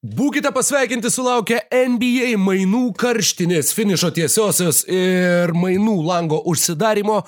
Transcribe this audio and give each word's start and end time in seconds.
Būkite 0.00 0.48
pasveikinti 0.56 1.10
sulaukę 1.12 1.58
NBA 1.76 2.30
mainų 2.40 2.86
karštinės 2.96 3.74
finišo 3.76 4.08
tiesiosios 4.16 4.78
ir 4.88 5.52
mainų 5.52 5.98
lango 6.06 6.38
užsidarimo. 6.48 7.18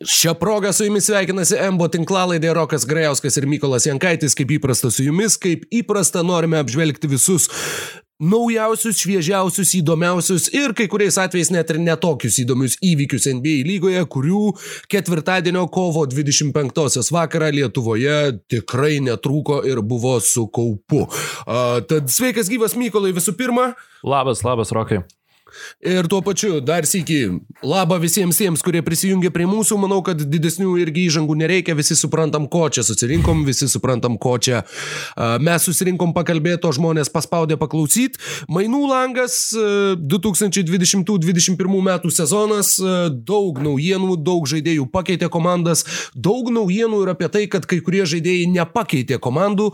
Šią 0.00 0.32
progą 0.40 0.72
su 0.72 0.86
jumis 0.86 1.04
sveikinasi 1.10 1.58
Embo 1.60 1.84
tinklalaidė 1.92 2.54
Rokas 2.56 2.86
Grajauskas 2.88 3.36
ir 3.36 3.44
Mykolas 3.44 3.84
Jankaitis, 3.84 4.32
kaip 4.32 4.54
įprasta 4.56 4.88
su 4.88 5.04
jumis, 5.04 5.36
kaip 5.36 5.66
įprasta 5.68 6.22
norime 6.24 6.56
apžvelgti 6.56 7.10
visus 7.10 7.50
naujausius, 8.20 8.96
šviežiausius, 9.00 9.74
įdomiausius 9.76 10.48
ir 10.56 10.72
kai 10.76 10.86
kuriais 10.88 11.20
atvejais 11.20 11.52
net 11.52 11.72
ir 11.72 11.82
netokius 11.84 12.40
įdomius 12.40 12.78
įvykius 12.80 13.28
NBA 13.36 13.60
lygoje, 13.68 14.00
kurių 14.16 14.42
ketvirtadienio 14.88 15.66
kovo 15.68 16.06
25-osios 16.08 17.12
vakarą 17.12 17.52
Lietuvoje 17.58 18.18
tikrai 18.48 19.02
netrūko 19.04 19.62
ir 19.68 19.84
buvo 19.84 20.16
su 20.24 20.48
kaupu. 20.48 21.06
Uh, 21.44 21.80
tad 21.84 22.08
sveikas 22.08 22.48
gyvas 22.48 22.72
Mykolai 22.72 23.12
visų 23.16 23.36
pirma. 23.36 23.74
Labas, 24.00 24.44
labas, 24.48 24.72
Rokai. 24.72 25.04
Ir 25.84 26.08
tuo 26.10 26.20
pačiu 26.24 26.60
dar 26.64 26.88
sėki 26.88 27.20
labą 27.66 28.00
visiems 28.02 28.40
tiems, 28.40 28.64
kurie 28.64 28.82
prisijungia 28.86 29.32
prie 29.34 29.48
mūsų. 29.50 29.78
Manau, 29.80 30.00
kad 30.06 30.20
didesnių 30.20 30.76
irgi 30.82 31.06
įžangų 31.10 31.38
nereikia. 31.42 31.76
Visi 31.78 31.96
suprantam, 31.98 32.48
ko 32.50 32.66
čia 32.72 32.84
susirinkom, 32.86 33.44
visi 33.48 33.68
suprantam, 33.70 34.18
ko 34.20 34.36
čia 34.42 34.64
mes 35.40 35.68
susirinkom 35.68 36.14
pakalbėti, 36.16 36.66
o 36.68 36.74
žmonės 36.74 37.12
paspaudė 37.12 37.58
paklausyti. 37.60 38.20
Mainų 38.50 38.84
langas 38.90 39.38
uh, 39.56 39.90
2020-2021 39.96 41.82
metų 41.86 42.10
sezonas. 42.14 42.74
Daug 43.10 43.60
naujienų, 43.62 44.16
daug 44.24 44.46
žaidėjų 44.50 44.86
pakeitė 44.92 45.30
komandas. 45.32 45.84
Daug 46.14 46.50
naujienų 46.52 47.02
ir 47.04 47.12
apie 47.14 47.30
tai, 47.32 47.46
kad 47.50 47.66
kai 47.70 47.80
kurie 47.84 48.04
žaidėjai 48.08 48.48
nepakeitė 48.54 49.20
komandų. 49.22 49.70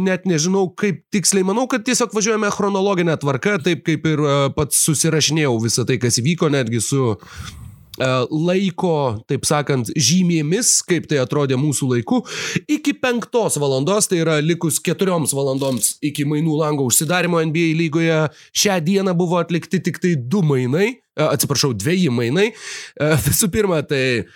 Net 0.00 0.26
nežinau, 0.28 0.66
kaip 0.74 1.02
tiksliai. 1.14 1.46
Manau, 1.46 1.66
kad 1.70 1.84
tiesiog 1.86 2.14
važiuojame 2.16 2.50
chronologinę 2.54 3.16
tvarką, 3.20 3.58
taip 3.64 3.84
kaip 3.86 4.06
ir 4.10 4.24
pats 4.56 4.80
susirinkom 4.86 4.99
susirašinėjau 5.00 5.56
visą 5.64 5.86
tai, 5.88 5.98
kas 6.00 6.20
įvyko, 6.20 6.50
netgi 6.52 6.80
su 6.84 7.00
e, 7.14 8.08
laiko, 8.30 9.22
taip 9.30 9.46
sakant, 9.48 9.90
žymėmis, 9.96 10.76
kaip 10.88 11.08
tai 11.10 11.20
atrodė 11.22 11.58
mūsų 11.60 11.90
laiku, 11.94 12.22
iki 12.68 12.94
penktos 13.00 13.58
valandos, 13.60 14.10
tai 14.10 14.20
yra 14.22 14.38
likus 14.44 14.80
keturioms 14.84 15.34
valandoms 15.36 15.96
iki 16.04 16.26
mainų 16.28 16.60
lango 16.60 16.86
užsidarimo 16.90 17.40
NBA 17.50 17.72
lygoje, 17.80 18.22
šią 18.52 18.80
dieną 18.86 19.16
buvo 19.18 19.40
atlikti 19.40 19.82
tik 19.82 20.00
tai 20.02 20.16
du 20.20 20.44
mainai, 20.46 20.92
e, 21.00 21.26
atsiprašau, 21.30 21.74
dviejai 21.76 22.14
mainai. 22.14 22.50
E, 22.52 23.12
visų 23.26 23.50
pirma, 23.52 23.82
tai 23.86 24.26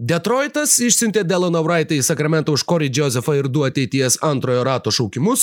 Detroitas 0.00 0.78
išsiuntė 0.80 1.26
Deloną 1.28 1.60
Wrightą 1.60 1.92
į 1.92 2.04
Sakramentą 2.06 2.54
už 2.56 2.62
Corey 2.64 2.88
Josephą 2.88 3.34
ir 3.36 3.50
du 3.52 3.66
ateities 3.66 4.14
antrojo 4.24 4.62
rato 4.64 4.88
šaukimus. 4.88 5.42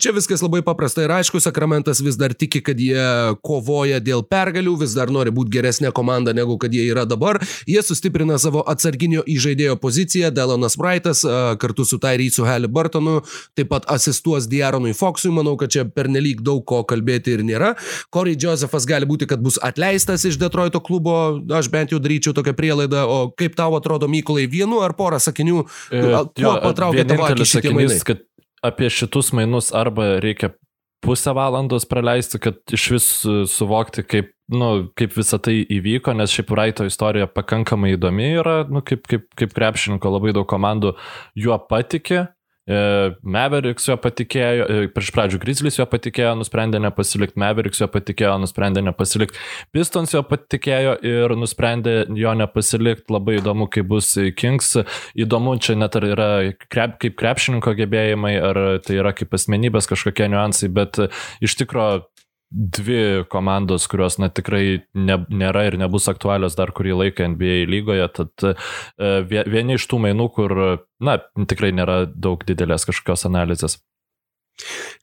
Čia 0.00 0.14
viskas 0.16 0.40
labai 0.40 0.62
paprasta 0.64 1.02
ir 1.04 1.12
aišku, 1.12 1.42
Sakramentas 1.44 2.00
vis 2.00 2.16
dar 2.16 2.32
tiki, 2.32 2.62
kad 2.64 2.80
jie 2.80 3.04
kovoja 3.44 3.98
dėl 4.00 4.24
pergalių, 4.24 4.78
vis 4.80 4.94
dar 4.96 5.12
nori 5.12 5.28
būti 5.28 5.52
geresnė 5.58 5.90
komanda 5.92 6.32
negu 6.32 6.56
kad 6.56 6.72
jie 6.72 6.86
yra 6.88 7.04
dabar. 7.04 7.36
Jie 7.68 7.82
sustiprina 7.84 8.38
savo 8.40 8.62
atsarginio 8.64 9.26
įžaidėjo 9.28 9.76
poziciją, 9.82 10.32
Delonas 10.32 10.78
Wrightas 10.80 11.20
kartu 11.60 11.84
su 11.84 12.00
Tyree'u 12.00 12.48
Halliburtonu 12.48 13.18
taip 13.52 13.68
pat 13.74 13.90
asistuos 13.92 14.48
Diaronui 14.48 14.96
Foxui, 14.96 15.34
manau, 15.36 15.58
kad 15.60 15.68
čia 15.68 15.84
pernelyg 15.84 16.40
daug 16.40 16.64
ko 16.64 16.80
kalbėti 16.88 17.36
ir 17.36 17.44
nėra. 17.44 17.74
Corey 18.08 18.40
Josephas 18.40 18.88
gali 18.88 19.04
būti, 19.12 19.28
kad 19.28 19.44
bus 19.44 19.60
atleistas 19.60 20.24
iš 20.24 20.40
Detroito 20.40 20.80
klubo, 20.80 21.36
aš 21.52 21.68
bent 21.68 21.92
jau 21.92 22.00
daryčiau 22.00 22.32
tokią 22.40 22.56
prielaidą, 22.56 23.04
o 23.04 23.20
kaip 23.36 23.52
tavo 23.60 23.81
atrodo, 23.82 24.08
Mykolai, 24.10 24.46
vienu 24.50 24.80
ar 24.86 24.96
porą 24.98 25.20
sakinių, 25.22 25.66
E, 25.92 26.02
kuo 26.38 26.56
patraukė 26.62 27.06
tavo 27.08 27.28
akį 27.28 27.48
šitie 27.48 27.74
mainai? 27.74 28.00
kad 28.06 28.24
apie 28.62 28.90
šitus 28.92 29.32
mainus 29.36 29.72
arba 29.74 30.16
reikia 30.22 30.54
pusę 31.02 31.34
valandos 31.34 31.84
praleisti, 31.90 32.38
kad 32.38 32.60
iš 32.72 32.90
vis 32.94 33.06
e, 33.26 33.42
suvokti, 33.50 34.04
kaip, 34.06 34.30
nu, 34.52 34.70
kaip 34.98 35.16
visa 35.16 35.38
tai 35.42 35.58
įvyko, 35.66 36.14
nes 36.14 36.30
šiaip 36.30 36.52
Raito 36.54 36.86
istorija 36.86 37.26
pakankamai 37.26 37.96
įdomi 37.96 38.28
yra, 38.38 38.60
nu, 38.70 38.84
kaip, 38.86 39.02
kaip, 39.10 39.26
kaip 39.38 39.56
krepšininko 39.56 40.14
labai 40.14 40.34
daug 40.36 40.46
komandų 40.50 40.94
juo 41.38 41.58
patikė. 41.68 42.28
E, 42.62 42.78
Mavericks 43.26 43.88
jo 43.88 43.96
patikėjo, 43.98 44.66
e, 44.70 44.90
prieš 44.94 45.08
pradžių 45.16 45.40
Grizzlies 45.42 45.80
jo 45.80 45.86
patikėjo, 45.90 46.36
nusprendė 46.38 46.78
nepasilikti, 46.84 47.40
Mavericks 47.42 47.82
jo 47.82 47.88
patikėjo, 47.90 48.36
nusprendė 48.38 48.84
nepasilikti, 48.86 49.40
Pistons 49.74 50.14
jo 50.14 50.22
patikėjo 50.22 50.94
ir 51.02 51.34
nusprendė 51.34 51.96
jo 52.14 52.34
nepasilikti, 52.38 53.10
labai 53.10 53.40
įdomu, 53.40 53.66
kaip 53.72 53.90
bus 53.90 54.12
Kings, 54.38 54.76
įdomu 55.18 55.56
čia 55.58 55.74
net 55.80 55.98
ar 55.98 56.06
yra 56.06 56.30
krep, 56.70 57.00
kaip 57.02 57.18
krepšininko 57.18 57.74
gebėjimai, 57.82 58.36
ar 58.38 58.62
tai 58.86 59.00
yra 59.00 59.10
kaip 59.16 59.34
asmenybės 59.34 59.90
kažkokie 59.90 60.30
niuansai, 60.30 60.70
bet 60.70 61.02
iš 61.42 61.58
tikrųjų 61.64 62.04
dvi 62.52 63.24
komandos, 63.32 63.86
kurios 63.88 64.18
na, 64.20 64.28
tikrai 64.28 64.82
ne, 64.94 65.18
nėra 65.28 65.64
ir 65.68 65.78
nebus 65.80 66.08
aktualios 66.12 66.56
dar 66.58 66.72
kurį 66.76 66.98
laiką 67.04 67.30
NBA 67.34 67.62
lygoje, 67.70 68.08
tad 68.18 68.48
e, 68.52 69.42
vieni 69.48 69.78
iš 69.78 69.88
tų 69.88 70.02
mainų, 70.06 70.28
kur 70.36 70.58
na, 71.02 71.16
tikrai 71.48 71.72
nėra 71.74 72.04
daug 72.12 72.44
didelės 72.48 72.86
kažkokios 72.88 73.26
analizės. 73.30 73.80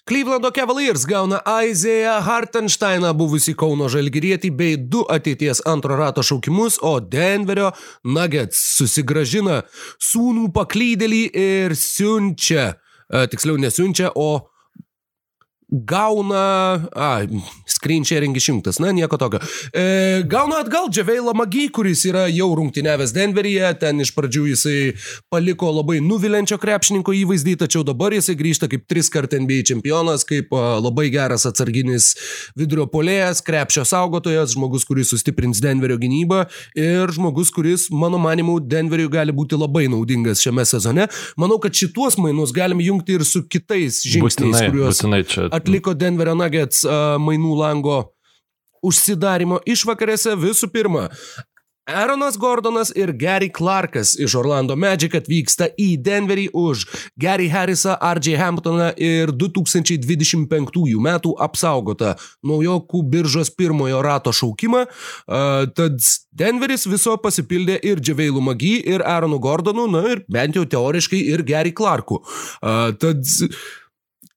Clevelando 0.10 0.50
Cavaliers 0.54 1.04
gauna 1.06 1.40
Aizėją 1.46 2.16
Hartensteiną, 2.26 3.12
buvusi 3.18 3.54
Kauno 3.58 3.90
Žalgirietį, 3.92 4.50
bei 4.56 4.78
du 4.78 5.04
ateities 5.10 5.62
antro 5.70 5.98
rato 6.00 6.24
šaukimus, 6.26 6.80
o 6.82 6.98
Denverio 7.02 7.72
Nuggets 8.06 8.62
susigražina 8.78 9.64
sūnų 10.02 10.50
paklydėlį 10.56 11.24
ir 11.44 11.76
siunčia, 11.78 12.72
e, 13.10 13.26
tiksliau 13.30 13.60
nesiunčia, 13.62 14.14
o 14.16 14.49
gauna, 15.72 16.74
a, 16.96 17.10
screen 17.68 18.04
sharing 18.06 18.36
išjungtas, 18.36 18.80
na 18.80 18.92
nieko 18.92 19.18
tokio. 19.18 19.40
E, 19.74 20.24
gauna 20.30 20.60
atgal 20.64 20.90
Džaveilą 20.90 21.36
Magį, 21.38 21.68
kuris 21.74 22.04
yra 22.10 22.26
jau 22.32 22.50
rungtyniavęs 22.58 23.14
Denveryje, 23.14 23.70
ten 23.82 24.02
iš 24.02 24.12
pradžių 24.16 24.46
jisai 24.50 24.78
paliko 25.30 25.70
labai 25.74 26.00
nuvilenčio 26.02 26.58
krepšininko 26.62 27.14
įvaizdį, 27.22 27.56
tačiau 27.64 27.84
dabar 27.88 28.16
jisai 28.18 28.38
grįžta 28.40 28.70
kaip 28.72 28.88
tris 28.90 29.12
kart 29.14 29.36
NBA 29.38 29.62
čempionas, 29.70 30.26
kaip 30.28 30.54
a, 30.58 30.80
labai 30.82 31.10
geras 31.14 31.46
atsarginis 31.50 32.12
vidurio 32.58 32.88
polėjas, 32.90 33.44
krepšio 33.46 33.86
saugotojas, 33.88 34.56
žmogus, 34.58 34.88
kuris 34.90 35.14
sustiprins 35.14 35.62
Denverio 35.62 36.00
gynybą 36.02 36.46
ir 36.80 37.14
žmogus, 37.14 37.54
kuris, 37.54 37.90
mano 37.94 38.22
manimu, 38.22 38.58
Denveriui 38.60 39.12
gali 39.14 39.36
būti 39.36 39.60
labai 39.60 39.86
naudingas 39.92 40.42
šiame 40.42 40.66
sezone. 40.66 41.10
Manau, 41.40 41.60
kad 41.62 41.78
šituos 41.78 42.18
mainus 42.22 42.54
galime 42.56 42.86
jungti 42.86 43.20
ir 43.20 43.28
su 43.28 43.46
kitais 43.46 44.02
žingsniais, 44.06 44.40
Būtinai, 44.40 44.66
kuriuos 44.72 45.00
būtinai 45.00 45.22
čia. 45.30 45.48
Atliko 45.60 45.94
Denverio 45.94 46.38
Nuggets 46.40 46.82
uh, 46.88 47.20
mainų 47.22 47.54
lango 47.60 48.00
užsidarimo 48.86 49.60
išvakarėse 49.68 50.36
visų 50.40 50.72
pirma. 50.74 51.10
Aaronas 51.90 52.38
Gordonas 52.38 52.92
ir 52.96 53.10
Gary 53.18 53.50
Clarkas 53.50 54.14
iš 54.20 54.36
Orlando 54.38 54.76
Magic 54.78 55.16
atvyksta 55.18 55.72
į 55.80 55.88
Denverį 56.06 56.46
už 56.54 56.84
Gary 57.18 57.48
Harrisą, 57.50 57.96
RJ 57.98 58.38
Hamptoną 58.38 58.92
ir 59.02 59.34
2025 59.34 61.00
metų 61.02 61.34
apsaugotą 61.42 62.14
naujokų 62.46 63.02
biržos 63.10 63.50
pirmojo 63.50 64.04
rato 64.06 64.34
šaukimą. 64.36 64.86
Uh, 64.86 65.66
tad 65.74 65.98
Denveris 66.30 66.86
viso 66.86 67.16
pasipildė 67.18 67.80
ir 67.82 68.04
Džiaveilų 68.04 68.46
Magy, 68.52 68.76
ir 68.86 69.02
Aaronu 69.02 69.42
Gordonu, 69.42 69.88
na 69.90 70.06
ir 70.14 70.24
bent 70.30 70.62
jau 70.62 70.68
teoriškai 70.70 71.24
ir 71.34 71.46
Gary 71.48 71.74
Clarku. 71.74 72.22
Uh, 72.62 72.94
tad 73.02 73.26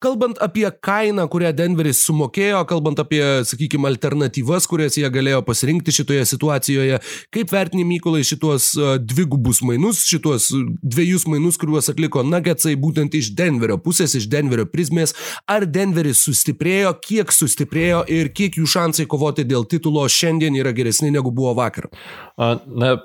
Kalbant 0.02 0.38
apie 0.42 0.66
kainą, 0.82 1.28
kurią 1.30 1.52
Denveris 1.54 2.00
sumokėjo, 2.06 2.64
kalbant 2.66 2.98
apie, 3.02 3.20
sakykime, 3.46 3.86
alternatyvas, 3.92 4.66
kurias 4.70 4.96
jie 4.98 5.06
galėjo 5.14 5.42
pasirinkti 5.46 5.94
šitoje 5.94 6.24
situacijoje, 6.32 6.98
kaip 7.34 7.52
vertini 7.54 7.84
Mykolai 7.86 8.24
šituos 8.26 8.72
uh, 8.80 8.96
dvigubus 8.98 9.62
mainus, 9.66 10.02
šituos 10.10 10.48
dviejus 10.82 11.28
mainus, 11.30 11.60
kuriuos 11.60 11.92
atliko 11.92 12.24
Nuggetsai 12.26 12.74
būtent 12.82 13.14
iš 13.18 13.30
Denverio 13.38 13.78
pusės, 13.82 14.16
iš 14.18 14.26
Denverio 14.32 14.66
prizmės, 14.72 15.14
ar 15.46 15.68
Denveris 15.70 16.24
sustiprėjo, 16.26 16.96
kiek 17.06 17.30
sustiprėjo 17.34 18.02
ir 18.10 18.32
kiek 18.34 18.58
jų 18.58 18.66
šansai 18.74 19.06
kovoti 19.10 19.46
dėl 19.46 19.68
titulo 19.70 20.08
šiandien 20.10 20.58
yra 20.58 20.74
geresni 20.74 21.12
negu 21.14 21.30
buvo 21.30 21.54
vakar? 21.58 21.92
Na, 22.36 22.96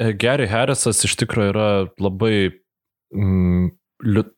Gary 0.00 0.46
Harrisas 0.48 1.02
iš 1.04 1.18
tikrųjų 1.20 1.52
yra 1.52 1.70
labai 2.00 2.34
mm, 3.12 3.72
liut 4.06 4.36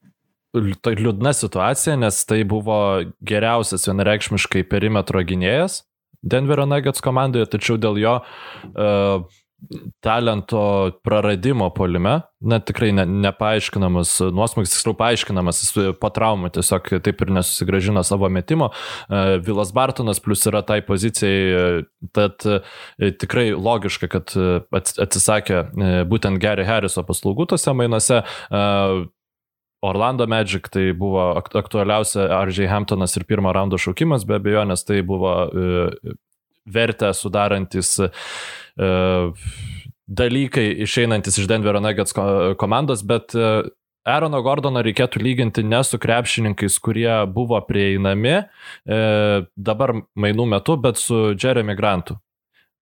tai 0.84 0.96
liūdna 0.98 1.32
situacija, 1.36 1.96
nes 2.00 2.24
tai 2.28 2.42
buvo 2.48 2.76
geriausias 3.24 3.88
vienareikšmiškai 3.88 4.66
perimetro 4.68 5.22
gynėjas 5.24 5.82
Denverio 6.22 6.66
Nuggets 6.70 7.02
komandoje, 7.02 7.48
tačiau 7.50 7.78
dėl 7.80 7.98
jo 7.98 8.18
uh, 8.22 9.38
talento 10.02 10.62
praradimo 11.06 11.68
polime, 11.74 12.16
na 12.42 12.58
tikrai 12.58 12.90
ne, 12.94 13.04
nepaaiškinamas 13.06 14.16
nuosmukis, 14.34 14.72
tiksliau 14.74 14.96
paaiškinamas, 14.98 15.60
jis 15.62 15.92
po 16.02 16.10
traumų 16.14 16.50
tiesiog 16.56 16.88
taip 17.06 17.22
ir 17.22 17.30
nesusigražino 17.38 18.02
savo 18.06 18.30
metimo. 18.30 18.72
Uh, 19.06 19.36
Vilas 19.42 19.70
Bartonas 19.74 20.22
plus 20.22 20.42
yra 20.50 20.64
tai 20.66 20.80
pozicijai, 20.86 21.82
tad 22.14 22.46
uh, 22.50 22.78
tikrai 22.98 23.50
logiška, 23.54 24.10
kad 24.10 24.34
atsisakė 24.74 25.64
būtent 26.10 26.42
Gary 26.42 26.66
Harriso 26.66 27.02
paslaugų 27.06 27.50
tose 27.54 27.74
mainuose. 27.74 28.22
Orlando 29.82 30.26
Magic 30.30 30.68
tai 30.70 30.92
buvo 30.94 31.32
aktualiausia 31.38 32.28
RJ 32.46 32.68
Hamptonas 32.70 33.16
ir 33.18 33.26
pirmo 33.26 33.52
raundo 33.52 33.80
šaukimas, 33.80 34.26
be 34.28 34.38
abejo, 34.38 34.62
nes 34.68 34.86
tai 34.86 35.00
buvo 35.02 35.34
vertę 36.70 37.10
sudarantis 37.18 37.96
dalykai 40.06 40.68
išeinantis 40.86 41.40
iš 41.42 41.48
Denverio 41.50 41.82
Nuggets 41.82 42.14
komandos, 42.60 43.02
bet 43.02 43.34
Aarono 44.02 44.40
Gordono 44.42 44.82
reikėtų 44.82 45.20
lyginti 45.22 45.62
ne 45.62 45.78
su 45.86 45.98
krepšininkais, 46.02 46.78
kurie 46.82 47.10
buvo 47.30 47.60
prieinami 47.66 48.34
e, 48.34 48.44
dabar 49.54 49.94
mainų 50.18 50.46
metu, 50.56 50.76
bet 50.82 50.98
su 50.98 51.32
Jeremy 51.38 51.76
Grantu. 51.78 52.18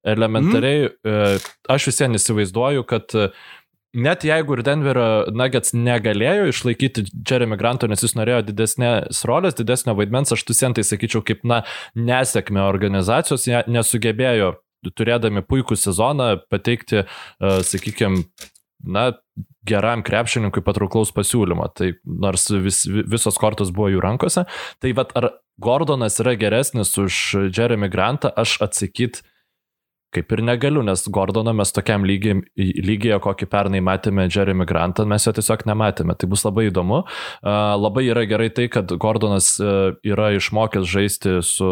Elementariai, 0.01 0.87
mm. 0.89 1.13
e, 1.13 1.65
aš 1.69 1.91
visiems 1.91 2.23
įsivaizduoju, 2.23 2.87
kad 2.89 3.13
e, 3.13 3.29
net 3.95 4.25
jeigu 4.27 4.57
ir 4.57 4.63
Denverio 4.67 5.09
Nuggets 5.35 5.75
negalėjo 5.75 6.51
išlaikyti 6.53 7.07
Jeremy 7.27 7.59
Granto, 7.61 7.89
nes 7.91 8.05
jis 8.05 8.17
norėjo 8.19 8.45
didesnės 8.51 9.25
rolės, 9.29 9.59
didesnio 9.59 9.97
vaidmens, 9.99 10.33
aš 10.35 10.45
tusientai 10.49 10.85
sakyčiau, 10.87 11.25
kaip, 11.27 11.43
na, 11.49 11.63
nesėkmė 11.99 12.63
organizacijos, 12.67 13.49
nesugebėjo 13.71 14.55
turėdami 14.97 15.43
puikų 15.45 15.77
sezoną 15.77 16.31
pateikti, 16.53 17.05
e, 17.05 17.55
sakykime, 17.67 18.25
na, 18.81 19.11
geram 19.69 20.05
krepšininkui 20.07 20.63
patrauklaus 20.65 21.13
pasiūlymo. 21.13 21.69
Tai 21.77 21.93
nors 22.05 22.49
vis, 22.65 22.85
visos 22.89 23.37
kortos 23.41 23.73
buvo 23.75 23.91
jų 23.93 24.05
rankose, 24.05 24.47
tai 24.81 24.95
vad 24.97 25.13
ar 25.19 25.33
Gordonas 25.61 26.17
yra 26.23 26.33
geresnis 26.41 26.95
už 26.97 27.51
Jeremy 27.53 27.91
Grantą, 27.93 28.31
aš 28.33 28.57
atsakyti 28.65 29.21
kaip 30.15 30.33
ir 30.35 30.43
negaliu, 30.45 30.83
nes 30.87 31.05
Gordono 31.13 31.53
mes 31.57 31.73
tokiam 31.75 32.05
lygiai, 32.07 32.41
lygiai 32.59 33.21
kokį 33.23 33.49
pernai 33.51 33.83
matėme 33.85 34.27
Jeremy 34.31 34.67
Grantą, 34.69 35.07
mes 35.09 35.27
jo 35.27 35.35
tiesiog 35.37 35.65
nematėme. 35.71 36.17
Tai 36.19 36.29
bus 36.31 36.45
labai 36.47 36.69
įdomu. 36.71 37.03
Labai 37.45 38.07
yra 38.11 38.25
gerai 38.31 38.51
tai, 38.55 38.69
kad 38.73 38.91
Gordonas 39.01 39.53
yra 39.61 40.31
išmokęs 40.39 40.89
žaisti 40.91 41.39
su 41.47 41.71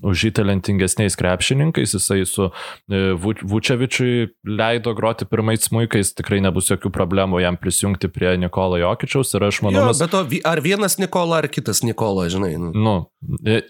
už 0.00 0.24
jį 0.26 0.32
talentingesniais 0.38 1.18
krepšininkais, 1.20 1.94
jisai 1.96 2.22
su 2.28 2.48
Vučevičiui 2.88 4.30
leido 4.48 4.94
groti 4.96 5.28
pirmais 5.28 5.66
smūkais, 5.68 6.14
tikrai 6.18 6.40
nebus 6.44 6.70
jokių 6.72 6.92
problemų 6.94 7.42
jam 7.44 7.58
prisijungti 7.60 8.10
prie 8.12 8.36
Nikolo 8.40 8.80
Jokičiaus 8.80 9.34
ir 9.36 9.48
aš 9.50 9.62
manau, 9.66 9.82
jo, 9.82 9.90
mes... 9.90 10.00
Bet 10.00 10.14
to, 10.14 10.24
ar 10.48 10.62
vienas 10.64 10.96
Nikola, 11.02 11.42
ar 11.42 11.50
kitas 11.52 11.84
Nikola, 11.86 12.28
žinai. 12.32 12.54
Nu. 12.60 12.72
nu 12.80 12.96
E, 13.44 13.60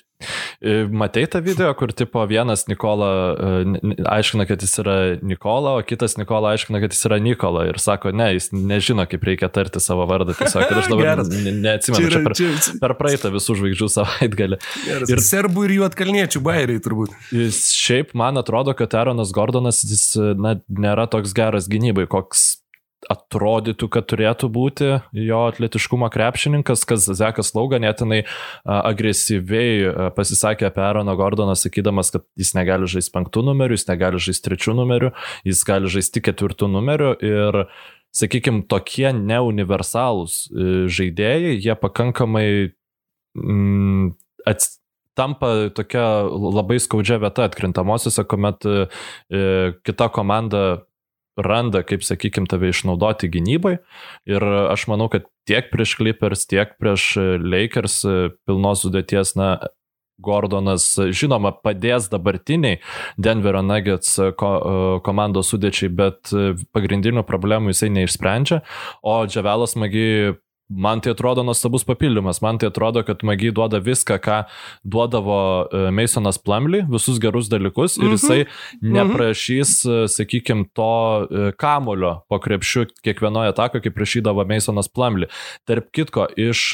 matei 0.92 1.26
tą 1.30 1.42
video, 1.44 1.72
kur 1.74 1.92
tipo 1.96 2.22
vienas 2.28 2.66
Nikola 2.68 3.10
e, 3.32 3.80
aiškina, 4.04 4.46
kad 4.48 4.62
jis 4.62 4.78
yra 4.82 4.96
Nikola, 5.22 5.76
o 5.78 5.84
kitas 5.86 6.16
Nikola 6.20 6.54
aiškina, 6.54 6.80
kad 6.82 6.94
jis 6.94 7.06
yra 7.08 7.20
Nikola 7.22 7.66
ir 7.70 7.80
sako, 7.82 8.12
ne, 8.16 8.30
jis 8.36 8.50
nežino, 8.52 9.06
kaip 9.10 9.24
reikia 9.26 9.50
tarti 9.52 9.82
savo 9.82 10.06
vardą. 10.10 10.36
Tiesiog, 10.38 10.66
ir 10.66 10.82
aš 10.82 10.90
dabar 10.92 11.22
neatsimenu, 11.24 12.12
čia, 12.12 12.22
čia 12.22 12.24
per, 12.26 12.78
per 12.84 12.96
praeitą 13.00 13.32
visų 13.34 13.58
žvaigždžių 13.60 13.90
savaitgalį. 13.96 14.60
Ir 15.10 15.24
serbų 15.24 15.66
ir 15.68 15.76
jų 15.78 15.88
atkalniečių 15.90 16.44
bairiai 16.44 16.82
turbūt. 16.84 17.14
Jis 17.34 17.70
šiaip 17.76 18.14
man 18.18 18.40
atrodo, 18.40 18.76
kad 18.78 18.94
Aaronas 18.98 19.34
Gordonas 19.36 19.84
jis 19.86 20.12
na, 20.38 20.58
nėra 20.68 21.08
toks 21.10 21.34
geras 21.36 21.70
gynybai, 21.70 22.08
koks 22.10 22.60
atrodytų, 23.08 23.88
kad 23.92 24.08
turėtų 24.12 24.50
būti 24.52 24.88
jo 25.16 25.38
atletiškumo 25.48 26.10
krepšininkas, 26.12 26.84
kas 26.88 27.06
Zekas 27.08 27.54
Lauga 27.56 27.80
netinai 27.80 28.24
agresyviai 28.64 30.10
pasisakė 30.16 30.68
apie 30.68 30.82
Aaroną 30.84 31.14
Gordoną, 31.16 31.56
sakydamas, 31.56 32.12
kad 32.12 32.26
jis 32.40 32.52
negali 32.58 32.90
žaisti 32.90 33.14
penktų 33.14 33.44
numerių, 33.48 33.78
jis 33.78 33.88
negali 33.88 34.20
žaisti 34.20 34.50
trečių 34.50 34.76
numerių, 34.82 35.14
jis 35.48 35.62
gali 35.68 35.92
žaisti 35.92 36.24
ketvirtų 36.28 36.68
numerių 36.74 37.14
ir 37.24 37.62
sakykime, 38.16 38.66
tokie 38.68 39.08
neuniversalūs 39.14 40.42
e, 40.50 40.68
žaidėjai, 40.90 41.54
jie 41.62 41.76
pakankamai 41.78 42.46
mm, 43.38 44.12
ats, 44.50 44.76
tampa 45.18 45.70
tokia 45.76 46.04
labai 46.26 46.80
skaudžia 46.82 47.20
vieta 47.22 47.46
atkrintamosiose, 47.48 48.24
kuomet 48.28 48.66
e, 48.66 48.86
kita 49.86 50.10
komanda 50.14 50.82
randa, 51.46 51.82
kaip 51.86 52.04
sakykim, 52.06 52.46
tave 52.50 52.70
išnaudoti 52.72 53.30
gynybai. 53.32 53.78
Ir 54.30 54.46
aš 54.70 54.86
manau, 54.90 55.10
kad 55.12 55.28
tiek 55.48 55.70
prieš 55.72 55.96
Clippers, 55.98 56.46
tiek 56.50 56.76
prieš 56.80 57.12
Lakers 57.40 58.00
pilnos 58.46 58.84
sudėties, 58.86 59.36
na, 59.38 59.54
Gordonas, 60.20 60.84
žinoma, 61.16 61.52
padės 61.64 62.10
dabartiniai 62.12 62.80
Denverio 63.16 63.62
Nuggets 63.64 64.18
ko, 64.36 64.50
komandos 65.06 65.52
sudėčiai, 65.52 65.88
bet 65.88 66.32
pagrindinių 66.76 67.24
problemų 67.28 67.74
jisai 67.74 67.90
neišsprendžia, 67.96 68.60
o 69.00 69.22
Džavelas 69.24 69.76
Magi 69.80 70.36
Man 70.70 71.00
tai 71.02 71.12
atrodo 71.12 71.42
nuostabus 71.42 71.84
papildymas, 71.84 72.40
man 72.42 72.58
tai 72.58 72.68
atrodo, 72.70 73.02
kad 73.06 73.24
Magi 73.26 73.50
duoda 73.54 73.80
viską, 73.82 74.18
ką 74.22 74.36
duodavo 74.86 75.40
e, 75.66 75.90
Masonas 75.90 76.38
Plumly, 76.38 76.84
visus 76.90 77.18
gerus 77.22 77.50
dalykus 77.50 77.98
ir 77.98 78.06
mhm. 78.06 78.14
jisai 78.14 78.44
neprašys, 78.80 79.74
e, 79.84 79.98
sakykime, 80.14 80.68
to 80.74 80.92
e, 81.26 81.50
kamulio 81.58 82.20
po 82.30 82.38
krepšiu 82.38 82.86
kiekvienoje 83.02 83.50
atako, 83.50 83.82
kaip 83.82 83.98
prašydavo 83.98 84.46
Masonas 84.46 84.88
Plumly. 84.88 85.30
Tarp 85.66 85.90
kitko, 85.96 86.28
iš 86.38 86.70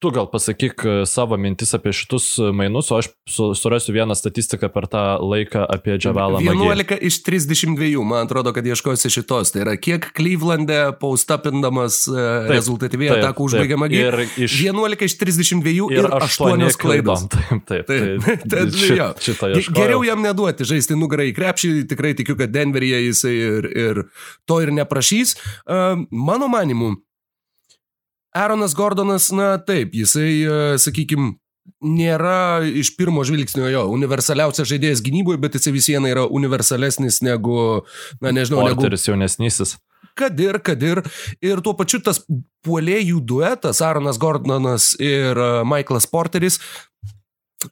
Tu 0.00 0.08
gal 0.10 0.30
pasakyk 0.32 0.84
e, 0.84 0.92
savo 1.04 1.36
mintis 1.36 1.74
apie 1.76 1.92
šitus 1.92 2.38
e, 2.40 2.46
mainus, 2.56 2.88
o 2.88 2.96
aš 3.02 3.10
surasiu 3.28 3.92
vieną 3.92 4.14
statistiką 4.16 4.70
per 4.72 4.86
tą 4.88 5.02
laiką 5.20 5.66
apie 5.74 5.98
Džavalą. 6.00 6.40
11 6.40 7.04
iš 7.04 7.18
32, 7.26 8.00
man 8.08 8.24
atrodo, 8.24 8.54
kad 8.56 8.64
ieškosi 8.64 9.10
šitos. 9.12 9.52
Tai 9.52 9.60
yra, 9.66 9.74
kiek 9.76 10.08
Klyvlandė 10.16 10.78
paustapindamas 11.02 11.98
e, 12.08 12.24
rezultatyviai 12.48 13.18
atakų 13.18 13.50
užbaigė 13.50 13.78
magį. 13.82 14.00
Iš... 14.46 14.56
11 14.70 15.04
iš 15.04 15.18
32 15.20 15.74
ir, 15.92 16.00
ir 16.00 16.08
8 16.16 16.80
klaidos. 16.80 17.26
Taip, 17.36 17.60
taip. 17.68 17.92
taip. 17.92 18.24
taip. 18.24 18.48
taip 18.56 18.80
šit, 18.80 19.22
šitą 19.28 19.52
ieškojau. 19.52 19.76
Geriau 19.82 20.00
jam 20.08 20.24
neduoti 20.24 20.64
žaisti 20.72 20.96
nugarai 20.96 21.28
į 21.34 21.36
krepšį, 21.36 21.74
tikrai 21.92 22.16
tikiu, 22.16 22.40
kad 22.40 22.56
Denveryje 22.56 23.04
jisai 23.10 23.36
ir, 23.36 23.70
ir 23.84 24.02
to 24.48 24.62
ir 24.64 24.72
neprašys. 24.80 25.36
Mano 25.68 26.48
manimu, 26.48 26.94
Aaronas 28.36 28.74
Gordonas, 28.78 29.30
na 29.34 29.56
taip, 29.58 29.94
jisai, 29.98 30.30
e, 30.44 30.58
sakykime, 30.78 31.34
nėra 31.84 32.62
iš 32.66 32.92
pirmo 32.98 33.24
žvilgsnio 33.26 33.68
jo 33.70 33.84
universaliausias 33.94 34.68
žaidėjas 34.70 35.02
gynyboje, 35.04 35.40
bet 35.42 35.56
jisai 35.58 35.74
vis 35.74 35.88
viena 35.90 36.10
yra 36.12 36.26
universalesnis 36.26 37.20
negu, 37.26 37.82
na 38.20 38.34
nežinau, 38.34 38.62
Porteris 38.62 38.74
negu... 38.74 38.82
Porteris 38.84 39.08
jaunesnysis. 39.08 39.76
Kad 40.18 40.40
ir, 40.42 40.58
kad 40.60 40.82
ir. 40.82 41.00
Ir 41.44 41.62
tuo 41.64 41.72
pačiu 41.78 42.00
tas 42.04 42.18
puolėjų 42.66 43.22
duetas, 43.24 43.80
Aaronas 43.84 44.18
Gordonas 44.20 44.92
ir 45.00 45.38
e, 45.38 45.50
Michaelas 45.66 46.08
Porteris, 46.10 46.58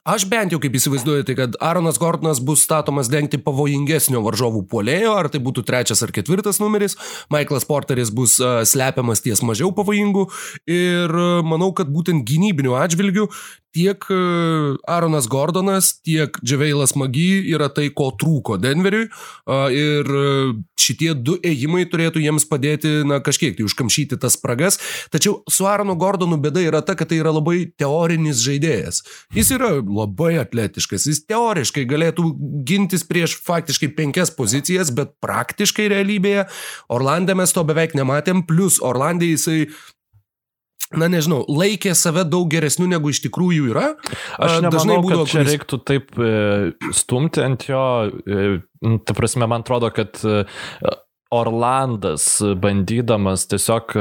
Aš 0.05 0.25
bent 0.29 0.53
jau 0.53 0.59
kaip 0.61 0.75
įsivaizduoju, 0.77 1.25
tai 1.25 1.35
kad 1.37 1.55
Aaronas 1.65 1.97
Gordonas 2.01 2.41
bus 2.45 2.61
statomas 2.65 3.09
dengti 3.09 3.39
pavojingesnio 3.41 4.21
varžovų 4.25 4.63
puolėjo, 4.69 5.15
ar 5.17 5.31
tai 5.33 5.41
būtų 5.41 5.63
trečias 5.65 6.03
ar 6.05 6.13
ketvirtas 6.13 6.61
numeris, 6.61 6.97
Michaelas 7.33 7.65
Porteris 7.65 8.13
bus 8.13 8.37
uh, 8.43 8.61
slepiamas 8.69 9.25
ties 9.25 9.41
mažiau 9.45 9.71
pavojingų 9.73 10.27
ir 10.69 11.15
uh, 11.15 11.41
manau, 11.45 11.71
kad 11.73 11.89
būtent 11.89 12.27
gynybinių 12.29 12.77
atžvilgių 12.77 13.29
tiek 13.75 14.05
Aaronas 14.89 15.27
Gordonas, 15.29 15.91
tiek 16.01 16.37
Džaveilas 16.41 16.95
Magy 16.97 17.51
yra 17.53 17.69
tai, 17.69 17.89
ko 17.93 18.09
trūko 18.17 18.57
Denveriui 18.61 19.05
ir 19.77 20.09
šitie 20.79 21.13
du 21.13 21.35
ėjimai 21.45 21.85
turėtų 21.91 22.23
jiems 22.23 22.47
padėti, 22.49 23.03
na, 23.07 23.19
kažkiek 23.23 23.57
tai 23.57 23.67
užkamšyti 23.67 24.19
tas 24.21 24.37
spragas. 24.39 24.79
Tačiau 25.13 25.39
su 25.51 25.67
Aaronu 25.69 25.97
Gordonu 25.99 26.39
bėda 26.41 26.63
yra 26.65 26.81
ta, 26.85 26.95
kad 26.97 27.11
tai 27.11 27.19
yra 27.21 27.33
labai 27.35 27.67
teorinis 27.79 28.41
žaidėjas. 28.45 29.03
Jis 29.35 29.53
yra 29.57 29.71
labai 29.83 30.35
atletiškas, 30.41 31.07
jis 31.09 31.23
teoriškai 31.29 31.85
galėtų 31.89 32.31
gintis 32.67 33.05
prieš 33.07 33.37
faktiškai 33.45 33.91
penkias 33.97 34.33
pozicijas, 34.35 34.93
bet 34.95 35.15
praktiškai 35.23 35.89
realybėje 35.93 36.47
Orlandė 36.93 37.37
mes 37.39 37.55
to 37.55 37.63
beveik 37.67 37.95
nematėm, 37.97 38.45
plus 38.49 38.81
Orlandė 38.85 39.33
jisai 39.33 39.63
na 40.97 41.09
nežinau, 41.11 41.43
laikė 41.45 41.93
save 41.97 42.23
daug 42.25 42.49
geresniu 42.49 42.87
negu 42.89 43.11
iš 43.13 43.21
tikrųjų 43.27 43.67
yra. 43.69 43.91
Aš 44.41 44.57
nemanau, 44.57 44.71
dažnai 44.73 44.97
būdavo, 45.03 45.25
kad 45.27 45.33
čia 45.33 45.41
kuris... 45.43 45.51
reiktų 45.53 45.79
taip 45.85 46.17
e, 46.17 46.31
stumti 46.97 47.43
ant 47.45 47.67
jo, 47.69 47.83
e, 48.09 48.47
ta 49.05 49.17
prasme, 49.17 49.45
man 49.49 49.65
atrodo, 49.65 49.91
kad 49.93 50.17
e, 50.25 50.41
Orlandas 51.29 52.39
bandydamas 52.57 53.43
tiesiog 53.51 53.93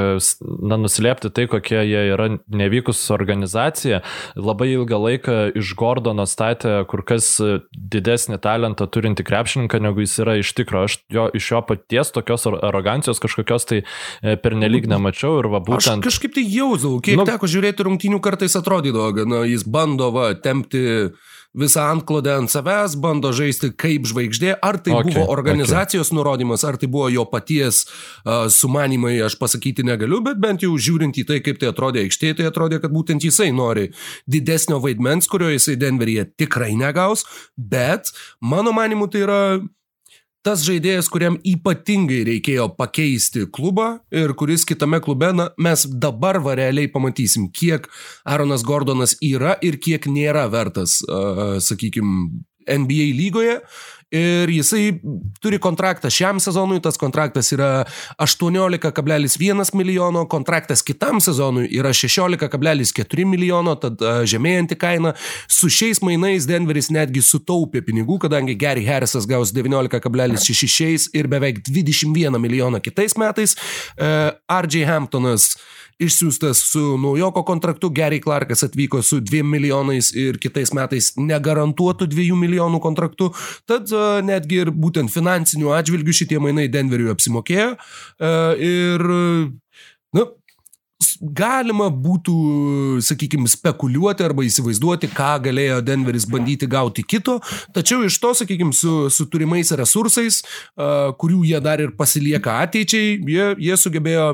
na, 0.65 0.79
nuslėpti 0.81 1.29
tai, 1.37 1.45
kokie 1.51 1.83
jie 1.85 2.05
yra 2.15 2.31
nevykus 2.49 3.03
organizacija, 3.13 4.01
labai 4.39 4.71
ilgą 4.73 5.01
laiką 5.03 5.37
iš 5.61 5.75
Gordono 5.77 6.25
statė 6.29 6.79
kur 6.89 7.05
kas 7.09 7.35
didesnį 7.77 8.41
talentą 8.45 8.89
turinti 8.89 9.27
krepšininką, 9.29 9.81
negu 9.85 10.05
jis 10.05 10.17
yra 10.25 10.39
iš 10.41 10.55
tikro. 10.57 10.87
Aš 10.89 11.03
jo, 11.13 11.29
iš 11.37 11.51
jo 11.53 11.63
paties 11.69 12.15
tokios 12.17 12.49
arogancijos 12.49 13.21
kažkokios 13.21 13.69
tai 13.69 13.83
e, 13.83 14.39
pernelyg 14.41 14.89
nemačiau 14.89 15.43
ir 15.43 15.51
va 15.53 15.61
būtent... 15.65 16.01
Aš 16.01 16.09
kažkaip 16.09 16.39
tai 16.39 16.47
jausdavau, 16.49 17.03
kiek 17.05 17.21
nu, 17.21 17.29
teko 17.29 17.51
žiūrėti 17.51 17.85
rungtynių 17.91 18.23
kartais 18.25 18.57
atrodydavo, 18.57 19.13
kad 19.21 19.29
nu, 19.29 19.45
jis 19.49 19.69
bando 19.69 20.09
va 20.17 20.31
tempti 20.33 21.13
visą 21.57 21.85
antklodę 21.89 22.35
ant 22.37 22.53
savęs, 22.53 22.97
bando 23.01 23.33
žaisti 23.33 23.71
kaip 23.79 24.07
žvaigždė, 24.09 24.55
ar 24.63 24.79
tai 24.85 24.95
okay, 24.97 25.15
buvo 25.15 25.27
organizacijos 25.33 26.11
okay. 26.11 26.19
nurodymas, 26.19 26.65
ar 26.69 26.77
tai 26.81 26.91
buvo 26.93 27.09
jo 27.13 27.25
paties 27.31 27.85
uh, 27.87 28.47
sumanimai, 28.53 29.17
aš 29.25 29.39
pasakyti 29.41 29.87
negaliu, 29.87 30.21
bet 30.25 30.41
bent 30.43 30.67
jau 30.67 30.75
žiūrint 30.77 31.17
į 31.19 31.27
tai, 31.29 31.41
kaip 31.45 31.61
tai 31.63 31.73
atrodė 31.73 32.05
aikštėje, 32.05 32.41
tai 32.41 32.51
atrodė, 32.51 32.83
kad 32.83 32.95
būtent 32.95 33.25
jisai 33.25 33.51
nori 33.55 33.89
didesnio 34.29 34.81
vaidmens, 34.85 35.31
kurio 35.31 35.51
jisai 35.55 35.79
Denveryje 35.81 36.29
tikrai 36.39 36.75
negaus, 36.79 37.25
bet 37.57 38.13
mano 38.41 38.75
manimu 38.77 39.09
tai 39.13 39.25
yra 39.25 39.43
tas 40.49 40.63
žaidėjas, 40.65 41.11
kuriam 41.13 41.37
ypatingai 41.45 42.23
reikėjo 42.25 42.71
pakeisti 42.79 43.45
klubą 43.53 43.99
ir 44.15 44.33
kuris 44.39 44.65
kitame 44.69 45.03
klube, 45.05 45.29
na, 45.37 45.51
mes 45.61 45.85
dabar 46.01 46.39
va 46.41 46.55
realiai 46.57 46.89
pamatysim, 46.89 47.51
kiek 47.53 47.85
Aaronas 48.25 48.65
Gordonas 48.65 49.19
yra 49.21 49.59
ir 49.61 49.77
kiek 49.77 50.09
nėra 50.09 50.47
vertas, 50.49 51.03
uh, 51.05 51.59
sakykime, 51.61 52.31
NBA 52.69 53.13
lygoje. 53.17 53.59
Ir 54.09 54.49
jisai 54.49 54.95
turi 55.43 55.59
kontraktą 55.61 56.09
šiam 56.09 56.39
sezonui, 56.41 56.79
tas 56.81 56.97
kontraktas 56.97 57.51
yra 57.53 57.85
18,1 58.17 59.75
milijono, 59.77 60.23
kontraktas 60.33 60.81
kitam 60.83 61.21
sezonui 61.21 61.67
yra 61.77 61.93
16,4 61.93 63.27
milijono, 63.29 63.75
tad 63.77 64.01
žemėjanti 64.33 64.79
kaina. 64.81 65.13
Su 65.45 65.69
šiais 65.69 66.01
mainais 66.01 66.49
Denveris 66.49 66.89
netgi 66.89 67.21
sutaupė 67.21 67.85
pinigų, 67.85 68.17
kadangi 68.25 68.57
Gary 68.57 68.87
Harrisas 68.89 69.29
gaus 69.29 69.53
19,66 69.53 71.11
ir 71.13 71.29
beveik 71.29 71.61
21 71.69 72.41
milijoną 72.41 72.81
kitais 72.81 73.13
metais. 73.21 73.59
RJ 74.01 74.89
Hamptonas 74.89 75.53
išsiųstas 75.99 76.63
su 76.71 76.83
naujoko 77.01 77.43
kontraktu, 77.47 77.91
Gary 77.91 78.21
Clarkas 78.23 78.63
atvyko 78.63 79.03
su 79.03 79.21
2 79.21 79.43
milijonais 79.43 80.13
ir 80.15 80.39
kitais 80.43 80.73
metais 80.77 81.13
negarantuotų 81.19 82.09
2 82.11 82.39
milijonų 82.39 82.81
kontraktu, 82.83 83.33
tad 83.67 83.91
uh, 83.95 84.19
netgi 84.25 84.63
ir 84.63 84.73
būtent 84.75 85.13
finansinių 85.13 85.75
atžvilgių 85.79 86.17
šitie 86.23 86.43
mainai 86.43 86.69
Denveriui 86.73 87.11
apsimokėjo. 87.15 87.73
Uh, 88.19 88.53
ir, 88.63 89.09
na, 90.15 90.23
nu, 90.23 90.29
galima 91.21 91.89
būtų, 91.93 92.35
sakykime, 93.05 93.49
spekuliuoti 93.51 94.27
arba 94.27 94.45
įsivaizduoti, 94.47 95.11
ką 95.15 95.31
galėjo 95.49 95.81
Denveris 95.87 96.29
bandyti 96.31 96.69
gauti 96.71 97.05
kito, 97.07 97.39
tačiau 97.77 98.05
iš 98.07 98.19
to, 98.23 98.35
sakykime, 98.43 98.75
su, 98.77 99.09
su 99.13 99.29
turimais 99.31 99.73
resursais, 99.79 100.41
uh, 100.43 101.11
kurių 101.19 101.43
jie 101.49 101.63
dar 101.65 101.83
ir 101.83 101.95
pasilieka 101.99 102.61
ateičiai, 102.67 103.19
jie, 103.27 103.51
jie 103.69 103.81
sugebėjo 103.81 104.29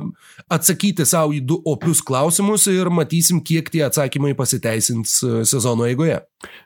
atsakyti 0.52 1.06
savo 1.08 1.34
į 1.36 1.42
du 1.44 1.60
opius 1.70 2.02
klausimus 2.04 2.68
ir 2.72 2.92
matysim, 2.92 3.42
kiek 3.44 3.70
tie 3.72 3.84
atsakymai 3.88 4.34
pasiteisins 4.38 5.20
sezono 5.48 5.88
eigoje. 5.88 6.20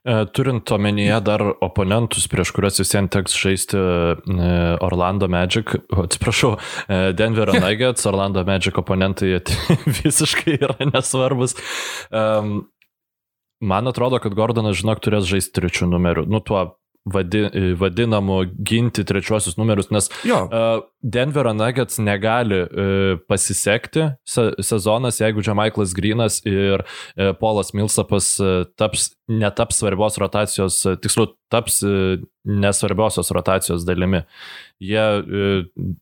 E, 0.04 0.26
turint 0.32 0.70
omenyje 0.70 1.18
dar 1.26 1.42
oponentus, 1.64 2.26
prieš 2.30 2.52
kuriuos 2.56 2.80
visiems 2.82 3.12
teks 3.14 3.37
žaisti 3.38 3.78
e, 3.78 4.50
Orlando 4.84 5.28
Magic, 5.30 5.75
atsiprašau, 6.04 6.54
e, 6.87 7.00
Denverio 7.18 7.58
Nuggets, 7.64 8.06
Orlando 8.10 8.44
Magic 8.46 8.78
oponentai 8.80 9.37
visiškai 10.08 10.58
yra 10.58 10.90
nesvarbus. 10.90 11.56
Man 13.58 13.90
atrodo, 13.90 14.20
kad 14.22 14.36
Gordonas, 14.38 14.78
žinok, 14.78 15.00
turės 15.02 15.26
žaisti 15.26 15.56
trečių 15.58 15.88
numerių. 15.90 16.28
Nu, 16.30 16.38
tuo 16.44 16.60
vadi, 17.12 17.42
vadinamų 17.78 18.38
ginti 18.66 19.04
trečiuosius 19.06 19.56
numerius, 19.58 19.90
nes 19.94 20.10
jo. 20.28 20.40
uh, 20.46 20.82
Denverio 21.00 21.54
Nuggets 21.56 22.00
negali 22.02 22.60
uh, 22.64 23.20
pasisekti 23.30 24.10
se, 24.28 24.48
sezonas, 24.64 25.20
jeigu 25.22 25.44
Džemaiklas 25.44 25.94
Grinas 25.96 26.40
ir 26.48 26.84
uh, 26.84 27.32
Polas 27.40 27.72
Milsapas 27.76 28.34
uh, 28.42 28.66
taps, 28.78 29.12
netaps 29.30 29.80
svarbios 29.82 30.18
rotacijos, 30.20 30.82
uh, 30.86 30.98
tiksliau, 31.00 31.32
taps 31.52 31.80
uh, 31.86 32.18
nesvarbiosios 32.44 33.32
rotacijos 33.34 33.86
dalimi. 33.88 34.24
Jie 34.84 35.08
uh, 35.22 35.96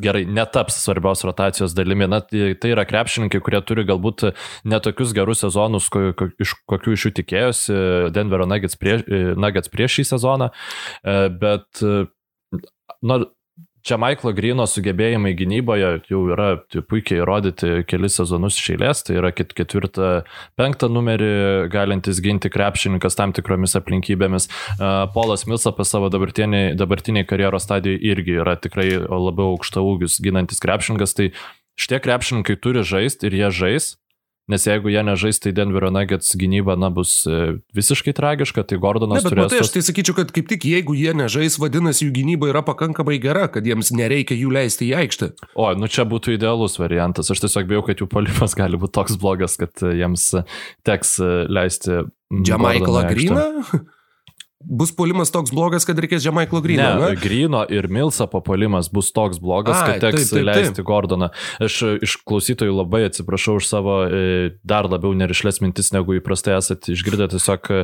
gerai, 0.00 0.24
netaps 0.28 0.76
svarbios 0.84 1.24
rotacijos 1.24 1.74
dalimi. 1.76 2.08
Na, 2.10 2.20
tai, 2.20 2.52
tai 2.60 2.72
yra 2.74 2.84
krepšininkai, 2.88 3.40
kurie 3.44 3.60
turi 3.66 3.86
galbūt 3.88 4.26
netokius 4.68 5.14
gerus 5.16 5.44
sezonus, 5.44 5.88
ko, 5.92 6.10
ko, 6.18 6.28
iš 6.42 6.56
kokių 6.70 6.96
iš 6.96 7.06
jų 7.08 7.14
tikėjosi 7.20 7.78
Denverio 8.14 8.48
Nuggets, 8.50 8.78
prie, 8.80 8.98
Nuggets 9.40 9.72
prieš 9.72 9.98
šį 9.98 10.08
sezoną, 10.14 10.50
e, 11.04 11.16
bet, 11.40 11.84
na, 13.04 13.20
čia 13.84 13.98
Maiklo 14.00 14.32
Grino 14.36 14.64
sugebėjimai 14.68 15.34
gynyboje 15.36 15.90
jau 16.08 16.20
yra 16.32 16.48
puikiai 16.88 17.20
įrodyti 17.20 17.84
kelis 17.88 18.16
sezonus 18.18 18.56
iš 18.58 18.70
eilės, 18.74 19.02
tai 19.06 19.18
yra 19.20 19.30
ketvirtą, 19.36 20.12
penktą 20.58 20.88
numerį 20.92 21.32
galintis 21.72 22.22
ginti 22.24 22.50
krepšininkas 22.52 23.18
tam 23.18 23.34
tikromis 23.36 23.76
aplinkybėmis. 23.78 24.48
Polas 25.14 25.44
Milsapas 25.50 25.92
savo 25.92 26.08
dabartiniai, 26.12 26.72
dabartiniai 26.78 27.28
karjeros 27.28 27.68
stadijoje 27.68 28.00
irgi 28.14 28.40
yra 28.44 28.56
tikrai 28.60 28.88
labiau 29.04 29.52
aukšta 29.54 29.84
ūgis 29.84 30.20
ginantis 30.24 30.62
krepšininkas, 30.64 31.16
tai 31.18 31.30
šitie 31.76 32.00
krepšininkai 32.04 32.56
turi 32.62 32.86
žaisti 32.86 33.28
ir 33.28 33.38
jie 33.42 33.52
žais, 33.52 33.92
Nes 34.50 34.66
jeigu 34.68 34.90
jie 34.92 35.00
nežais, 35.00 35.38
tai 35.40 35.54
Denverio 35.56 35.88
Nuggets 35.88 36.34
gynyba 36.36 36.74
na, 36.76 36.90
bus 36.92 37.22
e, 37.24 37.54
visiškai 37.76 38.12
tragiška, 38.12 38.66
tai 38.68 38.76
Gordonas 38.82 39.24
ne, 39.24 39.30
turės... 39.32 39.48
Tai 39.54 39.62
aš 39.64 39.72
tai 39.72 39.80
sakyčiau, 39.86 40.18
kad 40.18 40.34
kaip 40.36 40.50
tik 40.50 40.66
jeigu 40.68 40.92
jie 40.98 41.14
nežais, 41.16 41.56
vadinasi, 41.62 42.04
jų 42.04 42.12
gynyba 42.18 42.50
yra 42.52 42.60
pakankamai 42.66 43.16
gera, 43.22 43.46
kad 43.48 43.64
jiems 43.64 43.94
nereikia 43.96 44.36
jų 44.36 44.52
leisti 44.52 44.90
į 44.90 44.98
aikštę. 45.00 45.30
O, 45.56 45.70
nu 45.80 45.88
čia 45.88 46.04
būtų 46.08 46.36
idealus 46.36 46.76
variantas. 46.76 47.32
Aš 47.32 47.40
tiesiog 47.46 47.72
bijau, 47.72 47.86
kad 47.88 48.04
jų 48.04 48.10
polimas 48.12 48.52
gali 48.60 48.80
būti 48.80 48.98
toks 49.00 49.16
blogas, 49.22 49.56
kad 49.60 49.80
jiems 49.80 50.28
teks 50.84 51.16
leisti... 51.48 52.04
Džamaiklą 52.34 53.08
Greeną? 53.08 53.48
bus 54.64 54.92
polimas 54.96 55.30
toks 55.34 55.52
blogas, 55.54 55.84
kad 55.86 55.98
reikės 56.00 56.22
Žemaiklo 56.24 56.60
Grino. 56.64 56.86
Ne, 56.98 57.12
ne? 57.12 57.18
Grino 57.20 57.62
ir 57.70 57.88
Milsapo 57.92 58.40
polimas 58.44 58.88
bus 58.92 59.10
toks 59.14 59.40
blogas, 59.42 59.76
Ai, 59.80 59.94
kad 59.94 60.08
teks 60.08 60.30
taip, 60.30 60.38
taip, 60.38 60.46
leisti 60.48 60.78
taip. 60.78 60.86
Gordoną. 60.88 61.30
Aš 61.64 61.78
iš 62.04 62.16
klausytojų 62.26 62.74
labai 62.74 63.04
atsiprašau 63.08 63.58
už 63.60 63.68
savo 63.68 63.96
e, 64.06 64.54
dar 64.66 64.88
labiau 64.90 65.14
nerišlės 65.16 65.60
mintis, 65.64 65.92
negu 65.94 66.16
įprastai 66.18 66.56
esate 66.58 66.94
išgirdę. 66.94 67.28
Tiesiog 67.34 67.70
e, 67.74 67.82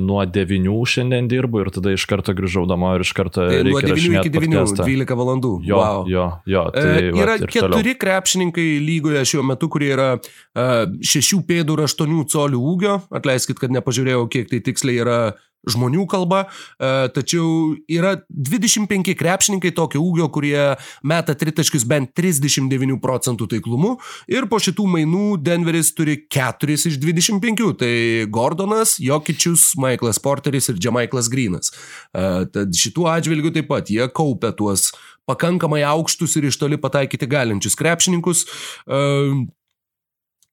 nuo 0.00 0.22
9 0.24 0.70
šiandien 0.94 1.30
dirbu 1.30 1.64
ir 1.64 1.72
tada 1.74 1.94
iš 1.96 2.06
karto 2.10 2.34
grįžau 2.36 2.66
namo 2.70 2.92
ir 2.96 3.04
iš 3.06 3.14
karto... 3.16 3.46
Tai 3.50 3.62
nuo 3.66 3.82
9 3.82 4.20
iki 4.20 4.32
9, 4.36 4.56
podcastą. 4.60 4.86
12 4.86 5.18
valandų. 5.20 5.54
Jo, 5.66 5.80
wow. 5.80 6.08
jo, 6.10 6.26
jo. 6.50 6.64
Tai, 6.76 6.86
e, 6.96 7.12
yra 7.14 7.36
va, 7.36 7.50
keturi 7.50 7.94
toliau. 7.94 8.00
krepšininkai 8.04 8.68
lygoje 8.84 9.24
šiuo 9.34 9.46
metu, 9.46 9.70
kurie 9.72 9.92
yra 9.96 10.10
uh, 10.16 10.84
6 11.00 11.44
pėdų 11.48 11.78
ir 11.78 11.86
8 11.88 12.18
colių 12.30 12.64
ūgio. 12.74 12.98
Atleiskit, 13.14 13.60
kad 13.60 13.72
nepažiūrėjau, 13.74 14.26
kiek 14.32 14.50
tai 14.50 14.62
tiksliai 14.64 15.00
yra 15.04 15.20
žmonių 15.68 16.06
kalba, 16.08 16.44
e, 16.80 17.08
tačiau 17.14 17.74
yra 17.90 18.14
25 18.30 19.14
krepšininkai 19.18 19.72
tokio 19.76 20.00
ūgio, 20.02 20.30
kurie 20.32 20.56
meta 21.04 21.34
tritaškius 21.36 21.84
bent 21.88 22.14
39 22.16 22.96
procentų 23.02 23.50
taiklumu 23.54 23.96
ir 24.30 24.48
po 24.50 24.60
šitų 24.62 24.86
mainų 24.94 25.26
Denveris 25.44 25.92
turi 25.96 26.16
4 26.32 26.78
iš 26.78 26.98
25, 27.02 27.74
tai 27.80 27.92
Gordonas, 28.32 28.96
Jokičius, 29.02 29.74
Michaelas 29.80 30.20
Porteris 30.22 30.70
ir 30.72 30.80
Džemaiklas 30.80 31.30
Grinas. 31.32 31.74
E, 32.14 32.26
tad 32.52 32.76
šituo 32.76 33.10
atžvilgiu 33.12 33.52
taip 33.54 33.68
pat 33.70 33.92
jie 33.92 34.08
kaupia 34.14 34.54
tuos 34.56 34.90
pakankamai 35.28 35.82
aukštus 35.86 36.36
ir 36.38 36.48
iš 36.48 36.58
toli 36.60 36.80
pataikyti 36.80 37.28
galinčius 37.30 37.76
krepšininkus. 37.78 38.46
E, 38.88 39.00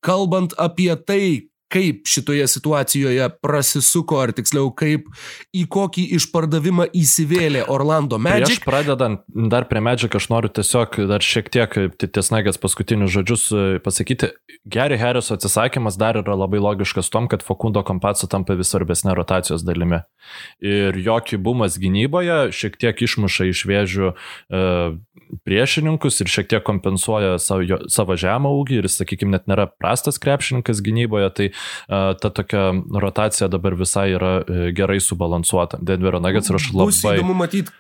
kalbant 0.04 0.54
apie 0.62 0.92
tai, 1.08 1.24
kaip 1.72 2.08
šitoje 2.08 2.48
situacijoje 2.48 3.28
prasisuko, 3.44 4.22
ar 4.24 4.32
tiksliau, 4.36 4.70
kaip 4.78 5.08
į 5.56 5.66
kokį 5.72 6.06
išpardavimą 6.18 6.88
įsivėlė 6.96 7.66
Orlando 7.72 8.20
Magic. 8.22 8.58
Prieš 8.58 8.64
pradedant 8.66 9.24
dar 9.52 9.68
prie 9.70 9.82
Magic, 9.84 10.16
aš 10.16 10.30
noriu 10.32 10.52
tiesiog 10.54 11.00
dar 11.10 11.24
šiek 11.24 11.52
tiek 11.54 11.78
tiesnagės 12.04 12.60
paskutinius 12.62 13.14
žodžius 13.16 13.48
e, 13.52 13.66
pasakyti. 13.84 14.32
Gary 14.68 15.00
Harriso 15.00 15.36
atsisakymas 15.36 16.00
dar 16.00 16.20
yra 16.20 16.36
labai 16.36 16.60
logiškas 16.64 17.12
tom, 17.14 17.28
kad 17.32 17.44
Fakundo 17.46 17.84
Kompaco 17.88 18.28
tampa 18.32 18.56
vis 18.60 18.72
svarbesnė 18.74 19.16
rotacijos 19.16 19.64
dalimi. 19.68 20.02
Ir 20.64 20.98
jo 21.04 21.20
kibumas 21.24 21.78
gynyboje 21.80 22.48
šiek 22.56 22.80
tiek 22.80 23.04
išmuša 23.08 23.48
iš 23.52 23.64
vėžių 23.70 24.12
e, 24.12 24.64
priešininkus 25.48 26.22
ir 26.24 26.32
šiek 26.32 26.50
tiek 26.52 26.64
kompensuoja 26.68 27.38
savo, 27.42 27.64
jo, 27.68 27.80
savo 27.92 28.16
žemą 28.20 28.52
ūgį 28.62 28.82
ir, 28.82 28.90
sakykime, 28.92 29.36
net 29.36 29.48
nėra 29.50 29.68
prastas 29.72 30.20
krepšininkas 30.24 30.82
gynyboje, 30.86 31.30
tai 31.36 31.48
ta 31.88 32.30
tokia 32.30 32.70
rotacija 33.02 33.50
dabar 33.52 33.78
visai 33.80 34.10
yra 34.16 34.34
uh, 34.42 34.64
gerai 34.76 35.00
subalansuota. 35.04 35.80
Denverio 35.82 36.22
Nuggets 36.24 36.52
ir 36.52 36.60
aš 36.60 36.72
labai... 36.74 36.90
Bus 36.92 37.04
įdomu 37.12 37.38
matyti, 37.38 37.74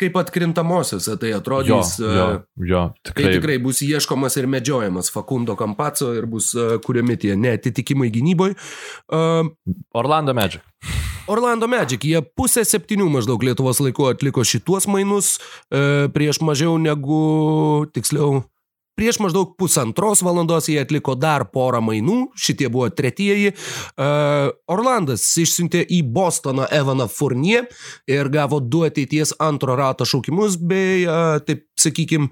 kaip 0.00 0.16
atkrintamosiose 0.18 1.16
tai 1.22 1.32
atrodys. 1.36 1.96
Jo, 2.02 2.12
jo, 2.18 2.28
jo, 2.72 2.84
tikrai. 3.06 3.28
Tai 3.28 3.38
tikrai 3.38 3.58
bus 3.62 3.82
ieškomas 3.86 4.38
ir 4.40 4.50
medžiojamas 4.50 5.12
Fakundo 5.14 5.56
Kampaco 5.58 6.10
ir 6.18 6.28
bus 6.30 6.52
uh, 6.58 6.76
kuriami 6.84 7.18
tie 7.20 7.38
netitikimai 7.38 8.10
gynyboje. 8.14 8.58
Uh, 9.08 9.50
Orlando 9.94 10.34
Magic. 10.34 10.62
Orlando 11.26 11.64
Magic, 11.70 12.02
jie 12.04 12.20
pusę 12.36 12.66
septynių 12.68 13.06
maždaug 13.08 13.44
Lietuvos 13.46 13.78
laiku 13.80 14.10
atliko 14.10 14.42
šituos 14.44 14.84
mainus 14.92 15.38
e, 15.72 16.10
prieš 16.12 16.42
mažiau 16.44 16.74
negu, 16.76 17.86
tiksliau, 17.96 18.42
Prieš 18.94 19.18
maždaug 19.18 19.56
pusantros 19.58 20.22
valandos 20.22 20.68
jie 20.70 20.78
atliko 20.78 21.16
dar 21.18 21.48
porą 21.50 21.80
mainų, 21.82 22.18
šitie 22.38 22.68
buvo 22.70 22.86
tretieji. 22.94 23.50
Uh, 23.98 24.52
Orlandas 24.70 25.24
išsiuntė 25.42 25.82
į 25.96 26.04
Bostoną 26.14 26.68
Evaną 26.70 27.08
Fournier 27.10 27.66
ir 28.06 28.30
gavo 28.30 28.60
du 28.62 28.84
ateities 28.86 29.34
antro 29.42 29.74
rato 29.80 30.06
šaukimus 30.06 30.60
bei, 30.62 31.02
uh, 31.08 31.40
taip 31.42 31.66
sakykime, 31.74 32.30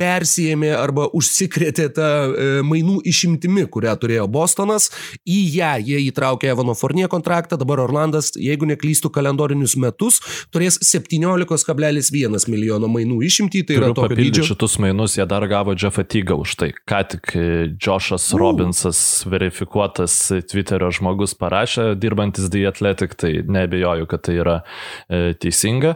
persijėmė 0.00 0.72
arba 0.74 1.06
užsikrėtė 1.14 1.86
tą 1.94 2.08
e, 2.08 2.46
mainų 2.66 2.98
išimtimi, 3.06 3.66
kurią 3.70 3.94
turėjo 4.02 4.26
Bostonas. 4.32 4.88
Į 5.22 5.38
ją 5.54 5.72
jie 5.86 6.00
įtraukė 6.08 6.50
Evano 6.50 6.74
Fornie 6.78 7.06
kontraktą, 7.10 7.58
dabar 7.60 7.84
Orlandas, 7.84 8.32
jeigu 8.34 8.66
neklystų 8.70 9.12
kalendorinius 9.14 9.76
metus, 9.80 10.20
turės 10.54 10.80
17,1 10.82 12.48
milijono 12.50 12.90
mainų 12.90 13.20
išimtį. 13.28 13.64
Tai 13.68 13.78
Turiu 13.78 13.90
yra 13.90 13.98
tokio 14.00 14.18
dydžio. 14.18 14.46
šitus 14.50 14.78
mainus, 14.82 15.18
jie 15.18 15.28
dar 15.30 15.46
gavo 15.50 15.76
Jeffą 15.78 16.06
Tygą 16.06 16.40
už 16.42 16.56
tai. 16.60 16.70
Ką 16.90 17.02
tik 17.14 17.34
e, 17.38 17.46
Joshas 17.78 18.26
U. 18.34 18.40
Robinsas, 18.42 18.98
verifikuotas 19.30 20.18
Twitterio 20.50 20.90
žmogus 20.94 21.36
parašė, 21.38 21.92
dirbantis 22.00 22.50
The 22.50 22.66
Athletic, 22.70 23.14
tai 23.20 23.36
nebejoju, 23.46 24.10
kad 24.10 24.26
tai 24.26 24.40
yra 24.42 24.58
e, 25.06 25.36
teisinga. 25.38 25.94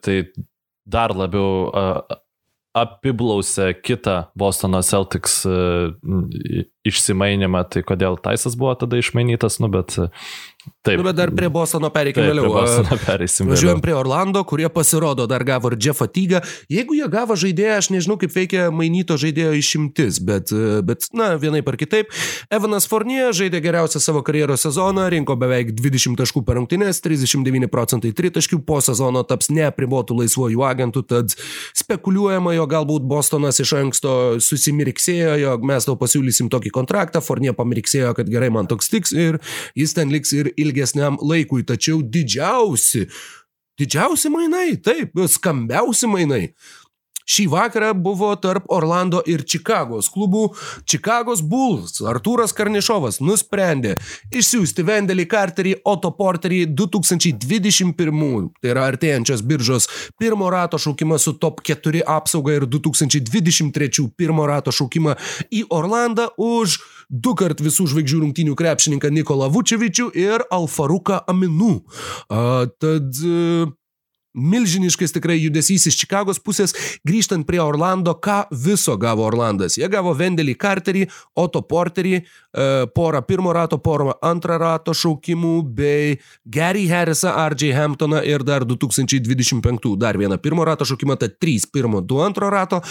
Tai 0.00 0.16
dar 0.90 1.12
labiau 1.14 1.70
apiblausė 2.76 3.72
kitą 3.82 4.16
Bostono 4.38 4.82
Celtics 4.86 5.40
e, 5.48 5.54
išsimainimą, 6.86 7.64
tai 7.72 7.82
kodėl 7.86 8.18
Taisas 8.22 8.56
buvo 8.58 8.76
tada 8.78 9.00
išmainytas, 9.00 9.58
nu 9.62 9.70
bet 9.72 9.96
e, 9.98 10.08
taip. 10.84 10.98
Nu, 11.00 11.04
bet 11.06 11.16
dar 11.18 11.32
prie 11.34 11.48
Bostono 11.52 11.90
pereikim 11.92 12.24
vėliau. 12.28 12.50
Važiuojam 13.50 13.82
prie 13.84 13.94
Orlando, 13.96 14.42
kurie 14.48 14.68
pasirodo 14.72 15.26
dar 15.30 15.44
gavo 15.48 15.70
ir 15.72 15.78
Jeffą 15.80 16.08
Tygą. 16.10 16.40
Jeigu 16.72 16.96
jie 16.98 17.08
gavo 17.12 17.36
žaidėją, 17.38 17.76
aš 17.80 17.90
nežinau, 17.94 18.16
kaip 18.20 18.34
veikia 18.34 18.68
mainyto 18.74 19.16
žaidėjo 19.20 19.54
išimtis, 19.58 20.20
bet, 20.24 20.52
bet 20.86 21.08
na, 21.16 21.32
vienaip 21.40 21.68
ar 21.70 21.78
kitaip. 21.80 22.12
Evanas 22.52 22.88
Fournier 22.90 23.34
žaidė 23.36 23.62
geriausią 23.64 24.02
savo 24.02 24.22
karjeros 24.26 24.64
sezoną, 24.66 25.06
rinko 25.12 25.36
beveik 25.40 25.72
20 25.78 26.18
taškų 26.20 26.44
per 26.46 26.60
rungtynės, 26.60 27.02
39 27.04 27.70
procentai 27.72 28.12
tritaškių, 28.16 28.60
po 28.66 28.80
sezono 28.84 29.24
taps 29.28 29.50
neapribotų 29.54 30.18
laisvojų 30.22 30.64
agentų, 30.66 31.04
tad 31.10 31.36
spekuliuojama, 31.78 32.54
jo 32.58 32.66
galbūt 32.70 33.06
Bostonas 33.10 33.60
iš 33.62 33.74
anksto 33.78 34.14
susimirksėjo, 34.44 35.36
jog 35.44 35.66
mes 35.70 35.88
tau 35.88 35.96
pasiūlysim 36.00 36.50
tokį 36.52 36.74
kontraktą, 36.74 37.22
Fournier 37.24 37.56
pamirksėjo, 37.56 38.12
kad 38.18 38.30
gerai 38.30 38.50
man 38.54 38.68
toks 38.70 38.90
tiks 38.92 39.14
ir 39.16 39.40
jis 39.78 39.94
ten 39.96 40.12
liks 40.12 40.34
ir 40.36 40.49
ilgesniam 40.56 41.18
laikui, 41.22 41.62
tačiau 41.66 42.02
didžiausi, 42.02 43.06
didžiausi 43.80 44.32
mainai, 44.32 44.76
taip, 44.82 45.14
skambiausi 45.28 46.10
mainai. 46.10 46.44
Šį 47.30 47.46
vakarą 47.52 47.92
buvo 47.94 48.32
tarp 48.42 48.66
Orlando 48.74 49.20
ir 49.30 49.44
Čikagos 49.46 50.10
klubų. 50.10 50.48
Čikagos 50.88 51.44
Bulls 51.46 52.00
Artūras 52.02 52.54
Karnišovas 52.56 53.20
nusprendė 53.22 53.96
išsiųsti 54.34 54.84
Vendelį 54.86 55.26
Carterį, 55.30 55.76
Otto 55.86 56.10
Porterį 56.16 56.64
2021, 56.74 58.50
tai 58.58 58.72
yra 58.72 58.88
artėjančios 58.90 59.44
biržos 59.46 59.86
pirmo 60.18 60.50
rato 60.50 60.80
šaukimą 60.80 61.20
su 61.22 61.36
top 61.38 61.62
4 61.66 62.02
apsauga 62.06 62.56
ir 62.58 62.66
2023 62.66 64.08
pirmo 64.18 64.46
rato 64.50 64.74
šaukimą 64.74 65.16
į 65.54 65.66
Orlandą 65.70 66.30
už 66.40 66.80
du 67.10 67.34
kart 67.38 67.62
visų 67.62 67.88
žvaigždžių 67.90 68.22
rungtynių 68.24 68.56
krepšininką 68.58 69.10
Nikolą 69.14 69.50
Vučevičių 69.54 70.10
ir 70.18 70.46
Alfaruką 70.50 71.22
Aminu. 71.30 71.80
A, 72.30 72.66
tad 72.82 73.18
e, 73.22 73.66
milžiniškas 74.34 75.14
tikrai 75.14 75.38
judesys 75.40 75.86
iš 75.90 75.98
Čikagos 76.00 76.40
pusės, 76.42 76.74
grįžtant 77.06 77.46
prie 77.48 77.60
Orlando, 77.62 78.14
ką 78.14 78.44
viso 78.50 78.96
gavo 79.00 79.26
Orlandas. 79.26 79.76
Jie 79.78 79.88
gavo 79.90 80.12
Vendelį 80.16 80.54
Carterį, 80.60 81.06
Otto 81.40 81.62
Porterį, 81.66 82.14
e, 82.20 82.68
porą 82.94 83.22
pirmo 83.26 83.52
rato, 83.56 83.78
porą 83.82 84.14
antrą 84.22 84.58
rato 84.60 84.94
šaukimų, 84.94 85.54
bei 85.76 86.18
Gary 86.44 86.86
Harrisą, 86.90 87.32
RJ 87.54 87.74
Hamptoną 87.76 88.22
ir 88.26 88.44
dar 88.46 88.64
2025 88.64 89.96
dar 89.98 90.18
vieną 90.18 90.38
pirmo 90.42 90.64
rato 90.64 90.86
šaukimą, 90.86 91.18
tai 91.18 91.30
3 91.34 91.70
pirmo, 91.72 92.00
2 92.00 92.26
antro 92.26 92.50
rato. 92.50 92.82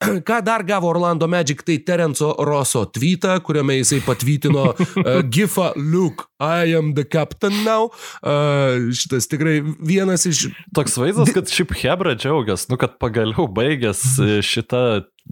Ką 0.28 0.40
dar 0.44 0.64
gavo 0.64 0.90
Orlando 0.92 1.28
Magic, 1.28 1.62
tai 1.62 1.78
Terenco 1.78 2.34
Rosso 2.38 2.86
tweetą, 2.86 3.40
kuriame 3.44 3.80
jisai 3.80 4.00
patvytino 4.04 4.70
uh, 4.74 5.22
gifą 5.26 5.72
Luke, 5.76 6.28
I 6.44 6.74
am 6.76 6.92
the 6.94 7.04
captain 7.04 7.64
now. 7.64 7.90
Uh, 8.22 8.92
šitas 8.92 9.28
tikrai 9.30 9.60
vienas 9.80 10.26
iš 10.28 10.46
Toks 10.74 10.96
vaizdas, 10.98 11.32
kad 11.34 11.50
šiaip 11.50 11.74
Hebra 11.80 12.14
džiaugiasi, 12.18 12.70
nu, 12.72 12.78
kad 12.80 12.96
pagaliau 13.00 13.46
baigęs 13.50 14.02
e, 14.18 14.38
šita, 14.44 14.80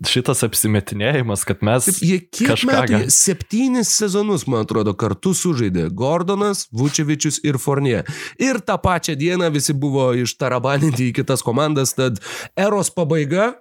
šitas 0.08 0.42
apsimetinėjimas, 0.46 1.44
kad 1.48 1.64
mes 1.66 1.88
Taip, 1.88 2.00
jie 2.06 2.18
kiek 2.24 2.52
kažką 2.52 2.68
metų, 2.70 3.00
jie 3.02 3.14
septynis 3.14 3.92
sezonus, 3.98 4.46
man 4.50 4.66
atrodo, 4.66 4.94
kartu 4.98 5.34
sužaidė 5.36 5.88
Gordonas, 5.96 6.64
Vučevičius 6.74 7.42
ir 7.46 7.58
Fornie. 7.62 8.00
Ir 8.40 8.62
tą 8.64 8.78
pačią 8.82 9.16
dieną 9.18 9.50
visi 9.54 9.76
buvo 9.76 10.10
ištarabaninti 10.22 11.10
į 11.10 11.18
kitas 11.20 11.44
komandas, 11.44 11.96
tad 11.98 12.22
eros 12.56 12.92
pabaiga, 12.94 13.52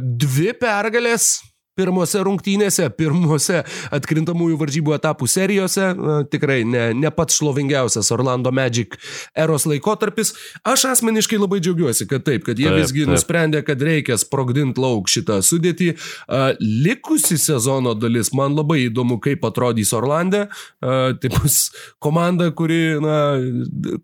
dvi 0.00 0.52
pergalės. 0.60 1.36
Pirmose 1.74 2.20
rungtynėse, 2.26 2.86
pirmose 2.98 3.62
atkrintamųjų 3.94 4.58
varžybų 4.60 4.94
etapų 4.98 5.26
serijose, 5.30 5.88
na, 5.98 6.16
tikrai 6.30 6.60
ne, 6.68 6.84
ne 6.94 7.10
pats 7.14 7.40
šlovingiausias 7.40 8.12
Orlando 8.14 8.52
Magic 8.54 8.94
eros 9.34 9.66
laikotarpis. 9.66 10.34
Aš 10.66 10.86
asmeniškai 10.92 11.38
labai 11.42 11.58
džiaugiuosi, 11.64 12.06
kad 12.10 12.24
taip, 12.26 12.44
kad 12.46 12.60
jie 12.62 12.68
Taip, 12.70 12.78
visgi 12.82 13.04
taip. 13.04 13.14
nusprendė, 13.14 13.64
kad 13.66 13.82
reikia 13.82 14.18
sprogdinti 14.20 14.80
lauk 14.82 15.10
šitą 15.10 15.40
sudėtį. 15.44 15.90
Likusi 16.62 17.38
sezono 17.40 17.94
dalis, 17.98 18.30
man 18.36 18.54
labai 18.56 18.84
įdomu, 18.86 19.18
kaip 19.22 19.44
atrodys 19.48 19.92
Orlandė. 19.96 20.46
A, 20.82 21.12
Tai 21.24 21.28
bus 21.30 21.70
komanda, 22.02 22.50
kuri, 22.56 22.96
na, 23.02 23.16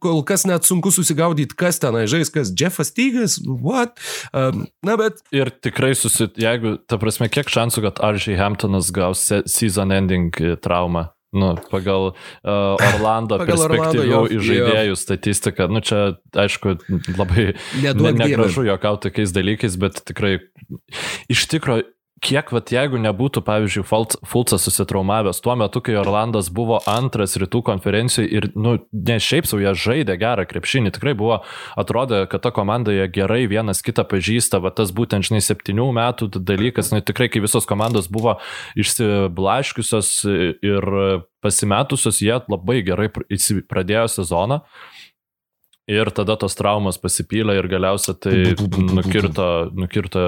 kol 0.03 0.21
kas 0.27 0.45
net 0.49 0.67
sunku 0.69 0.93
susigaudyti, 0.95 1.57
kas 1.59 1.79
tenai 1.83 2.05
žais, 2.11 2.31
kas 2.33 2.51
Jeffas 2.57 2.93
Tygas, 2.95 3.39
what. 3.47 3.99
Na, 4.33 4.97
bet 5.01 5.21
Ir 5.35 5.51
tikrai 5.63 5.93
susit, 5.99 6.39
jeigu, 6.41 6.77
ta 6.89 6.99
prasme, 7.01 7.29
kiek 7.33 7.51
šansų, 7.61 7.87
kad 7.89 8.03
RJ 8.17 8.37
Hamptonas 8.41 8.91
gaus 8.97 9.23
se- 9.29 9.45
season 9.51 9.93
ending 9.95 10.37
e, 10.41 10.57
traumą? 10.61 11.11
Nu, 11.31 11.55
pagal 11.71 12.11
uh, 12.11 12.75
Orlando 12.75 13.37
Pagal 13.43 13.55
Orlando, 13.55 13.77
perspektyvių 13.79 14.07
jo, 14.09 14.23
į 14.27 14.39
žaidėjų 14.49 14.97
statistiką, 14.99 15.69
nu 15.71 15.79
čia, 15.79 16.01
aišku, 16.35 16.75
labai 17.15 17.53
ne, 17.85 17.93
negražu 18.19 18.65
jokauti 18.67 19.07
tokiais 19.07 19.31
dalykais, 19.37 19.77
bet 19.79 20.03
tikrai 20.11 20.41
iš 21.31 21.47
tikrųjų 21.53 21.87
kiek, 22.21 22.51
vat, 22.53 22.69
jeigu 22.73 22.99
nebūtų, 23.01 23.41
pavyzdžiui, 23.47 23.83
Fulc- 23.89 24.19
Fulcas 24.29 24.65
susitraumavęs 24.67 25.41
tuo 25.41 25.55
metu, 25.57 25.81
kai 25.85 25.97
Orlandas 26.01 26.51
buvo 26.53 26.79
antras 26.89 27.37
rytų 27.41 27.63
konferencijoje 27.65 28.29
ir, 28.29 28.49
nu, 28.61 28.77
ne 28.93 29.17
šiaip 29.23 29.49
savo 29.49 29.63
jie 29.65 29.73
žaidė 29.73 30.19
gerą 30.21 30.45
krepšinį, 30.51 30.93
tikrai 30.97 31.15
buvo, 31.17 31.41
atrodė, 31.81 32.27
kad 32.31 32.45
ta 32.45 32.53
komanda 32.55 32.93
jie 32.93 33.07
gerai 33.13 33.47
vienas 33.51 33.81
kitą 33.85 34.05
pažįsta, 34.09 34.61
va 34.61 34.73
tas 34.75 34.93
būtent, 34.93 35.27
žinai, 35.31 35.41
septynių 35.45 35.89
metų 35.97 36.29
dalykas, 36.37 36.93
nu, 36.93 37.01
tikrai, 37.01 37.31
kai 37.33 37.43
visos 37.45 37.69
komandos 37.69 38.11
buvo 38.13 38.37
išsiblaškiusios 38.81 40.11
ir 40.29 40.91
pasimetusios, 41.41 42.21
jie 42.21 42.37
labai 42.53 42.83
gerai 42.85 43.09
pradėjo 43.11 44.09
sezoną. 44.21 44.61
Ir 45.91 46.07
tada 46.15 46.37
tos 46.39 46.55
traumos 46.55 47.01
pasipylė 47.03 47.57
ir 47.59 47.67
galiausiai 47.67 48.19
tai 48.23 48.35
nukirto, 49.01 49.49
nukirto 49.75 50.27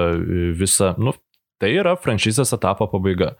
visą, 0.59 0.91
nu, 0.99 1.13
tai 1.63 1.71
yra 1.79 1.95
franšizės 1.99 2.51
etapo 2.57 2.89
pabaiga. 2.91 3.33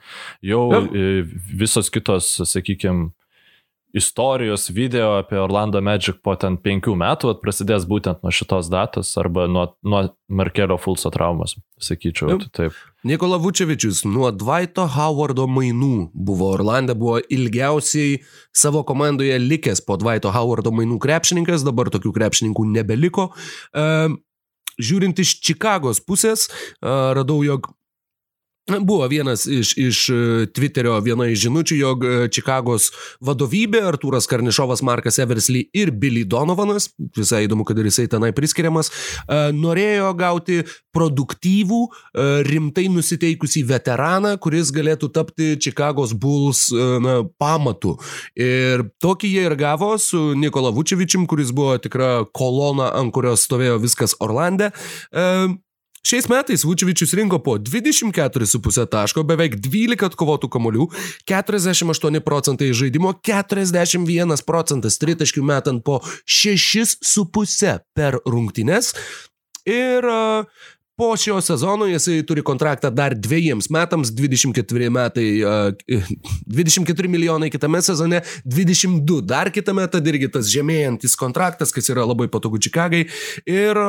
Jau 0.45 0.63
e, 0.79 1.25
visos 1.59 1.91
kitos, 1.93 2.37
sakykime, 2.47 3.11
istorijos 3.93 4.69
video 4.73 5.11
apie 5.19 5.37
Orlando 5.37 5.81
Magic 5.81 6.17
po 6.25 6.33
ten 6.39 6.55
penkių 6.57 6.95
metų 6.97 7.29
vat 7.29 7.43
prasidės 7.43 7.85
būtent 7.85 8.23
nuo 8.25 8.31
šitos 8.33 8.71
datos 8.73 9.11
arba 9.21 9.45
nuo, 9.45 9.67
nuo 9.85 10.01
Markelio 10.33 10.79
Fulso 10.81 11.11
traumos, 11.13 11.53
sakyčiau. 11.77 12.39
Tai 12.41 12.49
taip. 12.57 12.79
Nikola 13.05 13.37
Vučevičius 13.37 14.01
nuo 14.09 14.31
Dvaito 14.33 14.87
Howardo 14.95 15.45
mainų 15.45 16.09
buvo 16.13 16.49
Orlande, 16.55 16.97
buvo 16.97 17.19
ilgiausiai 17.21 18.17
savo 18.49 18.81
komandoje 18.87 19.37
likęs 19.37 19.83
po 19.85 19.99
Dvaito 20.01 20.33
Howardo 20.33 20.73
mainų 20.73 20.97
krepšininkas, 21.03 21.67
dabar 21.67 21.93
tokių 21.93 22.15
krepšininkų 22.17 22.65
nebeliko. 22.73 23.29
E, 23.77 24.09
Žiūrint 24.81 25.19
iš 25.21 25.35
Čikagos 25.45 25.99
pusės, 26.01 26.47
radau, 26.81 27.43
jog 27.45 27.67
Buvo 28.63 29.07
vienas 29.07 29.45
iš, 29.45 29.77
iš 29.77 30.09
e, 30.09 30.13
Twitterio 30.55 30.95
viena 31.03 31.25
iš 31.27 31.41
žinučių, 31.41 31.75
jog 31.75 32.03
e, 32.07 32.11
Čikagos 32.31 32.85
vadovybė, 33.19 33.81
Artūras 33.89 34.23
Karnišovas, 34.31 34.79
Markas 34.87 35.19
Eversly 35.19 35.65
ir 35.75 35.91
Billy 35.91 36.23
Donovanas, 36.23 36.87
visai 37.17 37.41
įdomu, 37.43 37.65
kad 37.67 37.81
ir 37.81 37.89
jisai 37.89 38.05
tenai 38.07 38.29
priskiriamas, 38.31 38.87
e, 38.87 39.39
norėjo 39.57 40.13
gauti 40.15 40.61
produktyvų, 40.95 41.79
rimtai 42.45 42.85
nusiteikusį 42.93 43.63
veteraną, 43.71 44.35
kuris 44.39 44.69
galėtų 44.71 45.09
tapti 45.11 45.47
Čikagos 45.57 46.13
Bulls 46.13 46.67
na, 47.01 47.17
pamatu. 47.41 47.95
Ir 48.37 48.85
tokį 49.01 49.33
jie 49.33 49.47
ir 49.49 49.57
gavo 49.57 49.89
su 49.97 50.21
Nikola 50.37 50.69
Vučevičium, 50.71 51.25
kuris 51.27 51.49
buvo 51.51 51.79
tikra 51.81 52.27
kolona, 52.29 52.93
ant 52.93 53.11
kurios 53.17 53.47
stovėjo 53.49 53.81
viskas 53.81 54.13
Orlande. 54.21 54.69
Šiais 56.03 56.27
metais 56.27 56.65
Vučevičius 56.67 57.13
rinko 57.15 57.39
po 57.39 57.55
24,5 57.57 58.85
taško, 58.91 59.23
beveik 59.23 59.55
12 59.63 60.03
atkovotų 60.09 60.49
kamolių, 60.51 60.89
48 61.31 62.19
procentai 62.25 62.73
žaidimo, 62.75 63.13
41 63.23 64.43
procentas 64.43 64.99
tritaškių 64.99 65.43
metant 65.47 65.83
po 65.87 66.01
6,5 66.27 67.79
per 67.95 68.19
rungtynes. 68.27 68.91
Ir 69.63 70.11
Po 70.97 71.15
šio 71.17 71.39
sezono 71.41 71.87
jisai 71.89 72.19
turi 72.21 72.43
kontraktą 72.45 72.91
dar 72.93 73.15
dviejiems 73.17 73.71
metams, 73.73 74.11
24 74.13 74.89
metai, 74.93 75.25
uh, 75.41 75.73
24 76.45 77.09
milijonai 77.09 77.49
kitame 77.49 77.81
sezone, 77.81 78.19
22 78.45 79.23
dar 79.25 79.49
kitame, 79.49 79.87
tad 79.89 80.05
irgi 80.07 80.29
tas 80.35 80.51
žemėjantis 80.53 81.17
kontraktas, 81.17 81.73
kas 81.73 81.89
yra 81.89 82.05
labai 82.05 82.29
patogu 82.29 82.61
Čikagai. 82.61 83.07
Ir 83.49 83.81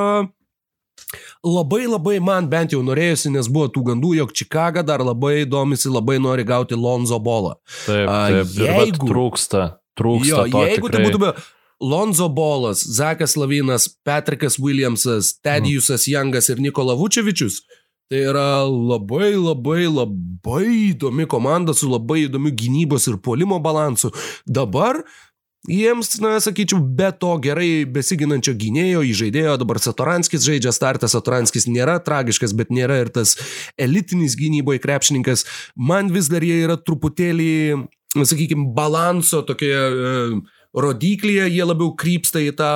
Labai 1.44 1.84
labai 1.84 2.18
man 2.24 2.46
bent 2.48 2.72
jau 2.72 2.80
norėjusi, 2.84 3.28
nes 3.34 3.50
buvo 3.52 3.68
tų 3.72 3.82
gandų, 3.90 4.14
jog 4.22 4.32
Čikaga 4.32 4.84
dar 4.86 5.04
labai 5.04 5.44
domisi, 5.44 5.90
labai 5.92 6.16
nori 6.22 6.46
gauti 6.48 6.78
Lonzo 6.78 7.18
bolą. 7.20 7.58
Taip, 7.84 8.08
taip 8.08 8.54
jeigu 8.64 9.10
trūksta, 9.10 9.66
trūksta. 9.98 10.30
Jo, 10.30 10.46
jeigu 10.48 10.88
tai 10.88 11.02
tikrai... 11.02 11.04
tai 11.04 11.10
būtų 11.10 11.34
Lonzo 11.84 12.28
Bolas, 12.28 12.80
Zakas 12.96 13.36
Lavinas, 13.36 13.88
Patrikas 14.04 14.58
Williamsas, 14.58 15.34
Tedijusas 15.44 16.08
Jangas 16.08 16.48
ir 16.48 16.62
Nikola 16.64 16.94
Vučevičius. 16.96 17.60
Tai 18.08 18.20
yra 18.20 18.64
labai 18.68 19.32
labai 19.32 19.86
labai 19.88 20.64
įdomi 20.92 21.24
komanda 21.26 21.72
su 21.72 21.88
labai 21.88 22.26
įdomiu 22.26 22.52
gynybos 22.52 23.08
ir 23.08 23.16
polimo 23.16 23.56
balansu. 23.64 24.12
Dabar 24.44 25.02
Jiems, 25.64 26.18
na, 26.20 26.36
sakyčiau, 26.44 26.76
be 26.76 27.08
to 27.16 27.30
gerai 27.40 27.86
besiginančio 27.88 28.52
gynėjo, 28.60 29.00
įžaidėjo, 29.08 29.54
dabar 29.62 29.80
Satoranskis 29.80 30.44
žaidžia 30.44 30.74
startą, 30.76 31.08
Satoranskis 31.08 31.64
nėra 31.64 31.96
tragiškas, 32.04 32.52
bet 32.52 32.68
nėra 32.68 33.00
ir 33.00 33.08
tas 33.14 33.32
elitinis 33.80 34.36
gynyboje 34.36 34.82
krepšininkas. 34.84 35.46
Man 35.72 36.12
vis 36.12 36.28
dar 36.28 36.44
jie 36.44 36.58
yra 36.66 36.76
truputėlį, 36.76 37.54
sakykime, 38.12 38.74
balanso 38.76 39.40
tokioje 39.48 39.80
e, 39.80 40.12
rodiklyje 40.74 41.46
jie 41.48 41.64
labiau 41.64 41.94
krypsta 41.96 42.42
į 42.42 42.52
tą, 42.58 42.70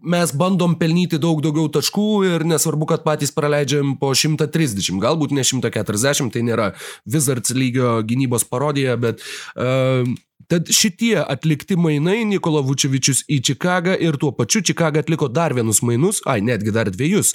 mes 0.00 0.32
bandom 0.38 0.78
pelnyti 0.80 1.20
daug 1.20 1.42
daugiau 1.44 1.68
taškų 1.76 2.08
ir 2.30 2.46
nesvarbu, 2.48 2.88
kad 2.88 3.04
patys 3.04 3.34
praleidžiam 3.36 3.98
po 4.00 4.14
130, 4.16 4.96
galbūt 5.02 5.34
ne 5.36 5.44
140, 5.44 6.32
tai 6.32 6.44
nėra 6.46 6.70
Wizards 7.04 7.52
lygio 7.52 7.98
gynybos 8.06 8.46
parodija, 8.48 8.96
bet 9.02 9.20
uh, 9.58 10.06
Tad 10.50 10.68
šitie 10.70 11.16
atlikti 11.18 11.76
mainai 11.76 12.20
Nikola 12.28 12.60
Vučevičius 12.62 13.24
į 13.26 13.40
Čikagą 13.48 13.96
ir 14.02 14.18
tuo 14.20 14.30
pačiu 14.36 14.62
Čikaga 14.66 15.02
atliko 15.02 15.28
dar 15.28 15.54
vienus 15.56 15.82
mainus, 15.82 16.20
ai 16.26 16.40
netgi 16.44 16.74
dar 16.74 16.90
dviejus. 16.92 17.32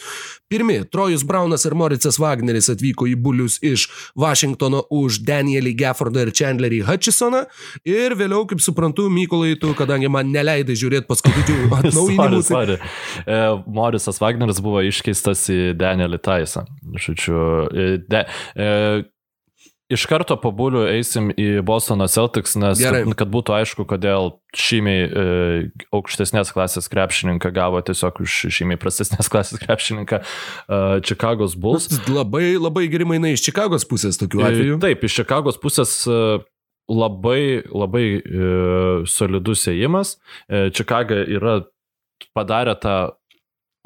Pirmi, 0.52 0.82
Trojus 0.92 1.26
Braunas 1.28 1.66
ir 1.68 1.76
Moricas 1.76 2.20
Wagneris 2.22 2.70
atvyko 2.72 3.08
į 3.12 3.18
Bulius 3.20 3.58
iš 3.64 3.88
Vašingtono 4.20 4.84
už 4.92 5.22
Danielį 5.28 5.76
Gaffordą 5.80 6.26
ir 6.26 6.34
Chandlerį 6.36 6.82
Hutchisoną 6.88 7.46
ir 7.88 8.16
vėliau, 8.20 8.46
kaip 8.50 8.64
suprantu, 8.64 9.10
Mykolai, 9.12 9.58
tu, 9.60 9.74
kadangi 9.78 10.12
man 10.12 10.32
neleidai 10.32 10.76
žiūrėti 10.80 11.08
paskutinių 11.12 11.70
atnaujinimų. 11.82 12.44
sorry, 12.48 12.78
sorry. 12.78 12.92
E, 13.26 13.40
Morisas 13.68 14.22
Wagneris 14.24 14.64
buvo 14.64 14.84
iškeistas 14.88 15.48
į 15.52 15.62
Danielį 15.80 16.20
Taisą. 16.24 16.66
Žodžiu, 16.96 17.42
e, 17.72 17.90
de, 18.12 18.26
e, 18.56 18.70
Iš 19.92 20.06
karto 20.08 20.38
po 20.40 20.54
bulių 20.56 20.86
eisim 20.94 21.30
į 21.36 21.62
Bostono 21.68 22.08
Celtics, 22.12 22.56
nes 22.60 22.80
Gerai. 22.80 23.04
kad, 23.04 23.18
kad 23.22 23.32
būtų 23.34 23.56
aišku, 23.58 23.86
kodėl 23.90 24.38
šimiai 24.56 25.04
e, 25.04 25.26
aukštesnės 25.96 26.54
klasės 26.56 26.88
krepšininką 26.92 27.52
gavo 27.56 27.82
tiesiog 27.84 28.22
už 28.24 28.38
šimiai 28.56 28.80
prastesnės 28.80 29.30
klasės 29.34 29.60
krepšininką 29.64 30.22
e, 30.22 30.80
Chicago's 31.04 31.58
Bulls. 31.60 31.90
Labai, 32.08 32.56
labai 32.56 32.88
geri 32.92 33.08
mainai 33.10 33.36
iš 33.36 33.44
Čikagos 33.50 33.88
pusės 33.90 34.20
tokiu 34.22 34.46
atveju. 34.48 34.80
E, 34.80 34.84
taip, 34.86 35.04
iš 35.08 35.20
Čikagos 35.22 35.60
pusės 35.62 35.98
e, 36.08 36.22
labai, 36.92 37.62
labai 37.68 38.06
e, 38.20 38.52
solidus 39.10 39.68
ėjimas. 39.72 40.16
E, 40.48 40.70
Čikaga 40.76 41.24
yra 41.28 41.62
padarę 42.38 42.76
tą 42.80 42.98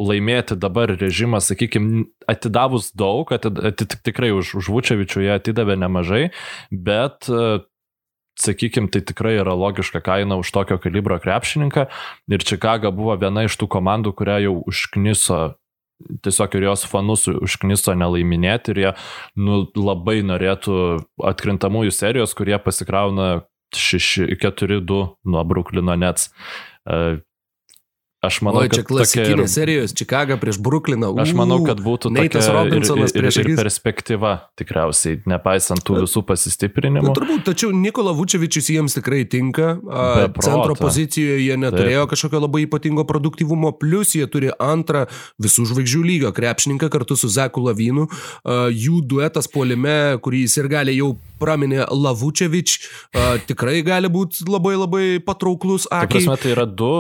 laimėti 0.02 0.58
dabar 0.60 0.92
režimą, 0.92 1.40
sakykime, 1.44 2.06
atidavus 2.28 2.92
daug, 2.98 3.32
atid, 3.32 3.62
atid, 3.72 3.98
tikrai 4.04 4.34
už, 4.36 4.58
už 4.60 4.70
Vučevičių 4.74 5.24
jie 5.24 5.34
atidavė 5.38 5.78
nemažai, 5.80 6.24
bet 6.72 7.30
sakykime, 8.36 8.92
tai 8.92 9.02
tikrai 9.08 9.38
yra 9.40 9.56
logiška 9.56 10.02
kaina 10.04 10.36
už 10.42 10.52
tokio 10.52 10.78
kalibro 10.84 11.18
krepšininką 11.24 11.88
ir 12.28 12.44
Čikaga 12.44 12.92
buvo 12.92 13.16
viena 13.20 13.46
iš 13.48 13.56
tų 13.56 13.70
komandų, 13.72 14.12
kurią 14.18 14.42
jau 14.48 14.58
užkniso 14.68 15.56
tiesiog 16.24 16.56
ir 16.58 16.66
jos 16.68 16.84
fanus 16.92 17.28
užkniso 17.32 17.96
nelaiminėti 17.96 18.74
ir 18.74 18.82
jie 18.82 18.92
nu, 19.40 19.64
labai 19.80 20.20
norėtų 20.28 20.80
atkrintamųjų 21.32 21.94
serijos, 21.96 22.36
kurie 22.36 22.58
pasikrauna 22.60 23.46
4-2 23.76 25.00
nuo 25.24 25.46
Bruklino 25.48 25.96
Nets. 26.00 26.30
Aš 28.26 28.40
manau, 28.46 28.64
o, 28.66 28.70
čia 28.72 28.84
klasikinė 28.88 29.46
ir... 29.46 29.52
serijos, 29.52 29.94
Čikaga 29.98 30.38
prieš 30.42 30.58
Brukliną. 30.64 31.12
Aš 31.22 31.34
manau, 31.38 31.60
kad 31.66 31.82
būtų 31.84 32.12
Neitas 32.16 32.48
Robinsonas 32.52 33.14
ir, 33.14 33.28
ir, 33.28 33.30
ir, 33.30 33.52
ir 33.54 33.60
perspektyva, 33.60 34.34
tikriausiai, 34.60 35.20
nepaisant 35.30 35.84
tų 35.86 36.02
visų 36.04 36.26
pasistiprinimų. 36.28 37.12
Na, 37.12 37.16
turbūt, 37.18 37.44
tačiau 37.48 37.70
Nikola 37.76 38.16
Vučevičius 38.18 38.72
jiems 38.74 38.98
tikrai 38.98 39.24
tinka. 39.30 39.76
Centro 40.42 40.76
pozicijoje 40.80 41.44
jie 41.44 41.60
neturėjo 41.62 42.06
Taip. 42.06 42.14
kažkokio 42.16 42.42
labai 42.48 42.66
ypatingo 42.66 43.06
produktyvumo, 43.08 43.74
plus 43.80 44.16
jie 44.18 44.26
turi 44.32 44.52
antrą 44.62 45.06
visų 45.42 45.68
žvaigždžių 45.72 46.04
lygio 46.10 46.34
krepšininką 46.36 46.90
kartu 46.94 47.18
su 47.20 47.30
Zeku 47.32 47.64
Lavinu. 47.66 48.08
Jų 48.46 49.02
duetas 49.06 49.50
puolime, 49.52 50.18
kurį 50.26 50.46
jis 50.46 50.60
ir 50.64 50.72
gali 50.72 50.98
jau 50.98 51.14
praminė 51.42 51.86
Lavučevič, 51.92 52.78
tikrai 53.50 53.82
gali 53.86 54.12
būti 54.12 54.48
labai 54.50 54.76
labai 54.80 55.08
patrauklus. 55.26 55.90
Akiai. 55.94 56.28
Tai 56.36 56.54
yra 56.56 56.66
du 56.68 56.94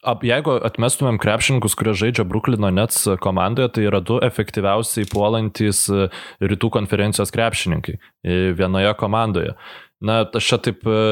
Ap, 0.00 0.22
jeigu 0.24 0.54
atmestumėm 0.64 1.18
krepšininkus, 1.20 1.74
kurie 1.76 1.92
žaidžia 1.92 2.24
Bruklino 2.24 2.70
Nets 2.72 3.02
komandoje, 3.20 3.68
tai 3.76 3.84
yra 3.84 4.00
du 4.00 4.16
efektyviausiai 4.24 5.08
puolantys 5.10 5.82
e, 5.92 6.06
rytų 6.40 6.70
konferencijos 6.72 7.32
krepšininkai 7.34 7.98
e, 7.98 8.38
vienoje 8.56 8.94
komandoje. 8.96 9.52
Na, 10.00 10.22
aš 10.24 10.48
čia 10.52 10.60
taip 10.64 10.88
e, 10.88 11.02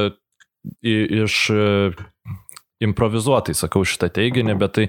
iš 0.80 1.36
improvizuotai 2.84 3.54
sakau 3.58 3.82
šitą 3.86 4.08
teiginį, 4.14 4.54
bet 4.60 4.74
tai 4.76 4.84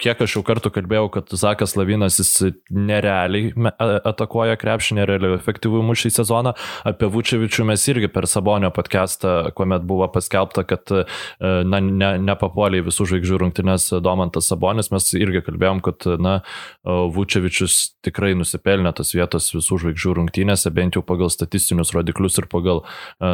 kiek 0.00 0.20
aš 0.24 0.36
jau 0.36 0.42
kartų 0.46 0.72
kalbėjau, 0.74 1.08
kad 1.14 1.32
Zakas 1.40 1.72
Lavinas 1.78 2.18
jis 2.20 2.50
nerealiai 2.68 3.52
atakuoja 3.80 4.58
krepšį, 4.60 4.98
nerealiai 5.00 5.38
efektyvų 5.38 5.82
mušį 5.88 6.12
sezoną. 6.18 6.54
Apie 6.88 7.08
Vučevičių 7.12 7.66
mes 7.70 7.84
irgi 7.88 8.10
per 8.12 8.28
Sabonio 8.30 8.70
podcastą, 8.74 9.50
kuomet 9.56 9.86
buvo 9.88 10.08
paskelbta, 10.12 10.66
kad 10.68 10.92
na, 11.40 11.80
ne, 11.80 12.10
nepapuolė 12.20 12.82
į 12.82 12.88
visų 12.90 13.08
žvaigždžių 13.12 13.40
rungtynės 13.44 13.88
Domantas 14.04 14.50
Sabonis, 14.52 14.92
mes 14.92 15.08
irgi 15.16 15.44
kalbėjom, 15.48 15.80
kad 15.84 16.08
na, 16.20 16.36
Vučevičius 16.84 17.94
tikrai 18.04 18.34
nusipelnė 18.36 18.92
tos 18.96 19.14
vietos 19.16 19.48
visų 19.54 19.80
žvaigždžių 19.86 20.16
rungtynėse, 20.20 20.72
bent 20.74 20.98
jau 20.98 21.04
pagal 21.06 21.32
statistinius 21.32 21.94
rodiklius 21.96 22.36
ir 22.42 22.50
pagal 22.52 22.84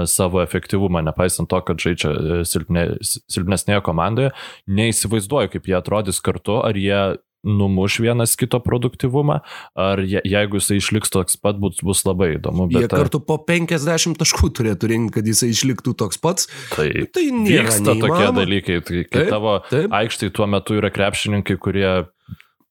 savo 0.07 0.45
efektyvumą, 0.45 1.03
nepaisant 1.11 1.51
to, 1.51 1.59
kad 1.67 1.83
žaidžia 1.83 2.45
silpne, 2.47 2.87
silpnesnėje 3.03 3.80
vienoje 3.81 3.85
komandoje, 3.85 4.31
neįsivaizduoju, 4.69 5.51
kaip 5.53 5.69
jie 5.69 5.77
atrodys 5.79 6.21
kartu, 6.21 6.61
ar 6.63 6.77
jie 6.77 7.17
numuš 7.43 8.01
vienas 8.01 8.37
kito 8.37 8.61
produktivumą, 8.61 9.41
ar 9.75 10.01
je, 10.05 10.21
jeigu 10.25 10.59
jisai 10.61 10.77
išliks 10.77 11.11
toks 11.11 11.39
pat, 11.41 11.57
bus, 11.57 11.81
bus 11.81 12.05
labai 12.05 12.37
įdomu. 12.37 12.69
Bet, 12.69 12.83
jie 12.83 12.89
kartu 12.93 13.21
po 13.25 13.39
50 13.39 14.19
taškų 14.21 14.51
turėtų 14.59 14.91
rinkti, 14.93 15.15
kad 15.15 15.27
jisai 15.27 15.49
išliktų 15.55 15.95
toks 15.97 16.21
pats. 16.21 16.51
Tai, 16.75 16.91
tai 17.09 17.31
vyksta 17.33 17.95
neįmanoma. 17.95 18.03
tokie 18.05 18.33
dalykai, 18.37 18.81
tai 18.85 19.05
kai 19.09 19.23
taip, 19.23 19.31
tavo 19.33 19.57
taip. 19.71 19.89
aikštai 19.89 20.31
tuo 20.37 20.51
metu 20.53 20.77
yra 20.77 20.93
krepšininkai, 20.93 21.57
kurie 21.57 22.05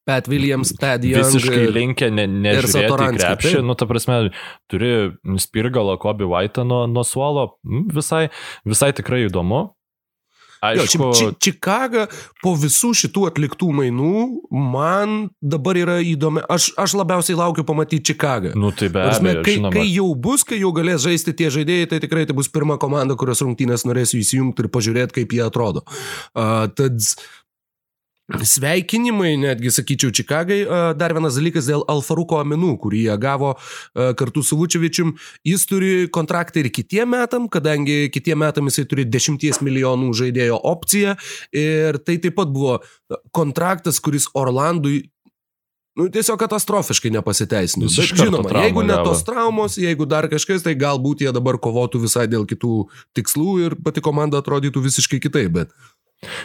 Pat 0.06 0.30
Williams, 0.30 0.72
Ted 0.78 1.04
Young. 1.04 1.26
Visiškai 1.26 1.66
linkę 1.74 2.08
ne, 2.14 2.24
nežiūrėti 2.30 3.10
krepšį. 3.18 3.56
Tai. 3.58 3.66
Nu, 3.66 3.76
ta 3.78 3.86
prasme, 3.90 4.20
turi 4.70 5.10
Spirgalą, 5.42 5.98
Kobe 6.00 6.30
White 6.30 6.64
nuo, 6.66 6.86
nuo 6.90 7.04
suolo. 7.06 7.50
Visai, 7.94 8.28
visai 8.66 8.94
tikrai 8.96 9.26
įdomu. 9.28 9.68
Aišku, 10.60 11.00
jo, 11.00 11.12
či, 11.16 11.26
Čikaga 11.40 12.04
po 12.44 12.52
visų 12.60 12.92
šitų 13.00 13.24
atliktų 13.30 13.70
mainų 13.78 14.24
man 14.52 15.30
dabar 15.40 15.78
yra 15.80 15.96
įdomi. 16.04 16.42
Aš, 16.52 16.70
aš 16.80 16.94
labiausiai 17.00 17.38
laukiu 17.38 17.64
pamatyti 17.64 18.12
Čikagą. 18.12 18.52
Nu, 18.60 18.72
tai 18.76 18.90
be 18.92 19.00
abejo. 19.06 19.44
Kai, 19.46 19.56
žinoma. 19.56 19.72
kai 19.72 19.86
jau 19.88 20.08
bus, 20.28 20.44
kai 20.44 20.60
jau 20.60 20.74
galės 20.76 21.00
žaisti 21.06 21.32
tie 21.36 21.48
žaidėjai, 21.54 21.88
tai 21.94 22.02
tikrai 22.04 22.26
tai 22.28 22.36
bus 22.36 22.52
pirma 22.52 22.76
komanda, 22.82 23.16
kurios 23.16 23.40
rungtynės 23.46 23.86
norėsiu 23.88 24.20
įsijungti 24.20 24.66
ir 24.66 24.72
pažiūrėti, 24.74 25.16
kaip 25.22 25.36
jie 25.36 25.44
atrodo. 25.46 25.86
Uh, 26.36 26.68
tad 26.76 27.00
Sveikinimai, 28.30 29.34
netgi 29.40 29.72
sakyčiau, 29.74 30.12
Čikagai. 30.14 30.60
Dar 30.98 31.14
vienas 31.16 31.36
dalykas 31.38 31.66
dėl 31.70 31.82
Alfaruko 31.90 32.38
Aminų, 32.40 32.76
kurį 32.82 33.04
jie 33.08 33.16
gavo 33.20 33.52
kartu 33.94 34.44
su 34.46 34.58
Vučevičium. 34.60 35.12
Jis 35.46 35.66
turi 35.70 35.92
kontraktą 36.12 36.62
ir 36.62 36.70
kitiem 36.74 37.10
metam, 37.16 37.48
kadangi 37.50 38.10
kitiem 38.14 38.40
metam 38.44 38.70
jisai 38.70 38.86
turi 38.90 39.06
10 39.10 39.62
milijonų 39.66 40.12
žaidėjo 40.16 40.60
opciją. 40.72 41.16
Ir 41.50 42.00
tai 42.04 42.20
taip 42.22 42.38
pat 42.38 42.52
buvo 42.54 42.78
kontraktas, 43.34 43.98
kuris 44.00 44.30
Orlandui 44.38 45.10
nu, 45.98 46.06
tiesiog 46.08 46.38
katastrofiškai 46.40 47.10
nepasiteisino. 47.12 47.88
Bet 47.90 48.12
žinoma, 48.14 48.46
traumą 48.46 48.64
jeigu 48.64 48.84
ne 48.86 48.98
tos 49.04 49.24
traumos, 49.26 49.78
jeigu 49.80 50.06
dar 50.08 50.28
kažkas, 50.32 50.64
tai 50.64 50.76
galbūt 50.78 51.24
jie 51.26 51.32
dabar 51.34 51.58
kovotų 51.60 52.04
visai 52.06 52.28
dėl 52.30 52.46
kitų 52.48 52.86
tikslų 53.18 53.56
ir 53.66 53.76
pati 53.84 54.04
komanda 54.04 54.40
atrodytų 54.40 54.84
visiškai 54.86 55.20
kitaip, 55.20 55.50
bet 55.58 55.74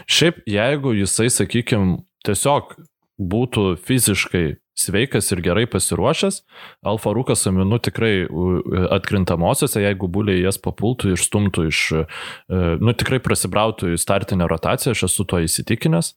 Šiaip, 0.07 0.43
jeigu 0.49 0.93
jisai, 0.95 1.29
sakykime, 1.33 1.99
tiesiog 2.25 2.75
būtų 3.19 3.75
fiziškai 3.85 4.45
sveikas 4.75 5.31
ir 5.31 5.39
gerai 5.43 5.63
pasiruošęs, 5.71 6.41
Alfa 6.85 7.13
Rūkas 7.15 7.45
Aminu 7.47 7.79
tikrai 7.79 8.27
atkrintamosiose, 8.91 9.79
jeigu 9.83 10.09
būliai 10.11 10.43
jas 10.43 10.59
papultų 10.59 11.13
ir 11.13 11.21
stumtų 11.21 11.67
iš, 11.69 11.81
e, 11.95 12.03
nu 12.83 12.95
tikrai 12.97 13.21
prasibrautų 13.23 13.93
į 13.95 14.01
startinę 14.01 14.49
rotaciją, 14.51 14.95
aš 14.95 15.05
esu 15.07 15.27
to 15.31 15.39
įsitikinęs. 15.45 16.13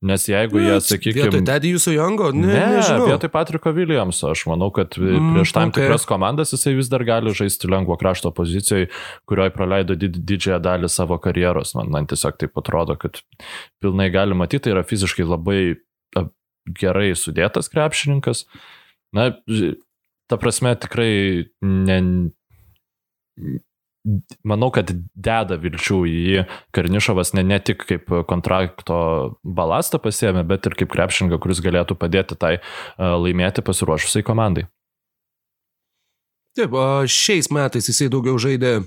Nes 0.00 0.22
jeigu 0.24 0.56
jie, 0.62 0.70
Vietoj 0.70 0.80
sakykime... 0.86 1.40
Tedijusio 1.44 1.92
Jongo, 1.92 2.30
ne, 2.32 2.46
Ne, 2.48 2.60
nežinau. 2.78 3.04
vietoj 3.10 3.28
Patriko 3.28 3.68
Williamso, 3.76 4.30
aš 4.32 4.46
manau, 4.48 4.70
kad 4.72 4.96
Mm, 4.96 5.34
prieš 5.36 5.52
tam 5.52 5.68
okay. 5.68 5.82
tikras 5.84 6.06
komandas 6.08 6.54
jisai 6.54 6.72
vis 6.78 6.88
dar 6.88 7.04
gali 7.04 7.34
žaisti 7.36 7.68
lengvo 7.68 7.98
krašto 8.00 8.32
pozicijoje, 8.32 8.88
kurioje 9.28 9.52
praleido 9.52 9.94
did, 10.00 10.16
didžiąją 10.24 10.60
dalį 10.64 10.88
savo 10.88 11.18
karjeros. 11.20 11.74
Man, 11.76 11.92
man 11.92 12.08
tiesiog 12.08 12.40
taip 12.40 12.56
atrodo, 12.56 12.96
kad 12.96 13.20
pilnai 13.84 14.08
gali 14.10 14.34
matyti, 14.34 14.64
tai 14.70 14.72
yra 14.78 14.86
fiziškai 14.88 15.28
labai 15.28 15.60
gerai 16.80 17.12
sudėtas 17.16 17.68
krepšininkas. 17.72 18.46
Na, 19.12 19.30
ta 20.30 20.38
prasme, 20.40 20.72
tikrai 20.80 21.12
ne. 21.60 22.00
Manau, 24.48 24.70
kad 24.72 24.88
deda 25.12 25.58
vilčių 25.60 25.98
į 26.08 26.20
jį 26.24 26.44
Karnišovas 26.72 27.34
ne, 27.36 27.44
ne 27.44 27.58
tik 27.60 27.84
kaip 27.84 28.08
kontrakto 28.30 29.00
balastą 29.44 30.00
pasiemė, 30.00 30.46
bet 30.48 30.70
ir 30.70 30.76
kaip 30.80 30.88
krepšininką, 30.94 31.36
kuris 31.42 31.60
galėtų 31.60 31.98
padėti 32.00 32.38
tai 32.40 32.54
a, 32.56 33.12
laimėti 33.20 33.64
pasiruošusiai 33.66 34.24
komandai. 34.24 34.64
Taip, 36.56 36.72
šiais 37.06 37.50
metais 37.54 37.86
jisai 37.92 38.08
daugiau 38.10 38.40
žaidė 38.40 38.80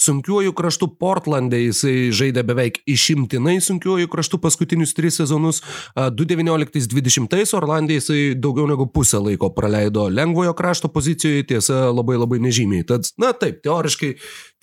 sunkiuoju 0.00 0.54
kraštu 0.56 0.88
Portlandė, 1.00 1.60
jisai 1.66 1.94
žaidė 2.14 2.44
beveik 2.48 2.80
išimtinai 2.88 3.58
sunkiuoju 3.64 4.08
kraštu 4.10 4.40
paskutinius 4.42 4.94
tris 4.96 5.20
sezonus. 5.20 5.60
A, 5.94 6.08
2019-2020 6.14 7.56
Orlandė 7.58 7.98
jisai 7.98 8.20
daugiau 8.40 8.68
negu 8.70 8.88
pusę 8.92 9.20
laiko 9.22 9.50
praleido 9.56 10.08
lengvojo 10.12 10.54
krašto 10.56 10.90
pozicijoje, 10.92 11.46
tiesa 11.52 11.88
labai 11.92 12.18
labai 12.20 12.40
nežymiai. 12.46 12.86
Tad, 12.88 13.10
na 13.20 13.32
taip, 13.36 13.60
teoriškai, 13.66 14.14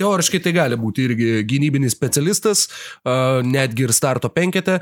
teoriškai 0.01 0.41
tai 0.45 0.55
gali 0.57 0.79
būti 0.79 1.05
irgi 1.07 1.33
gynybinis 1.49 1.95
specialistas, 1.97 2.67
netgi 3.45 3.87
ir 3.87 3.93
starto 3.95 4.31
penkete. 4.33 4.79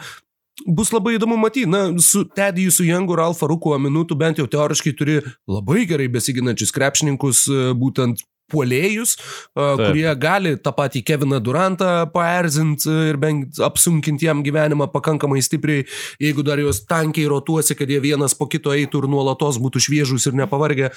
Bus 0.72 0.94
labai 0.96 1.18
įdomu 1.18 1.36
matyti, 1.36 1.68
na, 1.68 1.90
su 2.00 2.24
Tediju, 2.32 2.72
su 2.72 2.86
Jangu 2.88 3.18
ir 3.18 3.26
Alfa 3.26 3.50
Ruku 3.52 3.74
minutų 3.76 4.16
bent 4.16 4.40
jau 4.40 4.46
teoriškai 4.48 4.94
turi 4.96 5.18
labai 5.52 5.84
gerai 5.90 6.08
besiginančius 6.14 6.72
krepšininkus, 6.72 7.42
būtent 7.76 8.24
puolėjus, 8.52 9.16
Taip. 9.56 9.82
kurie 9.82 10.08
gali 10.22 10.56
tą 10.62 10.74
patį 10.76 11.02
Keviną 11.08 11.40
Durantą 11.44 11.92
paerzinti 12.14 12.92
ir 13.10 13.20
bent 13.22 13.60
apsunkinti 13.64 14.30
jam 14.30 14.44
gyvenimą 14.46 14.90
pakankamai 14.94 15.42
stipriai, 15.46 15.86
jeigu 16.22 16.46
dar 16.46 16.62
juos 16.62 16.84
tankiai 16.86 17.30
rotuosi, 17.32 17.78
kad 17.78 17.90
jie 17.90 18.00
vienas 18.04 18.38
po 18.38 18.50
kito 18.52 18.74
eitų 18.76 19.04
ir 19.04 19.10
nuolatos 19.16 19.60
būtų 19.62 19.82
šviežus 19.88 20.30
ir 20.30 20.38
nepavargę. 20.38 20.92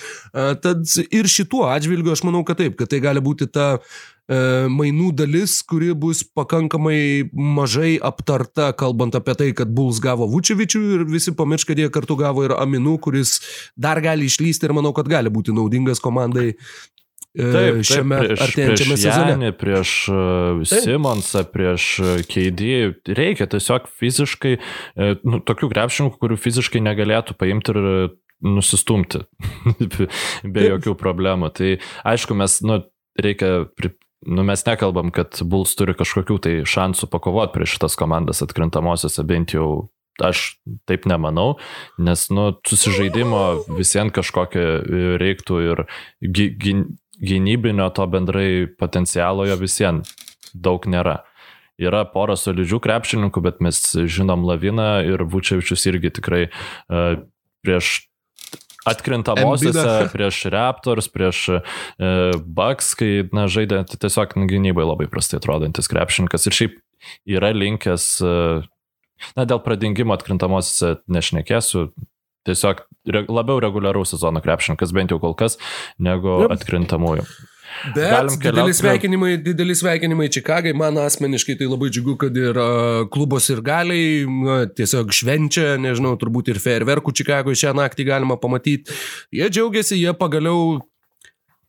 Tad 0.62 0.84
ir 1.08 1.30
šituo 1.30 1.66
atžvilgiu 1.72 2.14
aš 2.14 2.24
manau, 2.28 2.44
kad 2.46 2.60
taip, 2.60 2.76
kad 2.78 2.90
tai 2.92 3.00
gali 3.04 3.22
būti 3.24 3.48
ta 3.52 3.68
e, 3.78 4.68
mainų 4.72 5.10
dalis, 5.16 5.58
kuri 5.66 5.94
bus 5.96 6.20
pakankamai 6.36 7.30
mažai 7.32 7.96
aptarta, 8.10 8.70
kalbant 8.76 9.16
apie 9.18 9.36
tai, 9.40 9.48
kad 9.56 9.72
Bulls 9.72 10.02
gavo 10.04 10.28
Vučevičių 10.30 10.84
ir 10.98 11.08
visi 11.08 11.34
pamirš, 11.36 11.68
kad 11.70 11.80
jie 11.80 11.88
kartu 11.94 12.18
gavo 12.20 12.44
ir 12.46 12.56
Aminų, 12.58 12.98
kuris 13.08 13.38
dar 13.76 14.02
gali 14.04 14.28
išlysti 14.28 14.68
ir 14.68 14.76
manau, 14.76 14.92
kad 14.96 15.08
gali 15.10 15.32
būti 15.32 15.56
naudingas 15.56 16.02
komandai 16.04 16.52
e, 17.36 17.82
šiame 17.86 18.20
prieš, 18.22 18.42
artėjančiame 18.46 18.94
prieš 18.94 19.02
sezone. 19.02 19.34
Janį, 19.34 19.50
prieš 19.60 19.92
Taip. 20.08 20.84
Simonsą, 20.84 21.42
prieš 21.52 21.88
uh, 22.02 22.14
Keidį, 22.28 22.72
reikia 23.18 23.48
tiesiog 23.50 23.90
fiziškai, 24.00 24.54
e, 24.58 25.10
nu, 25.28 25.42
tokių 25.44 25.70
krepšininkų, 25.74 26.20
kurių 26.22 26.38
fiziškai 26.40 26.82
negalėtų 26.84 27.36
paimti 27.38 27.74
ir 27.74 27.80
e, 27.82 27.94
nusistumti 28.48 29.24
be 29.78 30.08
Taip. 30.08 30.64
jokių 30.64 30.96
problemų. 30.98 31.52
Tai 31.58 31.74
aišku, 32.08 32.38
mes, 32.38 32.60
nu, 32.66 32.80
reikia, 33.18 33.68
pri- 33.78 33.96
nu, 34.26 34.46
mes 34.46 34.64
nekalbam, 34.66 35.12
kad 35.14 35.40
Bulls 35.44 35.76
turi 35.78 35.96
kažkokių 35.98 36.40
tai 36.42 36.56
šansų 36.68 37.10
pakovoti 37.12 37.58
prieš 37.58 37.76
šitas 37.76 37.98
komandas 37.98 38.42
atkrintamosiose, 38.46 39.26
bent 39.26 39.56
jau 39.58 39.88
aš 40.18 40.58
taip 40.88 41.06
nemanau, 41.06 41.56
nes, 42.02 42.24
nu, 42.34 42.50
susižaidimo 42.66 43.42
visiems 43.78 44.14
kažkokio 44.16 44.64
e, 44.64 45.02
reiktų 45.22 45.60
ir 45.62 45.84
gy, 46.22 46.48
gy, 46.58 46.74
gynybinio 47.20 47.88
to 47.94 48.06
bendrai 48.06 48.66
potencialo 48.78 49.46
jo 49.48 49.56
visiems 49.60 50.14
daug 50.54 50.86
nėra. 50.88 51.22
Yra 51.78 52.02
pora 52.10 52.34
solidžių 52.38 52.80
krepšininkų, 52.82 53.42
bet 53.44 53.60
mes 53.62 53.78
žinom 53.94 54.42
Laviną 54.48 54.98
ir 55.06 55.22
Vučevičius 55.30 55.86
irgi 55.86 56.10
tikrai 56.18 56.48
uh, 56.48 57.20
prieš 57.62 58.08
atkrintamosiose, 58.88 59.86
prieš 60.14 60.40
Raptors, 60.50 61.06
prieš 61.12 61.44
uh, 61.54 62.34
Bucks, 62.42 62.94
kai 62.98 63.28
na, 63.34 63.46
žaidė 63.50 63.84
tai 63.86 64.00
tiesiog 64.06 64.34
gynybai 64.50 64.86
labai 64.88 65.06
prastai 65.12 65.38
atrodantis 65.38 65.90
krepšininkas 65.90 66.48
ir 66.48 66.58
šiaip 66.58 66.78
yra 67.38 67.52
linkęs, 67.54 68.10
uh, 68.26 68.66
na 69.38 69.46
dėl 69.46 69.62
pradingimo 69.62 70.16
atkrintamosiose 70.18 70.96
nešnekėsiu, 71.06 71.88
tiesiog 72.46 72.84
labiau 73.28 73.60
reguliaraus 73.62 74.14
sezono 74.14 74.42
krepšininkas, 74.44 74.92
bent 74.94 75.14
jau 75.14 75.20
kol 75.22 75.36
kas, 75.38 75.58
negu 75.98 76.42
Jep. 76.44 76.58
atkrintamųjų. 76.58 77.26
Bet 77.94 78.32
dideli 78.42 78.72
sveikinimai, 78.74 79.36
dideli 79.44 79.74
sveikinimai 79.76 80.28
Čikagai, 80.32 80.72
man 80.76 80.98
asmeniškai 81.02 81.58
tai 81.60 81.68
labai 81.68 81.90
džiugu, 81.92 82.16
kad 82.20 82.36
ir 82.36 82.56
a, 82.58 82.68
klubos 83.12 83.48
ir 83.52 83.60
galiai 83.64 84.24
na, 84.24 84.56
tiesiog 84.72 85.12
švenčia, 85.14 85.76
nežinau, 85.80 86.14
turbūt 86.18 86.50
ir 86.52 86.60
fejerverkų 86.64 87.14
Čikagoje 87.20 87.60
šią 87.60 87.74
naktį 87.78 88.08
galima 88.08 88.38
pamatyti. 88.40 88.96
Jie 89.36 89.50
džiaugiasi, 89.52 89.98
jie 90.00 90.14
pagaliau 90.18 90.78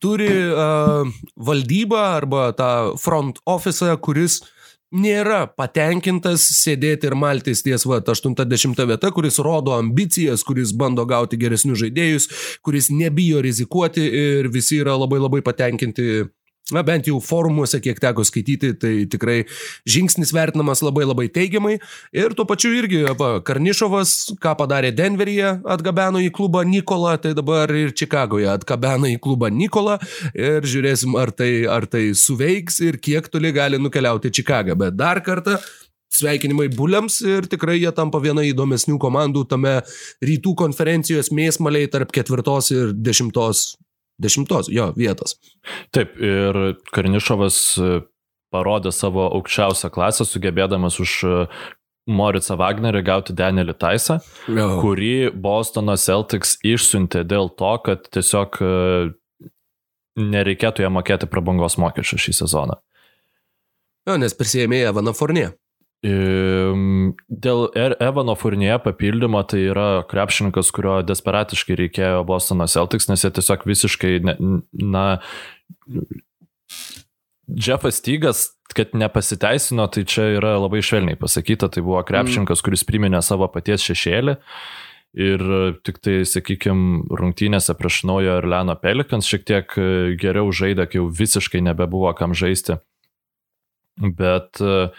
turi 0.01 0.31
a, 0.31 1.03
valdybą 1.35 2.01
arba 2.15 2.47
tą 2.57 2.71
front 3.01 3.43
office, 3.45 3.91
kuris 4.01 4.39
nėra 4.95 5.43
patenkintas 5.53 6.43
sėdėti 6.57 7.09
ir 7.09 7.15
maltis 7.17 7.61
ties 7.65 7.85
va 7.85 7.99
80 8.01 8.85
vieta, 8.89 9.11
kuris 9.13 9.39
rodo 9.43 9.75
ambicijas, 9.77 10.43
kuris 10.43 10.73
bando 10.73 11.05
gauti 11.05 11.37
geresnius 11.37 11.83
žaidėjus, 11.83 12.29
kuris 12.65 12.89
nebijo 12.89 13.43
rizikuoti 13.45 14.05
ir 14.05 14.49
visi 14.53 14.81
yra 14.81 14.97
labai 14.97 15.21
labai 15.21 15.41
patenkinti. 15.45 16.29
Na, 16.69 16.83
bent 16.85 17.07
jau 17.09 17.17
forumuose, 17.23 17.79
kiek 17.81 17.97
teko 18.01 18.21
skaityti, 18.27 18.75
tai 18.77 18.91
tikrai 19.09 19.39
žingsnis 19.89 20.29
vertinamas 20.35 20.83
labai 20.85 21.07
labai 21.07 21.25
teigiamai. 21.33 21.79
Ir 22.13 22.35
tuo 22.37 22.45
pačiu 22.49 22.69
irgi, 22.77 23.01
va, 23.17 23.31
Karnišovas, 23.45 24.35
ką 24.43 24.53
padarė 24.59 24.91
Denveryje, 24.93 25.55
atgabeno 25.65 26.21
į 26.21 26.29
klubą 26.35 26.61
Nikolą, 26.69 27.15
tai 27.23 27.33
dabar 27.37 27.73
ir 27.73 27.95
Čikagoje 27.97 28.51
atgabeno 28.53 29.09
į 29.09 29.17
klubą 29.23 29.49
Nikolą. 29.49 29.97
Ir 30.37 30.67
žiūrėsim, 30.69 31.17
ar 31.17 31.33
tai, 31.33 31.51
ar 31.65 31.89
tai 31.89 32.11
suveiks 32.13 32.79
ir 32.85 33.01
kiek 33.01 33.31
toli 33.33 33.53
gali 33.55 33.81
nukeliauti 33.81 34.29
Čikaga. 34.29 34.77
Bet 34.77 34.99
dar 34.99 35.23
kartą 35.25 35.57
sveikinimai 36.13 36.69
buliams 36.73 37.19
ir 37.25 37.49
tikrai 37.49 37.79
jie 37.79 37.91
tampa 37.95 38.21
viena 38.21 38.45
įdomesnių 38.45 38.97
komandų 39.01 39.45
tame 39.49 39.79
rytų 40.25 40.55
konferencijos 40.57 41.33
mėsmaliai 41.33 41.89
tarp 41.91 42.13
ketvirtos 42.13 42.73
ir 42.73 42.93
dešimtos, 42.93 43.71
dešimtos 44.21 44.69
jo 44.73 44.89
vietos. 44.97 45.35
Taip, 45.95 46.15
ir 46.19 46.59
Karnišovas 46.95 47.59
e, 47.79 47.89
parodė 48.53 48.91
savo 48.95 49.27
aukščiausią 49.39 49.91
klasę, 49.93 50.25
sugebėdamas 50.27 50.99
už 51.03 51.13
e, 51.27 51.35
Moricą 52.09 52.55
Wagnerį 52.57 53.03
gauti 53.05 53.35
Danielį 53.37 53.75
Taisą, 53.77 54.19
Jo. 54.49 54.79
kurį 54.81 55.29
Bostono 55.37 55.93
Celtics 56.01 56.55
išsiuntė 56.65 57.21
dėl 57.29 57.51
to, 57.59 57.73
kad 57.85 58.07
tiesiog 58.09 58.57
e, 58.65 58.71
nereikėtų 60.19 60.83
jam 60.87 60.95
mokėti 60.97 61.29
prabangos 61.29 61.77
mokesčių 61.79 62.17
šį 62.25 62.33
sezoną. 62.43 62.79
jo, 64.09 64.15
nes 64.17 64.33
prisėmė 64.33 64.79
Evaną 64.89 65.13
Fornė. 65.13 65.51
Ehm, 66.05 67.15
Dėl 67.27 67.65
Er- 67.75 67.97
Evano 67.99 68.35
Furnie 68.39 68.77
papildymo 68.79 69.41
tai 69.43 69.65
yra 69.71 70.03
krepšininkas, 70.07 70.71
kurio 70.71 70.99
desperatiškai 71.03 71.75
reikėjo 71.75 72.23
Bostono 72.27 72.67
Celtics, 72.71 73.09
nes 73.11 73.23
jie 73.25 73.31
tiesiog 73.35 73.65
visiškai, 73.67 74.13
ne, 74.23 74.35
na, 74.71 75.05
Jeffas 77.49 78.01
Tygas, 78.05 78.51
kad 78.75 78.93
nepasiteisino, 78.93 79.87
tai 79.89 80.05
čia 80.05 80.27
yra 80.37 80.53
labai 80.61 80.81
švelniai 80.85 81.17
pasakyta, 81.19 81.69
tai 81.73 81.81
buvo 81.83 82.01
krepšininkas, 82.05 82.61
kuris 82.65 82.85
priminė 82.87 83.21
savo 83.25 83.49
paties 83.51 83.83
šešėlį. 83.87 84.37
Ir 85.19 85.41
tik 85.81 85.97
tai, 86.05 86.19
sakykime, 86.29 87.07
rungtynėse 87.17 87.73
prieš 87.73 88.03
naujo 88.05 88.35
Orleano 88.37 88.75
Pelikans 88.77 89.25
šiek 89.25 89.41
tiek 89.47 89.73
e, 89.73 89.87
geriau 90.21 90.51
žaidė, 90.53 90.85
kai 90.85 90.99
jau 90.99 91.07
visiškai 91.09 91.63
nebebuvo 91.65 92.11
kam 92.13 92.35
žaisti. 92.37 92.77
Bet 93.97 94.61
e, 94.61 94.91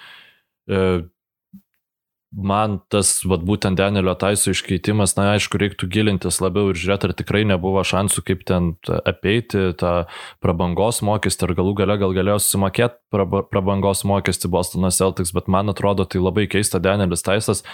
man 2.30 2.78
tas, 2.92 3.20
vat, 3.26 3.42
būtent 3.46 3.78
Danielio 3.78 4.14
Taiso 4.18 4.52
iškeitimas, 4.54 5.16
na, 5.18 5.32
aišku, 5.34 5.58
reiktų 5.58 5.88
gilintis 5.90 6.38
labiau 6.42 6.70
ir 6.70 6.78
žiūrėti, 6.78 7.10
ar 7.10 7.14
tikrai 7.18 7.42
nebuvo 7.48 7.82
šansų, 7.86 8.22
kaip 8.26 8.44
ten 8.46 8.72
apeiti 8.86 9.72
tą 9.78 9.94
prabangos 10.42 11.02
mokestį, 11.06 11.48
ar 11.48 11.56
galų 11.58 11.74
gale 11.82 11.98
gal 12.02 12.14
galėjo 12.14 12.38
susimokėti 12.44 13.00
prabangos 13.50 14.04
mokestį 14.06 14.52
Bostono 14.54 14.92
Celtics, 14.94 15.34
bet 15.34 15.50
man 15.50 15.74
atrodo, 15.74 16.06
tai 16.06 16.22
labai 16.22 16.46
keista 16.50 16.82
Danielis 16.82 17.26
Taisas. 17.26 17.64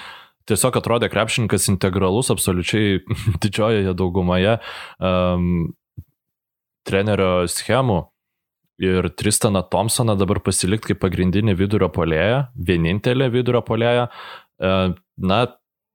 Tiesiog 0.46 0.78
atrodė 0.78 1.10
krepšininkas 1.10 1.66
integralus 1.72 2.30
absoliučiai 2.32 3.00
didžiojoje 3.42 3.96
daugumoje 3.98 4.58
um, 5.02 5.74
trenerio 6.86 7.48
schemų 7.50 8.04
ir 8.82 9.08
Tristaną 9.16 9.62
Thompsoną 9.72 10.16
dabar 10.20 10.42
pasilikti 10.44 10.92
kaip 10.92 11.00
pagrindinį 11.04 11.54
vidurio 11.56 11.88
polėją, 11.92 12.46
vienintelė 12.56 13.30
vidurio 13.32 13.62
polėja, 13.64 14.10
E, 14.56 14.72
na, 15.20 15.40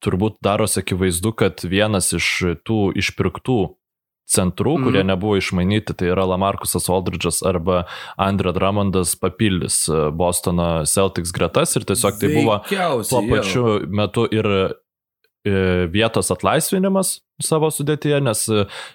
turbūt 0.01 0.39
darosi 0.45 0.81
akivaizdu, 0.81 1.33
kad 1.37 1.61
vienas 1.65 2.11
iš 2.17 2.27
tų 2.65 2.79
išpirktų 2.97 3.59
centrų, 4.31 4.77
mm. 4.77 4.85
kurie 4.87 5.01
nebuvo 5.05 5.37
išmainyti, 5.37 5.95
tai 5.97 6.11
yra 6.13 6.25
Lamarkusas 6.29 6.87
Aldridge'as 6.89 7.41
arba 7.45 7.83
Andrea 8.21 8.53
Drummondas 8.55 9.15
papildys 9.19 9.83
e, 9.89 10.07
Bostono 10.15 10.85
Celtics 10.89 11.33
gretas. 11.35 11.75
Ir 11.77 11.85
tiesiog 11.89 12.21
tai 12.21 12.31
buvo 12.37 12.61
tuo 13.09 13.25
pačiu 13.29 13.65
metu 13.89 14.25
ir 14.31 14.47
vietos 15.43 16.29
atlaisvinimas 16.33 17.15
savo 17.41 17.71
sudėtyje, 17.73 18.19
nes 18.21 18.43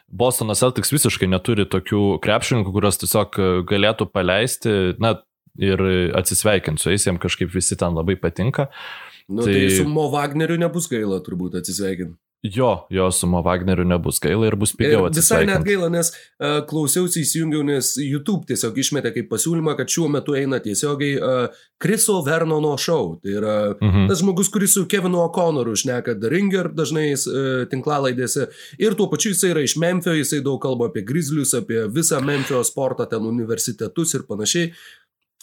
Bostono 0.07 0.55
Celtics 0.55 0.93
visiškai 0.95 1.27
neturi 1.31 1.67
tokių 1.67 2.21
krepšininkų, 2.23 2.75
kurios 2.75 3.01
tiesiog 3.03 3.41
galėtų 3.67 4.07
paleisti, 4.15 4.77
na, 5.03 5.17
ir 5.59 5.83
atsisveikinti 6.15 6.83
su 6.83 6.93
jais, 6.93 7.09
jiems 7.09 7.23
kažkaip 7.23 7.51
visi 7.51 7.79
ten 7.81 7.97
labai 7.99 8.15
patinka. 8.21 8.69
Uh, 8.71 9.07
Nu, 9.27 9.43
tai... 9.43 9.53
tai 9.53 9.71
su 9.71 9.89
Mo 9.89 10.07
Wagneriu 10.11 10.59
nebus 10.61 10.87
gaila 10.91 11.19
turbūt 11.27 11.59
atsisveikinti. 11.59 12.15
Jo, 12.43 12.87
jo 12.91 13.11
su 13.13 13.27
Mo 13.27 13.43
Wagneriu 13.43 13.85
nebus 13.85 14.21
gaila 14.21 14.47
ir 14.47 14.57
bus 14.57 14.75
pigiau 14.77 15.07
atsisveikinti. 15.09 15.23
Visai 15.23 15.47
net 15.49 15.65
gaila, 15.67 15.89
nes 15.91 16.11
uh, 16.13 16.59
klausiausi 16.69 17.23
įsijungiau, 17.25 17.63
nes 17.67 17.95
YouTube 18.03 18.47
tiesiog 18.51 18.77
išmetė 18.83 19.13
kaip 19.15 19.31
pasiūlymą, 19.31 19.75
kad 19.79 19.91
šiuo 19.91 20.09
metu 20.13 20.37
eina 20.39 20.61
tiesiogiai 20.63 21.17
uh, 21.17 21.65
Kriso 21.83 22.19
Vernono 22.27 22.75
show. 22.81 23.15
Tai 23.23 23.33
yra 23.41 23.57
mhm. 23.75 24.07
tas 24.11 24.21
žmogus, 24.23 24.51
kuris 24.53 24.77
su 24.77 24.85
Kevinu 24.91 25.23
O'Connoru 25.25 25.75
šneka 25.79 26.19
The 26.21 26.31
Ringer 26.33 26.71
dažnai 26.77 27.09
uh, 27.17 27.65
tinklalaidėse. 27.73 28.51
Ir 28.85 28.99
tuo 28.99 29.09
pačiu 29.13 29.33
jisai 29.35 29.55
yra 29.55 29.65
iš 29.67 29.79
Memphio, 29.83 30.15
jisai 30.21 30.43
daug 30.45 30.61
kalba 30.63 30.91
apie 30.91 31.07
Grizzlius, 31.09 31.57
apie 31.59 31.87
visą 31.93 32.21
Memphio 32.25 32.63
sportą, 32.69 33.09
ten 33.11 33.27
universitetus 33.27 34.15
ir 34.15 34.29
panašiai. 34.29 34.71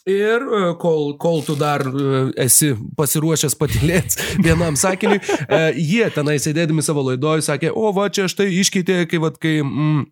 Ir 0.10 0.42
e, 0.44 0.74
kol, 0.80 1.14
kol 1.16 1.40
tu 1.48 1.56
dar 1.56 1.80
e, 1.88 2.24
esi 2.44 2.74
pasiruošęs 2.98 3.56
patilėti 3.56 4.26
vienam 4.46 4.76
sakiniui, 4.76 5.22
e, 5.48 5.62
jie 5.80 6.10
tenai 6.12 6.36
sėdėdami 6.44 6.84
savo 6.84 7.06
laidoje 7.08 7.46
sakė, 7.48 7.72
o 7.72 7.94
va 7.96 8.10
čia 8.12 8.28
štai 8.28 8.50
iškeitė, 8.52 9.06
kai, 9.08 9.22
va, 9.24 9.32
kai 9.32 9.62
mm, 9.62 10.04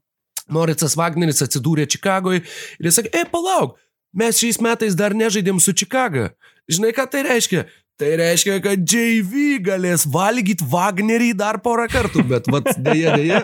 Noricas 0.55 0.95
Wagneris 0.95 1.43
atsidūrė 1.43 1.89
Čikagoje 1.91 2.39
ir 2.45 2.87
jis 2.87 3.01
sakė, 3.01 3.11
e 3.19 3.27
palauk, 3.33 3.75
mes 4.15 4.39
šiais 4.39 4.61
metais 4.63 4.95
dar 4.95 5.15
nežaidėm 5.17 5.59
su 5.59 5.75
Čikaga. 5.75 6.29
Žinai, 6.71 6.93
ką 6.95 7.09
tai 7.11 7.25
reiškia? 7.27 7.65
Tai 8.01 8.09
reiškia, 8.17 8.55
kad 8.65 8.81
JV 8.81 9.59
galės 9.61 10.07
valgyti 10.09 10.65
Wagnerį 10.71 11.35
dar 11.37 11.59
porą 11.61 11.85
kartų, 11.91 12.23
bet 12.31 12.47
vat, 12.49 12.71
dėja, 12.81 13.11
dėja, 13.19 13.41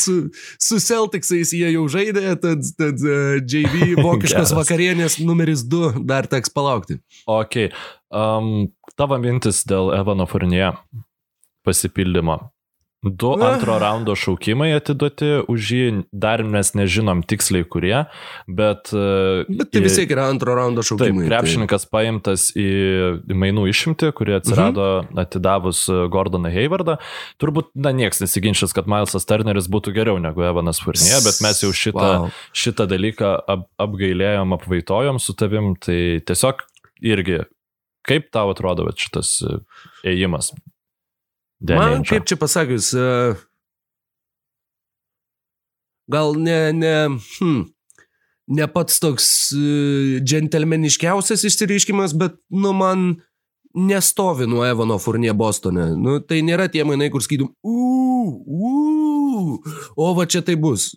su, 0.00 0.14
su 0.56 0.78
Celticsais 0.80 1.52
jie 1.52 1.68
jau 1.74 1.82
žaidė, 1.92 2.32
tad, 2.40 2.64
tad 2.80 3.04
uh, 3.04 3.34
e, 3.36 3.42
JV 3.44 3.90
vokiškos 4.06 4.54
vakarienės 4.56 5.18
numeris 5.20 5.66
2 5.68 6.00
dar 6.08 6.30
teks 6.32 6.48
palaukti. 6.54 6.96
Ok, 7.28 7.66
um, 8.08 8.70
tavo 8.96 9.20
mintis 9.20 9.66
dėl 9.68 9.92
Evano 9.98 10.24
Furnie 10.30 10.70
pasipildymo. 11.68 12.38
Du 13.02 13.36
Na. 13.36 13.54
antro 13.54 13.78
raundo 13.80 14.12
šaukimai 14.12 14.74
atiduoti 14.76 15.28
už 15.48 15.68
jį, 15.72 15.84
dar 16.12 16.42
mes 16.44 16.74
nežinom 16.76 17.22
tiksliai 17.24 17.64
kurie, 17.64 17.94
bet... 18.44 18.90
E, 18.92 19.46
bet 19.48 19.70
tai 19.72 19.80
vis 19.80 19.94
tiek 19.96 20.10
yra 20.12 20.26
antro 20.28 20.52
raundo 20.58 20.84
šaukimai. 20.84 21.22
Taip, 21.24 21.30
krepšininkas 21.30 21.86
tai... 21.86 21.90
paimtas 21.94 22.50
į 22.60 22.66
mainų 23.32 23.64
išimti, 23.72 24.10
kurie 24.16 24.34
atsirado 24.36 24.88
mhm. 24.98 25.20
atidavus 25.22 25.86
Gordoną 26.12 26.52
Haywardą. 26.52 26.98
Turbūt, 27.40 27.70
na, 27.80 27.94
nieks 27.96 28.20
nesiginčys, 28.20 28.76
kad 28.76 28.90
Milesas 28.90 29.24
Turneris 29.24 29.70
būtų 29.72 29.94
geriau 29.96 30.20
negu 30.20 30.44
Evanas 30.44 30.82
Furnie, 30.84 31.14
bet 31.24 31.40
mes 31.40 31.64
jau 31.64 31.72
šitą, 31.72 32.10
wow. 32.26 32.34
šitą 32.52 32.84
dalyką 32.90 33.30
ap, 33.48 33.64
apgailėjom, 33.80 34.52
apvaitojom 34.58 35.22
su 35.24 35.32
tavim, 35.40 35.72
tai 35.80 36.20
tiesiog 36.28 36.66
irgi, 37.00 37.46
kaip 38.04 38.28
tau 38.28 38.52
atrodo 38.52 38.92
šitas 38.92 39.38
ėjimas? 40.04 40.52
Deniančio. 41.60 41.92
Man, 41.92 42.06
kaip 42.08 42.28
čia 42.28 42.38
pasakius, 42.40 42.92
e, 42.96 43.06
gal 46.10 46.38
ne, 46.40 46.58
ne, 46.72 46.94
hm, 47.36 47.58
ne 48.56 48.68
pats 48.72 49.00
toks 49.02 49.26
e, 49.52 50.20
džentelmeniškiausias 50.24 51.44
išsireiškimas, 51.50 52.16
bet, 52.16 52.40
nu, 52.48 52.72
man 52.76 53.10
nestovi 53.76 54.48
nuo 54.50 54.64
Evano 54.66 54.98
Furnie 54.98 55.34
Bostone. 55.36 55.90
Nu, 56.00 56.18
tai 56.24 56.40
nėra 56.46 56.66
tie 56.72 56.82
mainai, 56.88 57.10
kur 57.12 57.22
skydum, 57.22 57.52
uuu, 57.62 59.60
o 59.94 60.10
va 60.16 60.26
čia 60.26 60.42
tai 60.46 60.56
bus. 60.58 60.90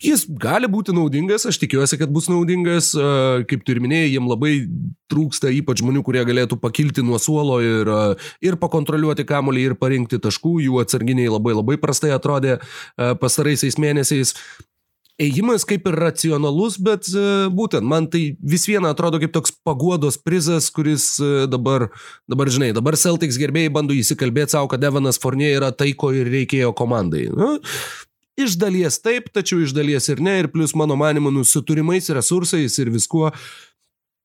Jis 0.00 0.22
gali 0.40 0.64
būti 0.70 0.94
naudingas, 0.96 1.44
aš 1.44 1.58
tikiuosi, 1.60 1.98
kad 2.00 2.08
bus 2.08 2.30
naudingas, 2.32 2.94
kaip 3.50 3.66
tu 3.66 3.74
ir 3.74 3.82
minėjai, 3.84 4.14
jiem 4.14 4.30
labai 4.30 4.54
trūksta 5.12 5.52
ypač 5.52 5.82
žmonių, 5.82 6.00
kurie 6.06 6.22
galėtų 6.24 6.56
pakilti 6.62 7.04
nuo 7.04 7.18
suolo 7.20 7.58
ir, 7.60 7.90
ir 8.40 8.56
pakontroliuoti 8.62 9.28
kamolį 9.28 9.66
ir 9.68 9.76
parinkti 9.76 10.22
taškų, 10.24 10.56
jų 10.64 10.80
atsarginiai 10.80 11.28
labai 11.28 11.52
labai 11.58 11.76
prastai 11.82 12.14
atrodė 12.16 12.56
pastaraisiais 12.96 13.76
mėnesiais. 13.76 14.32
Ėjimas 15.20 15.66
kaip 15.68 15.84
ir 15.84 15.98
racionalus, 16.00 16.78
bet 16.80 17.12
būtent 17.52 17.84
man 17.84 18.08
tai 18.08 18.38
vis 18.40 18.64
viena 18.64 18.94
atrodo 18.94 19.20
kaip 19.20 19.34
toks 19.36 19.52
paguodos 19.52 20.16
prizas, 20.16 20.72
kuris 20.72 21.12
dabar, 21.52 21.90
dabar 22.24 22.48
žinai, 22.48 22.72
dabar 22.72 22.96
Celtics 22.96 23.36
gerbėjai 23.36 23.76
bando 23.76 23.92
įsikalbėti 23.92 24.56
savo, 24.56 24.72
kad 24.72 24.80
Evanas 24.80 25.20
Fornie 25.20 25.52
yra 25.52 25.74
tai, 25.76 25.92
ko 25.92 26.14
ir 26.16 26.32
reikėjo 26.32 26.72
komandai. 26.72 27.28
Nu, 27.36 27.58
Iš 28.38 28.54
dalies 28.60 29.00
taip, 29.02 29.32
tačiau 29.34 29.64
iš 29.64 29.74
dalies 29.76 30.06
ir 30.12 30.20
ne, 30.22 30.38
ir 30.42 30.50
plus 30.52 30.74
mano 30.78 30.96
manimu, 30.96 31.32
nu, 31.34 31.42
su 31.44 31.62
turimais 31.66 32.08
resursais 32.14 32.78
ir 32.78 32.92
viskuo. 32.94 33.32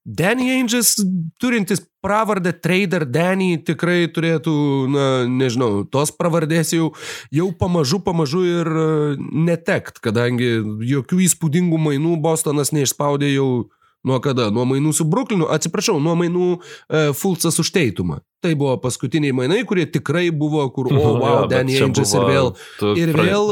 Danny 0.06 0.52
Ainges, 0.54 1.00
turintis 1.42 1.82
pravardę 2.02 2.52
Trader 2.54 3.08
Danny, 3.10 3.58
tikrai 3.66 4.06
turėtų, 4.14 4.54
na, 4.94 5.06
nežinau, 5.26 5.82
tos 5.90 6.12
pravardės 6.14 6.76
jau, 6.76 6.92
jau 7.34 7.48
pamažu, 7.58 7.98
pamažu 8.06 8.44
ir 8.46 8.70
e, 8.70 8.86
netekt, 9.48 9.98
kadangi 10.06 10.60
jokių 10.86 11.24
įspūdingų 11.26 11.82
mainų 11.88 12.20
Bostonas 12.22 12.70
neišspaudė 12.78 13.32
jau 13.34 13.50
nuo 14.06 14.22
kada? 14.22 14.52
Nuo 14.54 14.68
mainų 14.70 14.94
su 14.94 15.10
Brooklynu, 15.10 15.50
atsiprašau, 15.50 15.98
nuo 15.98 16.14
mainų 16.22 16.52
e, 16.54 17.08
Fulcas 17.18 17.58
už 17.66 17.74
Teitumą. 17.74 18.22
Tai 18.46 18.54
buvo 18.54 18.78
paskutiniai 18.86 19.34
mainai, 19.34 19.64
kurie 19.66 19.88
tikrai 19.90 20.28
buvo, 20.30 20.68
kur, 20.70 20.94
o, 20.94 21.02
oh, 21.02 21.18
wow, 21.18 21.50
Danny 21.50 21.82
Ainges 21.82 22.14
ir 22.14 22.30
vėl. 22.30 22.54
Ir 22.94 23.18
vėl 23.18 23.50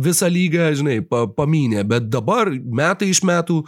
visą 0.00 0.30
lygą, 0.32 0.70
žinai, 0.78 1.00
pa, 1.04 1.26
pamynė, 1.30 1.82
bet 1.88 2.08
dabar 2.12 2.50
metai 2.50 3.10
iš 3.12 3.22
metų 3.26 3.62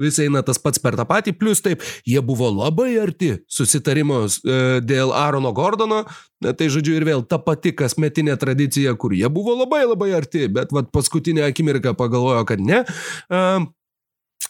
vis 0.00 0.18
eina 0.18 0.42
tas 0.42 0.58
pats 0.58 0.80
per 0.82 0.96
tą 0.98 1.06
patį, 1.06 1.36
plus 1.38 1.62
taip, 1.62 1.82
jie 2.06 2.20
buvo 2.24 2.48
labai 2.50 2.94
arti 3.02 3.34
susitarimo 3.50 4.24
e, 4.26 4.80
dėl 4.82 5.14
Aarono 5.14 5.52
Gordono, 5.54 6.02
tai 6.44 6.68
žodžiu 6.72 6.96
ir 6.98 7.06
vėl 7.06 7.22
ta 7.28 7.38
pati 7.42 7.74
kasmetinė 7.76 8.36
tradicija, 8.40 8.96
kur 8.98 9.14
jie 9.14 9.30
buvo 9.30 9.54
labai 9.60 9.84
labai 9.86 10.10
arti, 10.18 10.48
bet 10.50 10.74
vat, 10.74 10.90
paskutinę 10.94 11.46
akimirką 11.46 11.94
pagalvojo, 11.98 12.42
kad 12.48 12.62
ne. 12.62 12.82
E, 13.30 13.44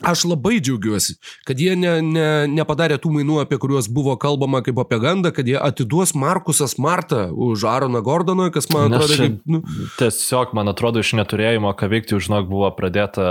Aš 0.03 0.25
labai 0.27 0.59
džiaugiuosi, 0.59 1.14
kad 1.47 1.61
jie 1.61 1.77
ne, 1.79 1.92
ne, 2.03 2.27
nepadarė 2.51 2.97
tų 2.99 3.12
mainų, 3.14 3.37
apie 3.44 3.61
kuriuos 3.62 3.87
buvo 3.94 4.16
kalbama 4.18 4.59
kaip 4.66 4.81
apie 4.83 4.99
gandą, 4.99 5.31
kad 5.35 5.47
jie 5.47 5.55
atiduos 5.55 6.16
Markusą 6.18 6.66
Smartą 6.70 7.29
už 7.31 7.62
Aaroną 7.70 8.03
Gordoną, 8.03 8.49
kas 8.55 8.66
man 8.75 8.90
atrodo, 8.90 9.20
kaip... 9.20 9.38
Nu... 9.47 9.62
Tiesiog, 10.01 10.51
man 10.59 10.73
atrodo, 10.73 11.05
iš 11.05 11.14
neturėjimo, 11.20 11.70
ką 11.79 11.88
veikti, 11.94 12.18
žinok, 12.27 12.51
buvo 12.51 12.73
pradėta 12.75 13.29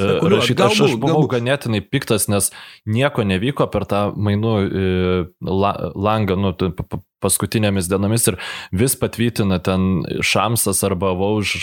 e, 0.00 0.08
rašyti. 0.08 0.64
Aš, 0.64 0.82
aš 0.88 0.96
buvau 0.96 1.20
galbūt. 1.20 1.34
ganėtinai 1.36 1.84
piktas, 1.84 2.30
nes 2.32 2.48
nieko 2.88 3.26
nevyko 3.28 3.68
per 3.68 3.84
tą 3.90 4.06
mainų 4.16 4.56
e, 4.56 4.90
la, 5.44 5.74
langą, 5.92 6.40
nu, 6.40 6.54
paskutinėmis 7.20 7.92
dienomis 7.92 8.30
ir 8.32 8.40
vis 8.72 8.96
patvytina 8.96 9.60
ten 9.60 10.00
Šamsas 10.24 10.80
arba 10.88 11.12
Vauž 11.12 11.58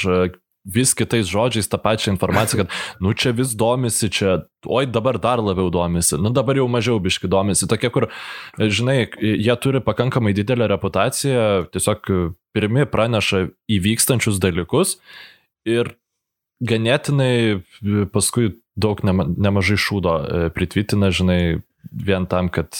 vis 0.67 0.93
kitais 0.97 1.29
žodžiais 1.31 1.69
tą 1.71 1.79
pačią 1.81 2.13
informaciją, 2.13 2.63
kad, 2.63 2.75
nu 3.03 3.13
čia 3.13 3.31
vis 3.35 3.53
domisi, 3.57 4.09
čia, 4.11 4.41
oi 4.67 4.85
dabar 4.89 5.19
dar 5.23 5.41
labiau 5.43 5.71
domisi, 5.73 6.19
nu 6.19 6.31
dabar 6.35 6.59
jau 6.59 6.67
mažiau 6.71 6.99
biški 7.03 7.29
domisi. 7.31 7.69
Tokie, 7.69 7.91
kur, 7.93 8.09
žinai, 8.59 9.07
jie 9.21 9.55
turi 9.63 9.81
pakankamai 9.83 10.35
didelę 10.37 10.67
reputaciją, 10.73 11.69
tiesiog 11.73 12.11
pirmi 12.57 12.87
praneša 12.89 13.47
įvykstančius 13.71 14.41
dalykus 14.43 14.97
ir 15.67 15.95
ganėtinai 16.67 17.61
paskui 18.13 18.57
daug 18.77 18.99
nema, 19.05 19.27
nemažai 19.29 19.77
šūdo 19.81 20.13
e, 20.17 20.49
pritvitina, 20.53 21.09
žinai, 21.13 21.61
vien 21.93 22.25
tam, 22.29 22.49
kad 22.53 22.75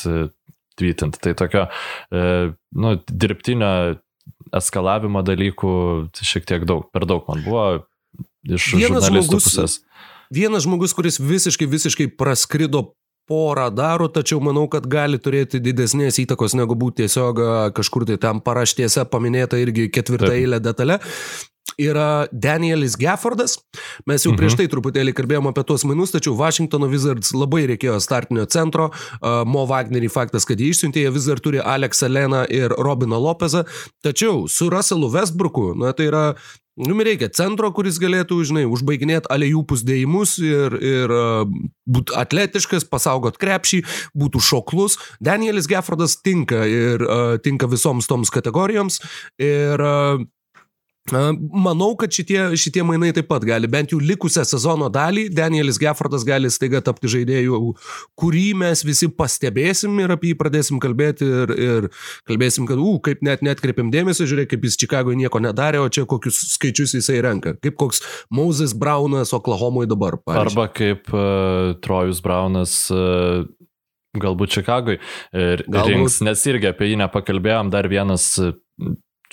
tvytinti. 0.77 1.21
Tai 1.21 1.33
tokio, 1.38 1.65
e, 2.11 2.51
nu, 2.77 2.93
dirbtinio 3.07 3.97
eskalavimo 4.55 5.23
dalykų 5.25 5.71
šiek 6.15 6.47
tiek 6.47 6.67
daug, 6.67 6.88
per 6.93 7.07
daug 7.09 7.25
man 7.30 7.43
buvo 7.45 7.65
iš 8.47 8.71
vienas 8.75 9.07
žurnalistų 9.07 9.32
žmogus, 9.32 9.49
pusės. 9.49 9.80
Vienas 10.34 10.65
žmogus, 10.67 10.95
kuris 10.95 11.19
visiškai, 11.23 11.67
visiškai 11.71 12.07
praskrido 12.19 12.89
porą 13.28 13.67
darų, 13.75 14.07
tačiau 14.15 14.39
manau, 14.43 14.65
kad 14.71 14.88
gali 14.88 15.19
turėti 15.19 15.59
didesnės 15.63 16.19
įtakos 16.23 16.55
negu 16.55 16.78
būti 16.80 17.03
tiesiog 17.03 17.41
kažkur 17.75 18.07
tai 18.07 18.15
tam 18.23 18.39
paraštėse 18.43 19.03
paminėta 19.11 19.59
irgi 19.59 19.89
ketvirta 19.91 20.32
eilė 20.36 20.61
detalė. 20.63 21.01
Yra 21.78 22.25
Danielis 22.32 22.97
Gaffordas. 22.97 23.57
Mes 24.09 24.25
jau 24.25 24.34
mhm. 24.34 24.39
prieš 24.41 24.57
tai 24.57 24.67
truputėlį 24.71 25.13
kalbėjome 25.17 25.51
apie 25.53 25.63
tuos 25.69 25.86
mainus, 25.86 26.13
tačiau 26.15 26.34
Washingtono 26.39 26.89
Wizards 26.89 27.34
labai 27.38 27.67
reikėjo 27.69 27.99
startinio 28.01 28.47
centro. 28.49 28.89
Mo 29.21 29.65
Wagnerį 29.69 30.09
faktas, 30.13 30.47
kad 30.49 30.61
jį 30.61 30.71
išsiuntė, 30.73 31.05
jie 31.05 31.13
vis 31.13 31.28
dar 31.30 31.41
turi 31.43 31.61
Aleksą 31.61 32.09
Leną 32.09 32.45
ir 32.49 32.73
Robiną 32.73 33.21
Lopezą. 33.21 33.67
Tačiau 34.05 34.47
su 34.49 34.71
Russellu 34.73 35.11
Westbrooku, 35.13 35.73
na 35.78 35.93
tai 35.93 36.09
yra 36.09 36.23
Jums 36.78 37.01
reikia 37.07 37.25
centro, 37.34 37.71
kuris 37.73 37.97
galėtų, 37.97 38.36
žinai, 38.45 38.67
užbaiginėti 38.69 39.32
alejų 39.34 39.63
pusdėjimus 39.65 40.36
ir, 40.45 40.75
ir 40.78 41.13
būtų 41.89 42.13
atletiškas, 42.21 42.86
pasaugot 42.86 43.39
krepšį, 43.41 43.80
būtų 44.13 44.41
šoklus. 44.45 44.99
Danielis 45.17 45.65
Geffordas 45.71 46.19
tinka 46.21 46.67
ir 46.69 47.01
tinka 47.41 47.65
visoms 47.71 48.05
toms 48.05 48.30
kategorijoms. 48.30 49.01
Ir 49.41 49.82
Manau, 51.12 51.93
kad 51.99 52.12
šitie, 52.12 52.39
šitie 52.60 52.84
mainai 52.86 53.14
taip 53.16 53.30
pat 53.30 53.45
gali, 53.47 53.70
bent 53.72 53.93
jau 53.93 53.99
likusią 54.01 54.43
sezono 54.47 54.89
dalį, 54.93 55.28
Danielis 55.36 55.80
Geffordas 55.82 56.26
gali 56.28 56.49
staiga 56.51 56.82
tapti 56.84 57.10
žaidėjų, 57.12 57.60
kurį 58.20 58.47
mes 58.60 58.84
visi 58.88 59.08
pastebėsim 59.08 59.95
ir 60.03 60.14
apie 60.16 60.34
jį 60.34 60.39
pradėsim 60.41 60.82
kalbėti 60.84 61.28
ir, 61.28 61.53
ir 61.55 61.89
kalbėsim, 62.28 62.68
kad, 62.70 62.82
u, 62.82 62.97
kaip 63.03 63.24
net 63.26 63.43
netkreipiam 63.45 63.91
dėmesio, 63.93 64.28
žiūrėk, 64.28 64.51
kaip 64.53 64.68
jis 64.68 64.80
Čikagoje 64.84 65.20
nieko 65.20 65.41
nedarė, 65.43 65.82
o 65.84 65.89
čia 65.91 66.05
kokius 66.10 66.41
skaičius 66.53 66.97
jisai 66.99 67.22
renka, 67.26 67.55
kaip 67.64 67.80
koks 67.80 68.03
Moses 68.34 68.76
Braunas 68.78 69.34
Oklahomoje 69.38 69.91
dabar. 69.93 70.20
Pavyzdžiui. 70.22 70.43
Arba 70.43 70.68
kaip 70.76 71.14
uh, 71.14 71.76
Trojus 71.84 72.24
Braunas. 72.26 72.80
Uh... 72.93 73.47
Galbūt 74.18 74.49
Čikagoje 74.49 74.97
rinks, 75.86 76.16
nes 76.26 76.41
irgi 76.49 76.72
apie 76.72 76.88
jį 76.89 76.95
nepakalbėjom, 77.03 77.68
dar 77.70 77.86
vienas 77.91 78.32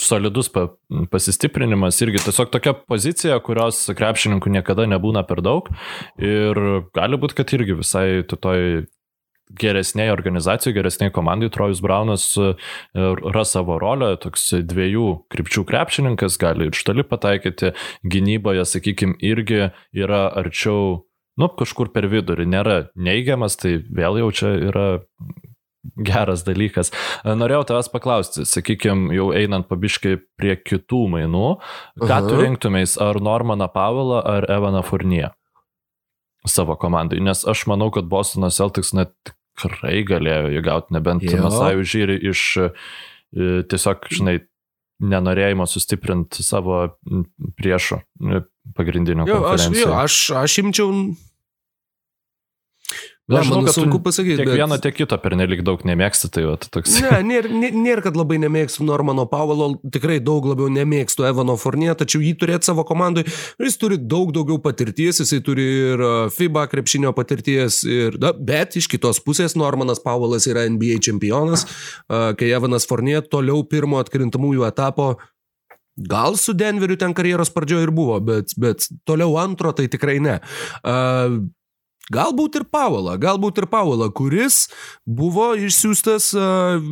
solidus 0.01 0.51
pa, 0.53 0.67
pasistiprinimas, 1.13 2.01
irgi 2.03 2.25
tiesiog 2.25 2.51
tokia 2.55 2.75
pozicija, 2.75 3.39
kurios 3.45 3.85
krepšininkų 3.97 4.53
niekada 4.57 4.89
nebūna 4.91 5.25
per 5.29 5.43
daug. 5.45 5.71
Ir 6.19 6.61
gali 6.97 7.21
būti, 7.21 7.39
kad 7.39 7.55
irgi 7.57 7.79
visai 7.81 8.09
toj 8.31 8.85
geresniai 9.61 10.11
organizacijai, 10.11 10.75
geresniai 10.75 11.13
komandai 11.15 11.51
Trojus 11.53 11.83
Braunas 11.85 12.27
e, 12.41 12.55
ras 13.35 13.53
savo 13.55 13.77
rolę, 13.79 14.15
toks 14.23 14.49
dviejų 14.65 15.09
krypčių 15.33 15.67
krepšininkas, 15.69 16.39
gali 16.41 16.71
ir 16.71 16.79
štali 16.79 17.05
pataikyti, 17.07 17.75
gynyboje, 18.09 18.65
sakykime, 18.69 19.19
irgi 19.23 19.69
yra 19.93 20.25
arčiau, 20.41 21.05
nu, 21.41 21.51
kažkur 21.61 21.93
per 21.95 22.09
vidurį, 22.11 22.49
nėra 22.51 22.79
neigiamas, 22.97 23.59
tai 23.61 23.77
vėl 23.85 24.23
jau 24.25 24.33
čia 24.41 24.55
yra 24.71 24.89
geras 25.97 26.45
dalykas. 26.47 26.93
Norėjau 27.25 27.65
tavęs 27.71 27.91
paklausti, 27.93 28.45
sakykime, 28.49 29.13
jau 29.15 29.31
einant 29.37 29.69
pabiškai 29.69 30.17
prie 30.39 30.57
kitų 30.57 31.05
mainų, 31.17 31.49
ką 32.01 32.11
-huh. 32.11 32.29
tu 32.29 32.41
rinktumės, 32.41 32.99
ar 33.01 33.21
Normaną 33.21 33.69
Pavelą, 33.69 34.23
ar 34.25 34.51
Evaną 34.51 34.83
Furniją 34.83 35.31
savo 36.45 36.77
komandai, 36.77 37.21
nes 37.21 37.45
aš 37.49 37.67
manau, 37.67 37.91
kad 37.91 38.05
Bostono 38.05 38.51
Celtics 38.51 38.93
net 38.93 39.15
tikrai 39.61 40.03
galėjo 40.05 40.51
įgauti, 40.59 40.95
nebent 40.97 41.25
Masajų 41.25 41.87
žiūri 41.89 42.19
iš 42.31 42.43
e, 42.59 42.71
tiesiog, 43.71 44.09
žinai, 44.13 44.39
nenorėjimo 45.05 45.67
sustiprinti 45.67 46.45
savo 46.47 46.97
priešo 47.59 48.01
pagrindinio. 48.77 49.27
Jo, 49.29 49.41
aš, 49.51 49.69
jo, 49.75 49.93
aš, 49.99 50.19
aš 50.45 50.59
imčiau 50.63 50.91
Na, 53.25 53.39
aš 53.41 53.49
žinau, 53.49 53.63
kad 53.65 53.73
sunku 53.73 53.99
pasakyti. 54.05 54.37
Tiek 54.37 54.49
bet... 54.51 54.59
vieno, 54.59 54.77
tiek 54.85 54.97
kito 54.99 55.17
per 55.17 55.33
nelik 55.41 55.63
daug 55.65 55.81
nemėgsti, 55.89 56.29
tai 56.35 56.43
va, 56.45 56.59
toks. 56.61 56.99
Ne, 57.01 57.23
nėra, 57.25 57.49
nėra, 57.73 58.05
kad 58.05 58.19
labai 58.21 58.37
nemėgstu 58.43 58.85
Normano 58.85 59.25
Pavalo, 59.31 59.71
tikrai 59.95 60.19
daug 60.21 60.45
labiau 60.51 60.69
nemėgstu 60.69 61.25
Evano 61.31 61.57
Fornie, 61.61 61.89
tačiau 61.97 62.21
jį 62.21 62.35
turėti 62.43 62.69
savo 62.69 62.85
komandai, 62.85 63.25
jis 63.65 63.81
turi 63.81 63.97
daug 63.97 64.35
daugiau 64.37 64.61
patirties, 64.61 65.23
jisai 65.25 65.41
turi 65.47 65.65
ir 65.95 66.05
FIBA 66.37 66.67
krepšinio 66.75 67.15
patirties, 67.17 67.81
ir, 67.89 68.21
da, 68.21 68.35
bet 68.37 68.77
iš 68.77 68.91
kitos 68.93 69.23
pusės 69.25 69.57
Normanas 69.57 70.05
Pavalas 70.05 70.45
yra 70.51 70.69
NBA 70.69 71.01
čempionas, 71.09 71.65
kai 72.13 72.53
Evanas 72.53 72.85
Fornie 72.91 73.23
toliau 73.25 73.65
pirmo 73.65 74.05
atkrintamųjų 74.05 74.69
etapo 74.69 75.15
Gal 75.95 76.35
su 76.35 76.51
Denveriu 76.59 76.97
ten 76.99 77.13
karjeros 77.15 77.53
pradžioje 77.55 77.87
ir 77.87 77.93
buvo, 77.95 78.17
bet, 78.19 78.51
bet 78.59 78.83
toliau 79.07 79.37
antro 79.39 79.71
tai 79.79 79.87
tikrai 79.87 80.17
ne. 80.19 80.41
Uh, 80.83 81.45
Galbūt 82.13 82.59
ir 82.59 82.67
Paulą, 82.69 83.15
galbūt 83.17 83.63
ir 83.63 83.67
Paulą, 83.73 84.11
kuris 84.13 84.67
buvo 85.09 85.55
išsiųstas 85.57 86.27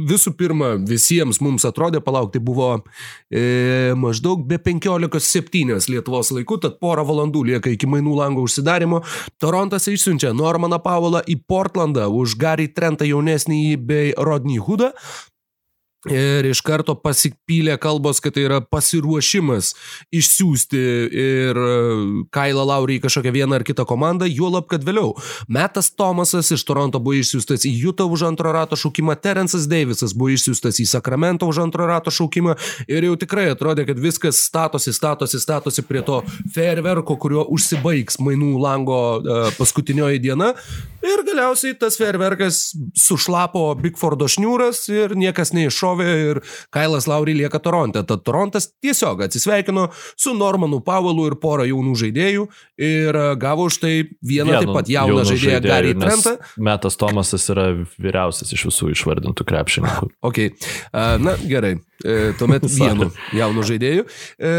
visų 0.09 0.33
pirma 0.39 0.71
visiems 0.89 1.43
mums 1.45 1.67
atrodė, 1.69 2.01
palaukti, 2.01 2.41
buvo 2.41 2.71
e, 3.29 3.93
maždaug 3.93 4.47
be 4.49 4.57
15.7 4.57 5.91
Lietuvos 5.93 6.33
laiku, 6.33 6.57
tad 6.63 6.79
porą 6.81 7.05
valandų 7.05 7.45
lieka 7.51 7.75
iki 7.75 7.91
mainų 7.93 8.17
lango 8.23 8.47
užsidarimo. 8.47 9.03
Torontas 9.37 9.91
išsiunčia 9.93 10.33
Normaną 10.33 10.81
Paulą 10.81 11.21
į 11.29 11.43
Portlandą 11.45 12.09
už 12.09 12.39
Gary 12.41 12.71
Trentą 12.73 13.05
jaunesnį 13.05 13.61
bei 13.77 14.17
Rodney 14.17 14.57
Hoodą. 14.65 14.95
Ir 16.11 16.49
iš 16.51 16.59
karto 16.67 16.97
pasipylė 16.99 17.77
kalbos, 17.79 18.19
kad 18.19 18.35
tai 18.35 18.43
yra 18.49 18.57
pasiruošimas 18.67 19.69
išsiųsti 20.11 20.81
ir 21.23 21.59
e, 21.63 21.75
Kailą 22.35 22.65
Laurį 22.67 22.97
į 22.99 23.03
kažkokią 23.05 23.31
vieną 23.37 23.61
ar 23.61 23.63
kitą 23.63 23.85
komandą, 23.87 24.27
juolab, 24.27 24.67
kad 24.73 24.83
vėliau 24.83 25.13
Metas 25.47 25.93
Tomasas 25.95 26.51
iš 26.57 26.65
Toronto 26.67 26.99
buvo 26.99 27.21
išsiųstas 27.21 27.69
į 27.71 27.75
Jutą 27.85 28.09
už 28.11 28.25
antro 28.33 28.51
rato 28.51 28.75
šaukimą, 28.75 29.15
Terensas 29.23 29.69
Davisas 29.71 30.17
buvo 30.19 30.33
išsiųstas 30.35 30.81
į 30.83 30.89
Sacramento 30.91 31.47
už 31.47 31.63
antro 31.63 31.87
rato 31.87 32.11
šaukimą 32.11 32.57
ir 32.91 33.07
jau 33.07 33.15
tikrai 33.23 33.47
atrodė, 33.53 33.87
kad 33.87 34.03
viskas 34.03 34.43
statosi, 34.43 34.91
statosi, 34.91 35.39
statosi 35.39 35.87
prie 35.87 36.03
to 36.03 36.19
fairverko, 36.57 37.15
kuriuo 37.15 37.47
užsibaigs 37.55 38.19
mainų 38.19 38.57
lango 38.59 38.99
uh, 39.21 39.55
paskutinioji 39.55 40.19
diena. 40.27 40.51
Ir 41.03 41.23
galiausiai 41.27 41.79
tas 41.79 41.95
fairverkas 41.99 42.73
sušlapo 42.99 43.69
Bigfordo 43.79 44.27
šniūras 44.31 44.85
ir 44.91 45.15
niekas 45.19 45.55
neiššoko 45.55 45.92
šovė 45.93 46.09
ir 46.31 46.41
Kailas 46.73 47.07
Laurį 47.11 47.37
lieka 47.43 47.61
Toronte. 47.63 48.03
Tad 48.07 48.25
Torontas 48.25 48.71
tiesiog 48.83 49.23
atsisveikino 49.27 49.89
su 50.17 50.35
Normanu 50.35 50.81
Pavelu 50.85 51.29
ir 51.31 51.37
porą 51.41 51.67
jaunų 51.69 51.95
žaidėjų 52.01 52.49
ir 52.83 53.17
e, 53.17 53.25
gavo 53.41 53.69
už 53.69 53.81
tai 53.83 53.95
vieną 54.23 54.53
Vienu 54.53 54.61
taip 54.65 54.75
pat 54.77 54.89
jauną 54.93 55.25
žaidėją 55.29 55.63
Gary 55.67 55.95
Trentą. 55.99 56.37
Metas 56.57 56.99
Tomasas 57.01 57.49
yra 57.53 57.73
vyriausias 57.99 58.53
iš 58.53 58.69
visų 58.71 58.93
išvardintų 58.97 59.49
krepšininkų. 59.49 60.11
Ok, 60.23 60.39
uh, 60.39 61.17
na 61.21 61.35
gerai. 61.41 61.75
E, 62.03 62.33
tuomet 62.39 62.65
vienu 62.77 63.09
jaunu 63.37 63.65
žaidėju. 63.67 64.05
E, 64.39 64.53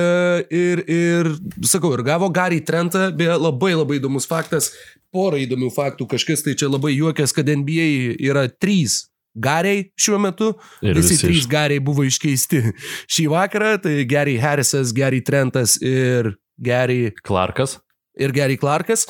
ir, 0.53 0.81
ir, 0.91 1.29
sakau, 1.67 1.93
ir 1.95 2.03
gavo 2.05 2.29
Gary 2.33 2.59
Trentą, 2.63 3.07
beje, 3.15 3.37
labai 3.39 3.73
labai 3.77 3.99
įdomus 3.99 4.27
faktas, 4.29 4.71
porą 5.13 5.39
įdomių 5.43 5.71
faktų, 5.73 6.07
kažkas 6.13 6.43
tai 6.45 6.55
čia 6.59 6.71
labai 6.71 6.93
juokės, 6.95 7.35
kad 7.35 7.49
NBA 7.49 8.17
yra 8.27 8.47
trys 8.51 9.12
Gariai 9.33 9.87
šiuo 9.97 10.19
metu. 10.21 10.51
Ir 10.85 10.97
visi, 10.97 11.15
visi 11.15 11.27
trys 11.27 11.43
iš... 11.43 11.49
gariai 11.51 11.81
buvo 11.83 12.05
iškeisti 12.07 12.61
šį 13.13 13.29
vakarą. 13.33 13.75
Tai 13.83 13.95
Gary 14.09 14.37
Harrisas, 14.41 14.93
Gary 14.95 15.23
Trentas 15.25 15.79
ir 15.81 16.35
Gary 16.61 17.13
Clarkas. 17.25 17.79
Ir 18.19 18.35
Gary 18.35 18.59
Clarkas. 18.61 19.07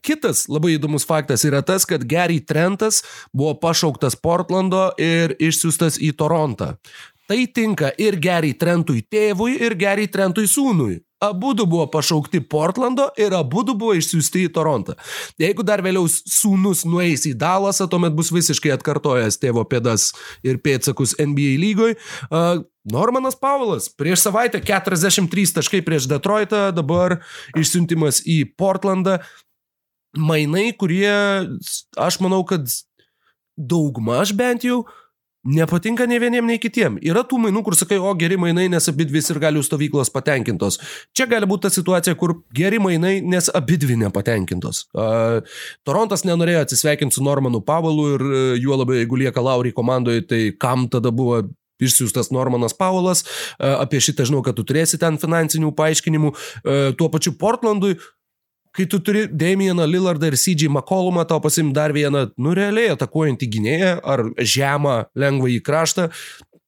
Kitas 0.00 0.46
labai 0.48 0.78
įdomus 0.78 1.04
faktas 1.04 1.44
yra 1.44 1.60
tas, 1.64 1.84
kad 1.84 2.06
Gary 2.08 2.38
Trentas 2.40 3.02
buvo 3.36 3.58
pašauktas 3.60 4.16
Portlando 4.16 4.88
ir 4.96 5.36
išsiųstas 5.36 5.98
į 6.00 6.14
Torontą. 6.16 6.74
Tai 7.28 7.40
tinka 7.54 7.92
ir 8.00 8.16
Gary 8.18 8.54
Trentui 8.58 9.04
tėvui, 9.04 9.58
ir 9.60 9.76
Gary 9.78 10.08
Trentui 10.10 10.48
sūnui. 10.50 10.96
Abu 11.20 11.52
buvo 11.54 11.84
pašaukti 11.92 12.40
Portlando 12.40 13.10
ir 13.20 13.34
abu 13.36 13.60
buvo 13.68 13.92
išsiųsti 13.92 14.46
į 14.46 14.52
Torontą. 14.56 14.94
Jeigu 15.40 15.64
dar 15.66 15.82
vėliau 15.84 16.08
sūnus 16.08 16.86
nueis 16.88 17.26
į 17.28 17.34
Dalasą, 17.36 17.90
tuomet 17.92 18.16
bus 18.16 18.32
visiškai 18.32 18.72
atkartojęs 18.72 19.36
tėvo 19.36 19.66
pėdas 19.68 20.14
ir 20.42 20.62
pėtsakus 20.64 21.18
NBA 21.20 21.58
lygoj. 21.60 21.96
Uh, 22.30 22.64
Normanas 22.88 23.36
Paulas 23.36 23.90
prieš 23.92 24.24
savaitę 24.24 24.62
43 24.64 25.52
taškai 25.58 25.82
prieš 25.84 26.08
Detroitą, 26.08 26.70
dabar 26.72 27.18
išsiuntimas 27.52 28.22
į 28.24 28.42
Portlandą. 28.56 29.20
Mainai, 30.16 30.72
kurie, 30.72 31.12
aš 32.00 32.16
manau, 32.24 32.40
kad 32.48 32.64
daugmaž 33.60 34.32
bent 34.34 34.64
jau 34.64 34.86
Nepatinka 35.44 36.04
ne 36.06 36.18
vieniem, 36.20 36.44
nei 36.44 36.60
kitiem. 36.60 36.98
Yra 37.00 37.22
tų 37.24 37.38
mainų, 37.40 37.62
kur 37.64 37.76
sakai, 37.78 37.96
o 37.96 38.10
geri 38.18 38.36
mainai, 38.36 38.66
nes 38.68 38.90
abi 38.92 39.06
dvi 39.08 39.22
ir 39.24 39.38
galių 39.40 39.62
stovyklos 39.64 40.12
patenkintos. 40.12 40.76
Čia 41.16 41.24
gali 41.30 41.48
būti 41.48 41.64
ta 41.64 41.70
situacija, 41.72 42.12
kur 42.20 42.34
geri 42.52 42.76
mainai, 42.82 43.22
nes 43.24 43.48
abi 43.56 43.78
dvi 43.80 43.96
nepatenkintos. 44.02 44.82
Uh, 44.92 45.40
Torontas 45.88 46.26
nenorėjo 46.28 46.66
atsisveikinti 46.66 47.16
su 47.16 47.24
Normanu 47.24 47.62
Pavelu 47.64 48.04
ir 48.18 48.26
uh, 48.26 48.36
juo 48.60 48.76
labiau, 48.76 49.00
jeigu 49.00 49.22
lieka 49.22 49.40
Lauriai 49.40 49.72
komandoje, 49.72 50.26
tai 50.28 50.42
kam 50.60 50.90
tada 50.92 51.08
buvo 51.08 51.40
išsiųstas 51.80 52.28
Normanas 52.36 52.74
Paulas, 52.76 53.24
apie 53.56 54.02
šitą 54.04 54.26
žinau, 54.28 54.42
kad 54.44 54.52
tu 54.58 54.66
turėsi 54.68 54.98
ten 55.00 55.16
finansinių 55.16 55.70
paaiškinimų, 55.78 56.34
tuo 57.00 57.08
pačiu 57.08 57.32
Portlandui 57.40 57.94
kai 58.76 58.86
tu 58.90 59.00
turi 59.02 59.26
Damieną 59.28 59.86
Lillardą 59.86 60.30
ir 60.30 60.36
CJ 60.38 60.70
McCollumą, 60.70 61.24
tau 61.28 61.40
pasim 61.40 61.72
dar 61.72 61.94
vieną, 61.96 62.28
nu 62.38 62.54
realiai 62.56 62.94
atakuojantį 62.94 63.50
gynėją 63.56 63.96
ar 64.02 64.24
žemą 64.38 64.96
lengvą 65.18 65.50
į 65.56 65.60
kraštą. 65.66 66.10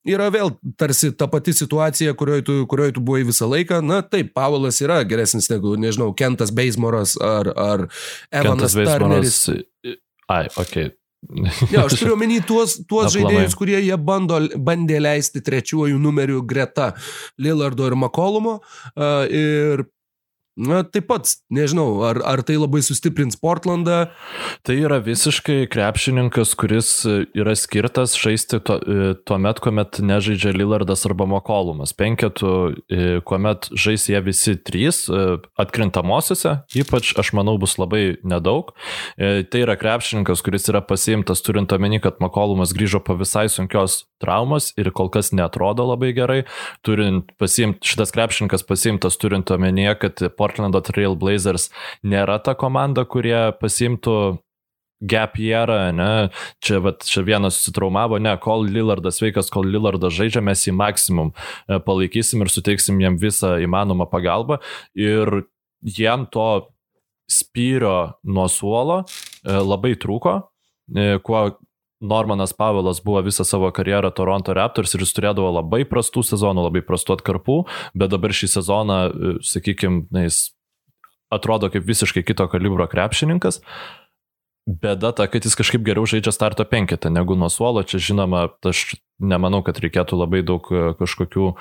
Yra 0.03 0.33
vėl 0.35 0.51
tarsi 0.81 1.13
ta 1.15 1.29
pati 1.31 1.53
situacija, 1.55 2.17
kurioje 2.19 2.43
tu, 2.49 2.57
kurioje 2.67 2.97
tu 2.97 3.05
buvai 3.07 3.23
visą 3.29 3.47
laiką. 3.47 3.79
Na 3.87 4.01
taip, 4.03 4.33
Pavelas 4.35 4.81
yra 4.83 4.99
geresnis 5.07 5.47
negu, 5.53 5.77
nežinau, 5.79 6.11
Kentas 6.19 6.51
Beismoras 6.51 7.15
ar, 7.23 7.53
ar 7.55 7.87
Evanas 8.35 8.75
Turneris. 8.75 9.45
Ai, 10.27 10.49
okei. 10.57 10.91
Okay. 10.91 10.91
ja, 11.71 11.85
aš 11.87 12.01
turiu 12.01 12.17
omeny 12.17 12.41
tuos, 12.43 12.81
tuos 12.91 13.13
žaidėjus, 13.15 13.55
kurie 13.55 13.79
jie 13.79 13.95
bando, 13.95 14.41
bandė 14.59 14.99
leisti 14.99 15.43
trečiuoju 15.45 16.01
numeriu 16.03 16.43
greta 16.43 16.93
Lillardo 17.39 17.87
ir 17.87 17.95
McCollumo. 17.95 18.59
Uh, 18.97 19.31
ir 19.31 19.85
Na, 20.53 20.83
taip 20.85 21.07
pat, 21.09 21.31
nežinau, 21.49 22.03
ar, 22.05 22.19
ar 22.29 22.43
tai 22.45 22.59
labai 22.61 22.83
sustiprins 22.85 23.39
Portlandą. 23.41 24.11
Tai 24.69 24.75
yra 24.77 24.99
visiškai 25.01 25.65
krepšininkas, 25.73 26.53
kuris 26.61 26.91
yra 27.09 27.55
skirtas 27.57 28.13
žaisti 28.21 28.61
tuo, 28.61 28.77
e, 28.77 29.15
tuo 29.25 29.39
met, 29.41 29.63
kuomet 29.65 30.03
nežaidžia 30.05 30.53
Lillardas 30.53 31.07
arba 31.09 31.25
Mokolumas. 31.31 31.95
Penketų, 31.97 32.53
e, 32.85 33.09
kuomet 33.25 33.71
žais 33.73 34.05
jie 34.13 34.21
visi 34.21 34.59
trys 34.61 35.07
e, 35.09 35.23
atkrintamosiose, 35.57 36.59
ypač 36.77 37.15
aš 37.17 37.33
manau 37.39 37.57
bus 37.63 37.79
labai 37.81 38.19
nedaug. 38.21 38.75
Tai 39.17 39.61
yra 39.65 39.79
krepšininkas, 39.81 40.45
kuris 40.45 40.69
yra 40.69 40.83
pasiimtas 40.85 41.41
turint 41.47 41.73
omeny, 41.73 41.97
kad 42.05 42.21
Mokolumas 42.21 42.77
grįžo 42.77 43.01
po 43.01 43.17
visai 43.17 43.49
sunkios 43.49 44.03
traumos 44.23 44.71
ir 44.79 44.93
kol 44.95 45.11
kas 45.13 45.33
netrodo 45.35 45.87
labai 45.89 46.13
gerai. 46.17 46.41
Turint 46.87 47.33
pasiimti, 47.41 47.83
šitas 47.93 48.15
krepšininkas 48.15 48.65
pasiimtas 48.69 49.19
turint 49.21 49.51
omenyje, 49.55 49.97
kad 50.05 50.23
Portlando 50.43 50.83
Trail 50.83 51.15
Blazers 51.19 51.71
nėra 52.03 52.41
ta 52.43 52.57
komanda, 52.59 53.07
kurie 53.07 53.53
pasimtų 53.63 54.17
gap 55.03 55.39
yearą, 55.39 55.91
ne, 55.95 56.11
čia, 56.63 56.79
vat, 56.83 57.03
čia 57.07 57.25
vienas 57.27 57.59
susitraumavo, 57.59 58.21
ne, 58.23 58.35
kol 58.43 58.67
Lillardas 58.71 59.19
veikas, 59.23 59.51
kol 59.53 59.67
Lillardas 59.67 60.15
žaidžia, 60.15 60.45
mes 60.45 60.63
jį 60.67 60.75
maksimum 60.79 61.33
e, 61.33 61.81
palaikysim 61.83 62.45
ir 62.45 62.53
suteiksim 62.53 63.01
jam 63.03 63.19
visą 63.21 63.57
įmanomą 63.65 64.07
pagalbą. 64.13 64.61
Ir 64.95 65.45
jam 65.83 66.29
to 66.31 66.69
spyrio 67.31 67.97
nuo 68.23 68.47
suolo 68.53 69.03
e, 69.03 69.59
labai 69.59 69.97
trūko, 69.99 70.39
e, 70.95 71.19
kuo 71.27 71.45
Normanas 72.03 72.53
Pavelas 72.57 73.01
buvo 73.05 73.23
visą 73.23 73.47
savo 73.47 73.71
karjerą 73.75 74.11
Toronto 74.15 74.55
Raptors 74.57 74.95
ir 74.95 75.05
jis 75.05 75.15
turėdavo 75.17 75.53
labai 75.55 75.85
prastų 75.89 76.25
sezonų, 76.27 76.67
labai 76.67 76.83
prastų 76.87 77.17
atkarpų, 77.17 77.59
bet 77.95 78.13
dabar 78.13 78.35
šį 78.35 78.51
sezoną, 78.59 78.99
e, 79.07 79.35
sakykime, 79.47 80.09
jis 80.27 80.51
atrodo 81.33 81.71
kaip 81.73 81.87
visiškai 81.89 82.25
kito 82.27 82.47
kalibro 82.53 82.87
krepšininkas. 82.91 83.63
Bėda 84.63 85.11
ta, 85.17 85.27
kad 85.27 85.43
jis 85.43 85.57
kažkaip 85.59 85.83
geriau 85.83 86.07
žaidžia 86.07 86.31
starto 86.35 86.63
penketą 86.69 87.11
negu 87.11 87.35
nuo 87.35 87.49
suolo. 87.51 87.83
Čia 87.83 87.99
žinoma, 87.99 88.45
aš 88.63 88.93
nemanau, 89.19 89.63
kad 89.67 89.81
reikėtų 89.83 90.19
labai 90.21 90.43
daug 90.47 90.69
e, 90.71 90.93
kažkokių 90.99 91.55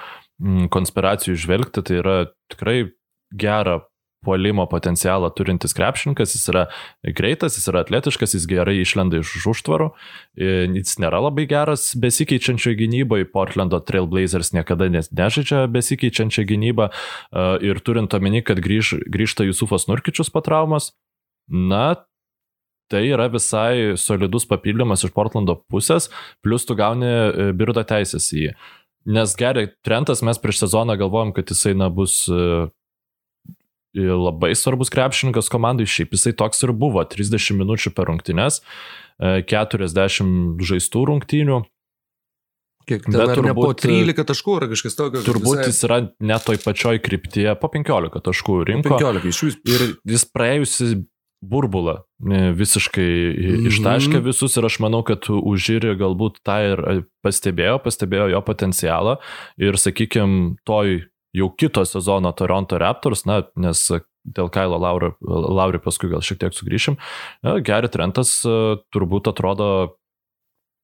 konspiracijų 0.74 1.38
žvelgti. 1.38 1.82
Tai 1.86 1.98
yra 1.98 2.18
tikrai 2.52 2.92
gera 3.34 3.80
puolimo 4.26 4.68
potencialą 4.70 5.32
turintis 5.36 5.74
krepšininkas, 5.78 6.36
jis 6.36 6.50
yra 6.54 6.66
greitas, 7.18 7.58
jis 7.58 7.70
yra 7.72 7.82
atletiškas, 7.86 8.36
jis 8.38 8.46
gerai 8.50 8.78
išlenda 8.82 9.22
iš 9.22 9.48
užtvarų, 9.54 9.90
jis 10.38 10.98
nėra 11.02 11.24
labai 11.26 11.48
geras 11.50 11.92
besikeičiančio 12.02 12.76
gynyboje, 12.80 13.30
Portlando 13.34 13.82
Trailblazers 13.82 14.54
niekada 14.54 14.90
nežaidžia 14.92 15.66
besikeičiančią 15.72 16.46
gynybą 16.50 16.92
ir 17.66 17.82
turint 17.82 18.14
omeny, 18.14 18.44
kad 18.46 18.62
grįž, 18.62 19.00
grįžta 19.10 19.48
Jusufas 19.48 19.88
Nurkičius 19.90 20.30
po 20.34 20.44
traumos, 20.46 20.92
na, 21.52 21.96
tai 22.92 23.06
yra 23.08 23.30
visai 23.32 23.96
solidus 24.00 24.46
papildymas 24.50 25.06
iš 25.06 25.14
Portlando 25.16 25.58
pusės, 25.72 26.10
plus 26.44 26.68
tu 26.68 26.76
gauni 26.80 27.08
e, 27.08 27.50
birdo 27.56 27.84
teisės 27.88 28.28
į 28.36 28.46
jį. 28.46 28.54
Nes 29.16 29.34
gerai, 29.38 29.66
Trentas 29.86 30.22
mes 30.22 30.38
prieš 30.42 30.66
sezoną 30.66 30.98
galvojom, 31.00 31.32
kad 31.34 31.50
jisai 31.50 31.74
na, 31.78 31.90
bus 31.90 32.26
e, 32.30 32.68
labai 33.98 34.54
svarbus 34.56 34.92
krepšininkas 34.94 35.52
komandai, 35.52 35.88
šiaip 35.90 36.16
jisai 36.16 36.34
toks 36.38 36.64
ir 36.64 36.74
buvo, 36.78 37.04
30 37.04 37.58
minučių 37.60 37.94
per 37.96 38.10
rungtynes, 38.12 38.62
40 39.20 39.92
e, 39.92 40.66
žaistų 40.72 41.06
rungtynių. 41.12 41.62
Kiek 42.90 43.06
ten 43.06 43.14
Bet 43.14 43.36
turbūt, 43.38 43.62
po 43.62 43.74
13 43.78 44.26
taškų 44.32 44.58
ar 44.58 44.68
kažkas 44.72 44.98
tokio? 44.98 45.22
Turbūt 45.26 45.60
visai... 45.60 45.70
jis 45.70 45.84
yra 45.86 46.00
netoj 46.18 46.58
pačioj 46.64 47.02
kryptyje, 47.04 47.54
po 47.62 47.70
15 47.72 48.24
taškų 48.26 48.58
rinko. 48.72 48.98
15 48.98 49.30
iš 49.30 49.42
vis. 49.46 49.60
Ir 49.70 49.86
jis 50.16 50.26
praėjusi 50.34 50.90
burbulą 51.42 52.02
visiškai 52.58 53.02
mm 53.02 53.46
-hmm. 53.46 53.68
ištaškė 53.68 54.20
visus 54.22 54.58
ir 54.58 54.66
aš 54.66 54.80
manau, 54.80 55.02
kad 55.04 55.26
užžyrė 55.30 55.96
galbūt 55.98 56.42
tą 56.46 56.58
ir 56.74 57.04
pastebėjo, 57.26 57.80
pastebėjo 57.82 58.30
jo 58.30 58.42
potencialą 58.42 59.18
ir, 59.58 59.78
sakykime, 59.78 60.56
toj 60.66 61.11
jau 61.36 61.50
kito 61.56 61.84
sezono 61.88 62.32
Toronto 62.36 62.80
Raptors, 62.82 63.26
na, 63.30 63.42
nes 63.60 63.84
dėl 64.22 64.52
Kailo 64.54 64.78
Lauri, 64.82 65.12
Lauri 65.22 65.82
paskui 65.82 66.12
gal 66.12 66.22
šiek 66.26 66.42
tiek 66.44 66.56
sugrįšim, 66.56 66.98
Gary 67.66 67.90
Trentas 67.90 68.36
e, 68.46 68.78
turbūt 68.94 69.32
atrodo 69.32 69.68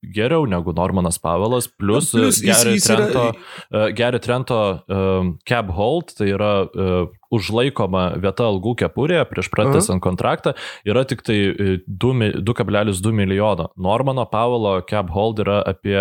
geriau 0.04 0.46
negu 0.50 0.74
Normanas 0.76 1.18
Pavelas, 1.18 1.68
plus, 1.68 2.14
Na, 2.14 2.22
plus 2.22 2.42
Gary, 2.42 2.76
jis, 2.76 2.84
jis 2.84 2.88
Trento, 2.88 3.24
yra... 3.72 3.88
Gary 3.98 4.20
Trento 4.20 4.60
uh, 4.74 5.32
cap 5.48 5.72
hold, 5.74 6.14
tai 6.18 6.30
yra 6.36 6.52
uh, 6.68 7.08
užlaikoma 7.34 8.04
vieta 8.24 8.46
algų 8.48 8.76
kepurėje 8.84 9.26
prieš 9.28 9.50
pratęsant 9.52 10.04
kontraktą, 10.04 10.54
yra 10.88 11.04
tik 11.08 11.26
tai 11.28 11.38
2,2 11.84 13.12
milijono. 13.16 13.68
Normano 13.76 14.24
Pavelo 14.32 14.78
cap 14.88 15.12
hold 15.12 15.42
yra 15.44 15.60
apie 15.68 15.98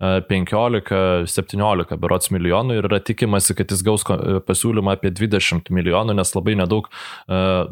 15-17 0.00 2.00
berots 2.00 2.32
milijonų 2.32 2.78
ir 2.78 2.88
yra 2.88 3.02
tikimasi, 3.04 3.58
kad 3.58 3.74
jis 3.74 3.84
gaus 3.84 4.06
pasiūlymą 4.08 4.96
apie 4.96 5.12
20 5.12 5.68
milijonų, 5.74 6.16
nes 6.16 6.34
labai 6.38 6.56
nedaug 6.62 6.88
uh, 6.88 7.68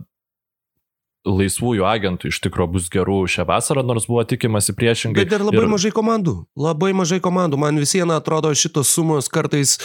laisvųjų 1.27 1.87
agentų 1.89 2.31
iš 2.31 2.39
tikrųjų 2.45 2.73
bus 2.77 2.87
gerų 2.93 3.19
šią 3.31 3.47
vasarą, 3.49 3.83
nors 3.87 4.07
buvo 4.09 4.23
tikimasi 4.29 4.75
priešingai. 4.77 5.25
Bet 5.25 5.33
dar 5.33 5.45
labai 5.47 5.65
ir... 5.65 5.71
mažai 5.73 5.93
komandų. 5.95 6.37
Labai 6.59 6.93
mažai 6.97 7.19
komandų. 7.25 7.61
Man 7.61 7.81
visieną 7.81 8.19
atrodo 8.21 8.53
šitos 8.55 8.93
sumos 8.95 9.31
kartais, 9.33 9.79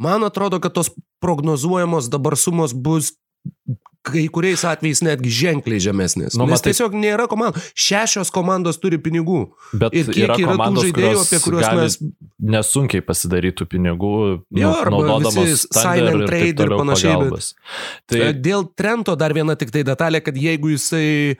man 0.00 0.26
atrodo, 0.26 0.60
kad 0.62 0.74
tos 0.76 0.92
prognozuojamos 1.22 2.10
dabar 2.12 2.36
sumos 2.40 2.74
bus 2.74 3.14
kai 4.00 4.22
kuriais 4.32 4.62
atvejais 4.64 5.02
netgi 5.04 5.30
ženkliai 5.34 5.80
žemesnės. 5.84 6.36
Nu, 6.38 6.46
Nes 6.48 6.56
matai, 6.56 6.72
tiesiog 6.72 6.94
nėra 6.96 7.26
komandų. 7.28 7.60
Šešios 7.76 8.32
komandos 8.32 8.80
turi 8.80 8.96
pinigų. 9.02 9.42
Bet 9.76 9.92
ir 9.92 10.08
kiek 10.08 10.22
yra, 10.24 10.38
yra 10.40 10.54
komandos, 10.54 10.86
tų 10.86 10.88
žaidėjų, 10.88 11.24
apie 11.26 11.40
kuriuos 11.44 11.66
mes... 11.76 11.96
Nesunkiai 12.40 13.04
pasidarytų 13.04 13.66
pinigų, 13.68 14.12
jo, 14.56 14.70
naudodamos 14.94 15.66
silent 15.68 16.24
trade 16.30 16.64
ir 16.64 16.72
panašiai. 16.72 17.18
Bet... 17.26 17.50
Tai... 18.08 18.22
Dėl 18.40 18.64
Trento 18.80 19.16
dar 19.20 19.34
viena 19.36 19.58
tik 19.60 19.74
tai 19.74 19.84
detalė, 19.84 20.22
kad 20.24 20.38
jeigu 20.40 20.72
jisai 20.72 21.36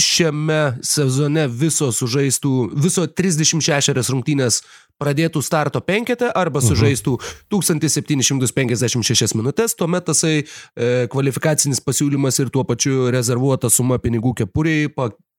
šiame 0.00 0.62
sezone 0.80 1.44
viso 1.52 1.90
sužaistų, 1.92 2.54
viso 2.80 3.04
36 3.04 3.92
rungtynės 4.08 4.62
pradėtų 5.00 5.42
starto 5.42 5.80
penketę 5.84 6.30
arba 6.30 6.60
mhm. 6.60 6.68
sužaistų 6.70 7.16
1756 7.52 9.34
minutės, 9.38 9.74
tuomet 9.78 10.06
tasai 10.08 10.34
e, 10.44 11.03
kvalifikacinis 11.10 11.82
pasiūlymas 11.84 12.40
ir 12.42 12.50
tuo 12.54 12.64
pačiu 12.68 13.10
rezervuota 13.14 13.70
suma 13.72 14.00
pinigų 14.02 14.34
kepuriai 14.42 14.90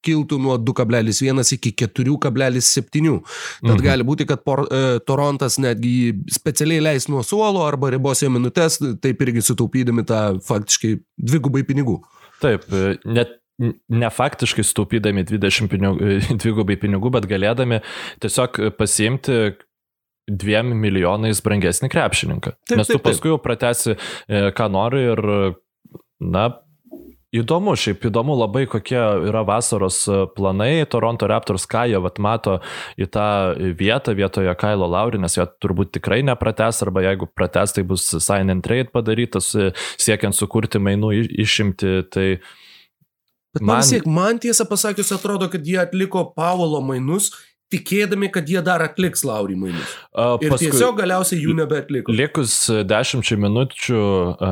kiltų 0.06 0.38
nuo 0.42 0.56
2,1 0.62 1.54
iki 1.56 1.72
4,7. 1.86 3.16
Tad 3.62 3.72
mhm. 3.72 3.80
gali 3.84 4.06
būti, 4.06 4.26
kad 4.28 4.44
por, 4.46 4.66
e, 4.70 5.00
Torontas 5.06 5.58
netgi 5.62 6.14
specialiai 6.32 6.84
leis 6.84 7.08
nuo 7.12 7.24
suolo 7.26 7.64
arba 7.66 7.90
ribos 7.94 8.22
jo 8.22 8.30
minutės, 8.32 8.78
taip 9.02 9.24
irgi 9.26 9.44
sutaupydami 9.46 10.06
tą 10.06 10.20
faktiškai 10.46 10.94
dvigubai 11.32 11.64
pinigų. 11.66 11.98
Taip, 12.42 12.68
e, 12.70 12.96
net 13.08 13.38
ne 13.88 14.08
faktiškai 14.12 14.64
sutaupydami 14.68 15.24
20 15.26 15.70
pinigų, 15.72 16.10
dvigubai 16.42 16.76
pinigų, 16.80 17.12
bet 17.14 17.28
galėdami 17.30 17.80
tiesiog 18.22 18.60
pasiimti 18.76 19.56
dviem 20.26 20.74
milijonais 20.74 21.42
brangesnį 21.44 21.90
krepšininką. 21.92 22.56
Taip, 22.66 22.78
Nes 22.80 22.90
tu 22.90 22.98
taip, 22.98 23.06
paskui 23.06 23.32
jau 23.32 23.40
pratesi, 23.42 23.96
e, 24.26 24.46
ką 24.56 24.70
nori 24.74 25.04
ir, 25.12 25.26
na, 26.20 26.48
Įdomu, 27.36 27.72
šiaip 27.74 28.04
įdomu 28.06 28.36
labai, 28.38 28.64
kokie 28.70 28.98
yra 29.28 29.42
vasaros 29.46 29.98
e, 30.08 30.18
planai. 30.36 30.86
Toronto 30.88 31.26
Raptors 31.28 31.66
ką 31.68 31.82
jie 31.90 31.98
vat, 32.00 32.20
mato 32.22 32.60
į 33.00 33.08
tą 33.12 33.26
vietą 33.76 34.14
vietoje 34.16 34.52
Kailo 34.58 34.86
Lauri, 34.88 35.18
nes 35.20 35.34
jie 35.36 35.44
turbūt 35.62 35.90
tikrai 35.98 36.20
neprates, 36.26 36.78
arba 36.86 37.02
jeigu 37.04 37.28
prates, 37.28 37.74
tai 37.76 37.82
bus 37.88 38.06
sign 38.22 38.54
and 38.54 38.64
trade 38.64 38.92
padarytas, 38.94 39.50
e, 39.58 39.72
siekiant 40.00 40.38
sukurti 40.38 40.80
mainų 40.80 41.12
išimti. 41.44 41.96
Tai 42.14 42.28
man, 43.58 43.66
man 43.72 43.82
vis 43.82 43.92
tiek, 43.96 44.08
man 44.20 44.40
tiesą 44.46 44.68
pasakius, 44.70 45.12
atrodo, 45.18 45.50
kad 45.52 45.66
jie 45.66 45.80
atliko 45.82 46.28
Paulo 46.36 46.80
mainus 46.84 47.32
tikėdami, 47.72 48.28
kad 48.34 48.48
jie 48.50 48.60
dar 48.64 48.82
atliks 48.84 49.24
Laurį 49.26 49.56
mainus. 49.58 49.94
Ir 50.14 50.52
paskui, 50.52 50.70
tiesiog 50.70 50.98
galiausiai 51.00 51.40
jų 51.42 51.54
nebeatliko. 51.58 52.14
Likus 52.14 52.54
dešimčiai 52.86 53.40
minučių 53.42 54.00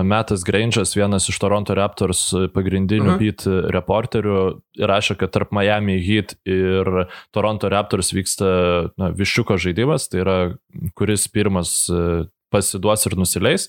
Metas 0.06 0.44
Grange'as, 0.46 0.96
vienas 0.98 1.28
iš 1.30 1.38
Toronto 1.42 1.76
Raptors 1.78 2.26
pagrindinių 2.54 3.06
uh 3.06 3.14
-huh. 3.14 3.22
beat 3.22 3.46
reporterių, 3.76 4.38
rašė, 4.78 5.18
kad 5.20 5.34
tarp 5.34 5.52
Miami 5.54 6.00
Heat 6.02 6.34
ir 6.44 7.06
Toronto 7.30 7.68
Raptors 7.68 8.12
vyksta 8.12 8.90
na, 8.96 9.10
višiuko 9.10 9.58
žaidimas, 9.58 10.08
tai 10.08 10.24
yra 10.24 10.38
kuris 10.94 11.28
pirmas 11.28 11.86
pasiduos 12.50 13.06
ir 13.06 13.16
nusileis. 13.16 13.68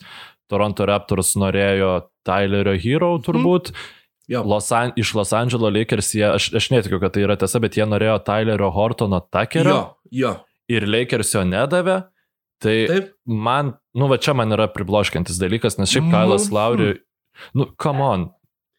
Toronto 0.50 0.86
Raptors 0.86 1.36
norėjo 1.36 2.10
Tylerio 2.26 2.76
Hero 2.78 3.18
turbūt. 3.22 3.72
Mm. 3.72 3.94
Los 4.30 4.72
An 4.74 4.94
iš 4.98 5.14
Los 5.18 5.34
Angeles 5.34 5.74
Lakers 5.76 6.12
jie, 6.18 6.26
aš, 6.28 6.50
aš 6.58 6.70
netikiu, 6.74 7.00
kad 7.02 7.14
tai 7.14 7.26
yra 7.26 7.38
tiesa, 7.40 7.62
bet 7.62 7.78
jie 7.78 7.86
norėjo 7.90 8.18
Tylerio 8.26 8.72
Hortono 8.74 9.22
takerio. 9.32 9.76
Jo, 10.10 10.22
jo. 10.24 10.36
Ir 10.72 10.88
Lakers 10.90 11.36
jo 11.36 11.44
nedavė. 11.46 12.02
Tai 12.64 12.76
Taip. 12.90 13.12
man, 13.28 13.76
nu 13.94 14.08
va 14.10 14.18
čia 14.18 14.34
man 14.38 14.54
yra 14.56 14.70
pribloškiantis 14.72 15.38
dalykas, 15.42 15.76
nes 15.78 15.92
šiaip 15.92 16.08
Kailas 16.10 16.48
mm. 16.48 16.56
Lauri, 16.56 16.94
nu, 17.54 17.68
come 17.82 18.02
on, 18.06 18.24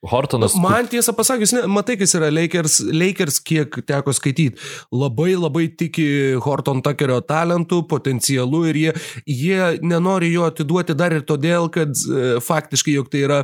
Hortonas. 0.07 0.55
Nu, 0.55 0.63
man 0.65 0.89
tiesą 0.91 1.13
pasakius, 1.17 1.53
ne, 1.57 1.65
matai, 1.71 1.97
kas 2.01 2.15
yra 2.19 2.31
Lakers, 2.33 2.79
Lakers, 2.95 3.39
kiek 3.45 3.79
teko 3.89 4.15
skaityti, 4.17 4.61
labai 4.95 5.35
labai 5.37 5.67
tiki 5.79 6.07
Horton 6.45 6.83
Tuckerio 6.85 7.19
talentų, 7.27 7.83
potencialu 7.91 8.63
ir 8.71 8.81
jie, 8.81 8.97
jie 9.27 9.61
nenori 9.85 10.33
jo 10.35 10.47
atiduoti 10.49 10.97
dar 10.99 11.17
ir 11.17 11.27
todėl, 11.27 11.71
kad 11.73 11.93
e, 11.93 12.37
faktiškai, 12.45 12.97
jog 12.99 13.11
tai 13.13 13.25
yra 13.27 13.41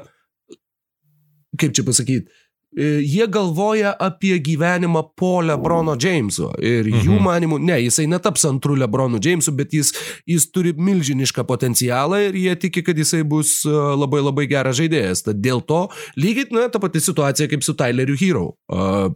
kaip 1.61 1.75
čia 1.77 1.85
pasakyti, 1.87 2.31
e, 2.73 2.87
jie 3.05 3.27
galvoja 3.29 3.93
apie 4.01 4.39
gyvenimą 4.41 5.03
po 5.19 5.41
Lebrono 5.45 5.97
Jameso. 6.01 6.51
Ir 6.61 6.89
mhm. 6.89 7.03
jų 7.07 7.19
manimų, 7.25 7.59
ne, 7.63 7.81
jisai 7.87 8.07
netaps 8.11 8.47
antrų 8.49 8.79
Lebronų 8.85 9.21
Jamesu, 9.25 9.55
bet 9.57 9.75
jis, 9.77 9.93
jis 10.29 10.49
turi 10.53 10.73
milžinišką 10.77 11.45
potencialą 11.49 12.23
ir 12.29 12.39
jie 12.39 12.57
tiki, 12.67 12.85
kad 12.87 12.99
jisai 12.99 13.25
bus 13.29 13.61
e, 13.67 13.73
labai 13.73 14.23
labai 14.25 14.49
geras 14.51 14.79
žaidėjas. 14.81 15.27
Tad 15.29 15.43
dėl 15.45 15.65
to 15.69 15.85
lygiai, 16.17 16.49
na, 16.55 16.71
ta 16.73 16.81
pati 16.83 17.03
situacija 17.05 17.51
kaip 17.53 17.67
su 17.67 17.77
Tyleriu 17.79 18.17
Hero. 18.19 18.49
Uh, 18.73 19.13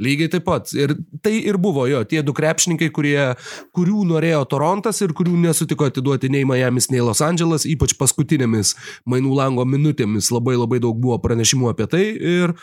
Lygiai 0.00 0.30
taip 0.32 0.46
pat. 0.48 0.70
Ir 0.76 0.94
tai 1.24 1.36
ir 1.44 1.58
buvo 1.60 1.84
jo, 1.90 2.02
tie 2.08 2.22
du 2.24 2.34
krepšininkai, 2.36 2.90
kurie, 2.96 3.18
kurių 3.76 4.04
norėjo 4.14 4.42
Torontas 4.50 5.00
ir 5.04 5.14
kurių 5.16 5.36
nesutiko 5.44 5.88
atiduoti 5.90 6.30
nei 6.32 6.46
Miami, 6.48 6.82
nei 6.92 7.04
Los 7.04 7.20
Angeles, 7.24 7.66
ypač 7.68 7.96
paskutinėmis 8.00 8.74
mainų 9.10 9.34
lango 9.36 9.66
minutėmis 9.68 10.30
labai 10.32 10.56
labai 10.56 10.80
daug 10.82 10.96
buvo 11.00 11.20
pranešimų 11.20 11.74
apie 11.74 11.88
tai. 11.92 12.04
Ir 12.16 12.56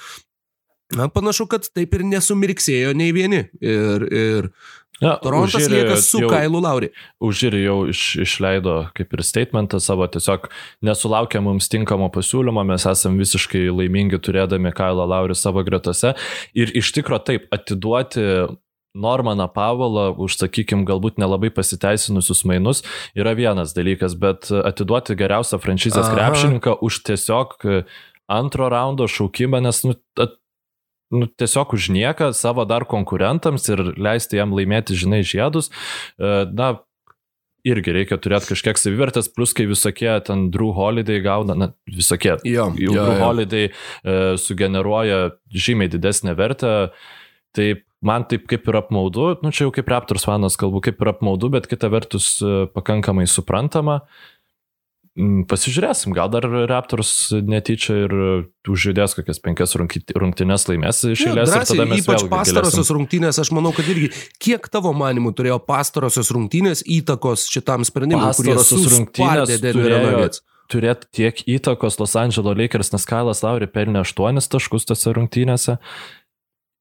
na, 0.97 1.09
panašu, 1.11 1.45
kad 1.51 1.67
taip 1.75 1.93
ir 1.93 2.05
nesumirksėjo 2.07 2.95
nei 2.97 3.13
vieni. 3.15 3.45
Ir, 3.61 4.07
ir 4.07 4.51
Ja, 5.03 5.15
Torontas 5.21 5.61
užžirė, 5.61 5.81
lieka 5.83 5.97
su 6.01 6.21
jau, 6.23 6.29
Kailu 6.31 6.61
Lauri. 6.63 6.89
Užžirė 7.23 7.59
jau 7.61 7.77
iš, 7.91 8.03
išleido 8.25 8.77
kaip 8.97 9.13
ir 9.13 9.23
statementą 9.25 9.79
savo, 9.83 10.07
tiesiog 10.09 10.47
nesulaukia 10.85 11.41
mums 11.45 11.69
tinkamo 11.69 12.09
pasiūlymo, 12.13 12.63
mes 12.65 12.87
esame 12.89 13.21
visiškai 13.21 13.67
laimingi 13.69 14.17
turėdami 14.23 14.73
Kailą 14.77 15.05
Lauri 15.09 15.37
savo 15.37 15.61
gretose. 15.67 16.15
Ir 16.57 16.73
iš 16.77 16.95
tikro 16.97 17.21
taip, 17.21 17.45
atiduoti 17.53 18.47
Normaną 18.97 19.45
Pavalą 19.53 20.09
už, 20.17 20.39
sakykime, 20.41 20.87
galbūt 20.87 21.21
nelabai 21.21 21.51
pasiteisinusius 21.53 22.41
mainus 22.49 22.81
yra 23.17 23.35
vienas 23.37 23.75
dalykas, 23.77 24.17
bet 24.17 24.49
atiduoti 24.49 25.17
geriausią 25.19 25.61
franšizės 25.61 26.09
krepšininką 26.09 26.79
už 26.81 27.03
tiesiog 27.11 27.61
antro 28.27 28.71
raundo 28.73 29.05
šaukimą, 29.05 29.61
nes 29.63 29.83
nu, 29.85 29.93
at, 30.19 30.39
nu, 31.13 31.27
tiesiog 31.27 31.73
už 31.77 31.89
nieką 31.95 32.33
savo 32.35 32.65
dar 32.67 32.85
konkurentams 32.89 33.67
ir 33.71 33.83
leisti 33.95 34.39
jam 34.39 34.55
laimėti, 34.55 34.97
žinai, 34.97 35.23
žiedus, 35.27 35.71
e, 36.19 36.43
na, 36.51 36.75
irgi 37.67 37.93
reikia 37.95 38.19
turėti 38.21 38.53
kažkiek 38.53 38.79
savivertės, 38.79 39.29
plus 39.33 39.53
kai 39.55 39.67
visokie 39.69 40.11
ten 40.27 40.47
Drew 40.53 40.71
Holiday 40.75 41.21
gauna, 41.23 41.55
na, 41.57 41.71
visokie. 41.91 42.37
Jo, 42.47 42.69
jau 42.77 42.93
jo, 42.93 42.93
Drew 42.95 43.17
jo. 43.17 43.23
Holiday 43.23 43.67
e, 43.67 43.73
sugeneruoja 44.41 45.19
žymiai 45.51 45.91
didesnę 45.91 46.37
vertę. 46.37 46.73
Tai 47.55 47.67
man 48.05 48.27
taip 48.29 48.45
kaip 48.49 48.67
ir 48.69 48.77
apmaudu, 48.77 49.31
nu 49.41 49.51
čia 49.51 49.65
jau 49.65 49.73
kaip 49.73 49.87
Raptors 49.89 50.27
fanas 50.27 50.59
kalbu, 50.59 50.83
kaip 50.85 51.01
ir 51.01 51.11
apmaudu, 51.11 51.49
bet 51.55 51.67
kita 51.71 51.89
vertus 51.91 52.35
e, 52.39 52.67
pakankamai 52.75 53.25
suprantama. 53.31 54.03
E, 54.03 54.36
pasižiūrėsim, 55.49 56.13
gal 56.15 56.29
dar 56.29 56.45
Raptors 56.69 57.11
netyčia 57.33 57.95
ir 58.05 58.13
užžaidės 58.69 59.15
kokias 59.17 59.41
penkias 59.41 59.73
rungtynes 59.77 60.67
laimės 60.69 61.01
iš 61.09 61.23
eilės. 61.31 61.53
Ja, 61.53 61.85
mes 61.89 62.03
ypač 62.03 62.25
pastarosios 62.31 62.91
rungtynės, 62.93 63.39
aš 63.41 63.51
manau, 63.57 63.71
kad 63.75 63.87
irgi 63.89 64.11
kiek 64.43 64.67
tavo 64.73 64.93
manimų 64.97 65.33
turėjo 65.37 65.57
pastarosios 65.65 66.29
rungtynės 66.35 66.85
įtakos 66.85 67.47
šitam 67.49 67.87
sprendimui, 67.87 68.29
kurios 68.37 68.69
rungtynės 68.73 69.57
turėjo 69.65 70.29
turėti 70.67 71.07
tiek 71.15 71.41
įtakos 71.47 71.95
Los 72.01 72.15
Angeles 72.19 72.57
Lakers, 72.59 72.91
nes 72.91 73.07
Kailas 73.07 73.43
Lauri 73.45 73.69
pelnė 73.71 74.03
8 74.03 74.49
taškus 74.51 74.87
tose 74.89 75.13
rungtynėse 75.15 75.77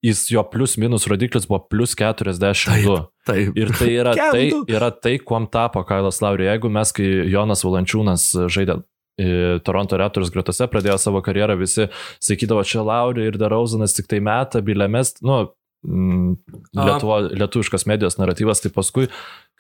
jis 0.04 0.26
jo 0.30 0.42
plius 0.50 0.76
minus 0.80 1.06
rodiklis 1.10 1.48
buvo 1.48 1.62
plus 1.70 1.94
42. 1.98 2.42
Taip, 2.66 3.12
taip. 3.26 3.56
Ir 3.58 3.72
tai 3.76 3.90
yra, 3.94 4.14
tai 4.34 4.44
yra 4.68 4.90
tai, 4.90 5.16
kuom 5.18 5.48
tapo 5.52 5.82
Kailas 5.86 6.20
Lauri. 6.24 6.48
Jeigu 6.50 6.70
mes, 6.72 6.92
kai 6.96 7.08
Jonas 7.32 7.64
Valančiūnas 7.66 8.26
žaidė 8.52 8.80
e, 9.20 9.28
Toronto 9.66 9.98
Raptors 10.00 10.32
gretose 10.34 10.68
pradėjo 10.70 10.98
savo 11.02 11.22
karjerą, 11.24 11.58
visi 11.60 11.88
sakydavo, 12.22 12.64
čia 12.66 12.84
Lauri 12.86 13.30
ir 13.30 13.38
Darauzanas 13.40 13.96
tik 13.96 14.10
tai 14.10 14.22
metą, 14.24 14.64
bilėmest, 14.66 15.24
nu, 15.26 15.46
Lietuvo, 15.86 17.20
lietuviškas 17.30 17.84
medijos 17.86 18.16
naratyvas, 18.18 18.58
tai 18.62 18.72
paskui 18.74 19.06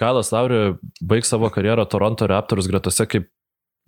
Kailas 0.00 0.32
Lauri 0.34 0.74
baig 0.98 1.26
savo 1.28 1.50
karjerą 1.54 1.84
Toronto 1.86 2.26
Raptors 2.26 2.66
gretose 2.66 3.06
kaip 3.06 3.28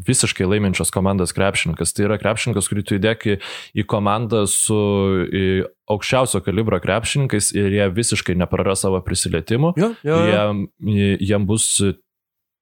visiškai 0.07 0.47
laiminčios 0.47 0.93
komandos 0.95 1.35
krepšininkas. 1.35 1.93
Tai 1.95 2.07
yra 2.07 2.19
krepšininkas, 2.21 2.69
kurį 2.71 2.85
tu 2.87 2.97
įdėki 2.99 3.39
į 3.79 3.85
komandą 3.91 4.45
su 4.51 4.79
į 5.27 5.47
aukščiausio 5.91 6.43
kalibro 6.47 6.79
krepšininkais 6.83 7.51
ir 7.57 7.79
jie 7.79 7.89
visiškai 7.95 8.37
nepraras 8.39 8.85
savo 8.87 9.01
prisilietimų. 9.05 9.75
Ja, 9.81 9.93
ja, 10.07 10.19
ja. 10.31 10.45
Jie, 10.87 11.15
jiem 11.31 11.49
bus, 11.49 11.71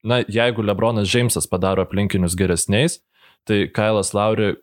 na, 0.07 0.23
jeigu 0.25 0.65
Lebronas 0.65 1.11
Džeimsas 1.11 1.49
padaro 1.51 1.85
aplinkinius 1.85 2.39
geresniais, 2.39 3.01
tai 3.47 3.67
Kailas 3.73 4.15
Lauri 4.17 4.55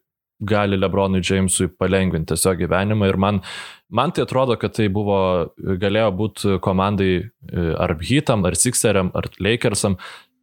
gali 0.44 0.78
Lebronui 0.78 1.22
Džeimsui 1.24 1.70
palengvinti 1.80 2.34
tiesiog 2.34 2.60
gyvenimą 2.64 3.08
ir 3.08 3.18
man, 3.22 3.40
man 3.94 4.12
tai 4.12 4.26
atrodo, 4.26 4.58
kad 4.60 4.76
tai 4.76 4.90
buvo, 4.92 5.18
galėjo 5.58 6.10
būti 6.20 6.58
komandai 6.64 7.12
e, 7.22 7.26
ar 7.80 7.96
Hitam, 8.02 8.44
ar 8.48 8.58
Sixeriam, 8.60 9.12
ar 9.16 9.30
Lakersam 9.40 9.98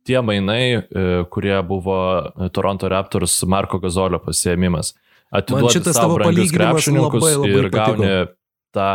tie 0.07 0.20
mainai, 0.24 0.64
e, 0.80 1.07
kurie 1.32 1.57
buvo 1.66 1.98
Toronto 2.53 2.88
Raptors 2.88 3.42
Marko 3.46 3.80
Gazolio 3.82 4.20
pasiemimas. 4.22 4.94
Atiduoti 5.30 5.82
savo 5.94 6.16
brangius 6.18 6.51
krepšininkus 6.55 7.22
labai, 7.22 7.34
labai 7.38 7.59
ir 7.61 7.70
gauni 7.70 8.07
patiko. 8.07 8.34
tą 8.74 8.88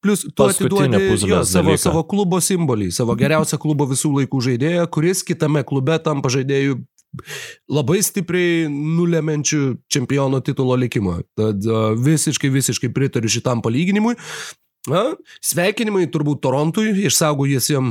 Plus 0.00 0.24
tu 0.34 0.44
atiduodi 0.48 0.96
jo, 0.96 1.44
savo, 1.44 1.68
dalyką. 1.68 1.76
savo 1.76 2.02
klubo 2.08 2.38
simbolį, 2.40 2.88
savo 2.96 3.12
geriausią 3.20 3.58
klubo 3.60 3.84
visų 3.90 4.14
laikų 4.14 4.40
žaidėją, 4.46 4.86
kuris 4.88 5.20
kitame 5.28 5.60
klube 5.68 5.98
tampa 6.00 6.30
žaidėjų 6.32 6.78
labai 7.68 7.98
stipriai 8.06 8.70
nulemenčių 8.70 9.60
čempiono 9.92 10.40
titulo 10.46 10.78
likimą. 10.80 11.18
Tad 11.36 11.68
uh, 11.68 11.90
visiškai, 12.00 12.48
visiškai 12.54 12.88
pritariu 12.96 13.28
šitam 13.28 13.60
palyginimui. 13.64 14.16
Na, 14.88 15.10
sveikinimai 15.44 16.06
turbūt 16.08 16.40
Torontui, 16.40 16.94
išsaugojęs 17.04 17.66
jam 17.68 17.90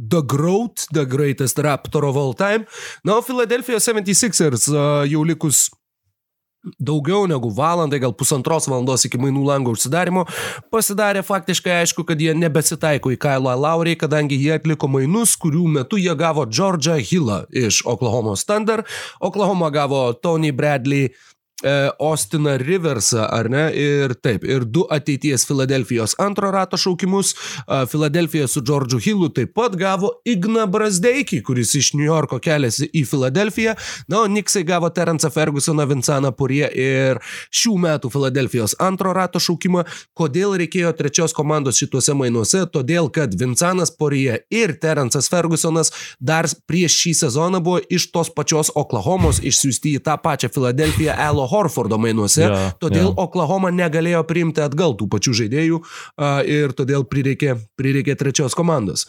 The 0.00 0.22
Growth, 0.24 0.86
The 0.88 1.04
Greatest 1.04 1.60
Raptor 1.60 2.06
of 2.08 2.16
All 2.16 2.32
Time. 2.32 2.64
Na, 3.04 3.18
o 3.18 3.24
Philadelphia 3.24 3.76
76ers 3.76 4.70
jau 5.04 5.26
likus 5.28 5.66
daugiau 6.80 7.26
negu 7.28 7.50
valandai, 7.54 8.00
gal 8.02 8.14
pusantros 8.16 8.66
valandos 8.68 9.04
iki 9.06 9.20
mainų 9.20 9.44
lango 9.46 9.72
užsidarimo, 9.76 10.24
pasidarė 10.72 11.22
faktiškai 11.26 11.76
aišku, 11.82 12.04
kad 12.08 12.20
jie 12.20 12.34
nebesitaiko 12.36 13.12
į 13.14 13.20
Kailą 13.20 13.54
Laurį, 13.60 13.94
kadangi 14.00 14.38
jie 14.40 14.56
atliko 14.56 14.90
mainus, 14.90 15.36
kurių 15.38 15.66
metu 15.78 16.00
jie 16.00 16.14
gavo 16.18 16.46
Georgia 16.48 16.98
Hillą 16.98 17.44
iš 17.52 17.84
Oklahoma 17.88 18.36
Thunder, 18.40 18.84
Oklahoma 19.20 19.70
gavo 19.74 20.08
Tony 20.16 20.52
Bradley 20.52 21.12
e, 21.64 21.90
Austiną 21.98 22.56
Riversą, 22.56 23.26
ar 23.26 23.50
ne? 23.50 23.64
Ir 23.74 24.14
taip, 24.22 24.44
ir 24.44 24.64
du 24.64 24.84
ateities 24.90 25.44
Filadelfijos 25.48 26.14
antro 26.22 26.50
rato 26.54 26.78
šaukimus. 26.78 27.34
E, 27.34 27.86
Filadelfija 27.90 28.48
su 28.48 28.62
Džordžu 28.62 29.00
Hillu 29.02 29.28
taip 29.34 29.54
pat 29.54 29.74
gavo 29.76 30.12
Igna 30.28 30.66
Brasdeikį, 30.70 31.40
kuris 31.42 31.74
iš 31.74 31.92
New 31.98 32.06
Yorko 32.06 32.38
keliasi 32.42 32.90
į 32.94 33.04
Filadelfiją. 33.08 33.74
Na, 34.08 34.22
o 34.22 34.30
Niksai 34.30 34.62
gavo 34.68 34.90
Terence'ą 34.94 35.30
Fergusoną, 35.34 35.86
Vinceną 35.90 36.32
Purie 36.38 36.68
ir 36.68 37.18
šių 37.50 37.74
metų 37.82 38.12
Filadelfijos 38.14 38.76
antro 38.82 39.12
rato 39.16 39.42
šaukimą. 39.42 39.84
Kodėl 40.18 40.54
reikėjo 40.62 40.92
trečios 40.98 41.34
komandos 41.36 41.80
šituose 41.80 42.14
mainuose? 42.18 42.64
Todėl, 42.70 43.10
kad 43.10 43.34
Vincenas 43.34 43.90
Purie 43.94 44.44
ir 44.54 44.76
Terence'as 44.78 45.30
Fergusonas 45.32 45.92
dar 46.20 46.46
prieš 46.70 47.00
šį 47.02 47.14
sezoną 47.24 47.60
buvo 47.64 47.82
iš 47.90 48.10
tos 48.14 48.30
pačios 48.34 48.70
Oklahomos 48.78 49.42
išsiųsti 49.42 49.96
į 49.98 50.04
tą 50.06 50.14
pačią 50.22 50.52
Filadelfiją 50.54 51.16
Elo 51.28 51.47
Horfordo 51.50 51.98
mainuose, 52.00 52.44
Jo, 52.48 52.58
todėl 52.82 53.10
jo. 53.10 53.14
Oklahoma 53.24 53.72
negalėjo 53.74 54.24
priimti 54.28 54.64
atgal 54.64 54.96
tų 54.98 55.08
pačių 55.12 55.38
žaidėjų 55.42 55.80
ir 56.48 56.76
todėl 56.76 57.08
prireikė, 57.08 57.56
prireikė 57.78 58.18
trečios 58.20 58.56
komandos. 58.58 59.08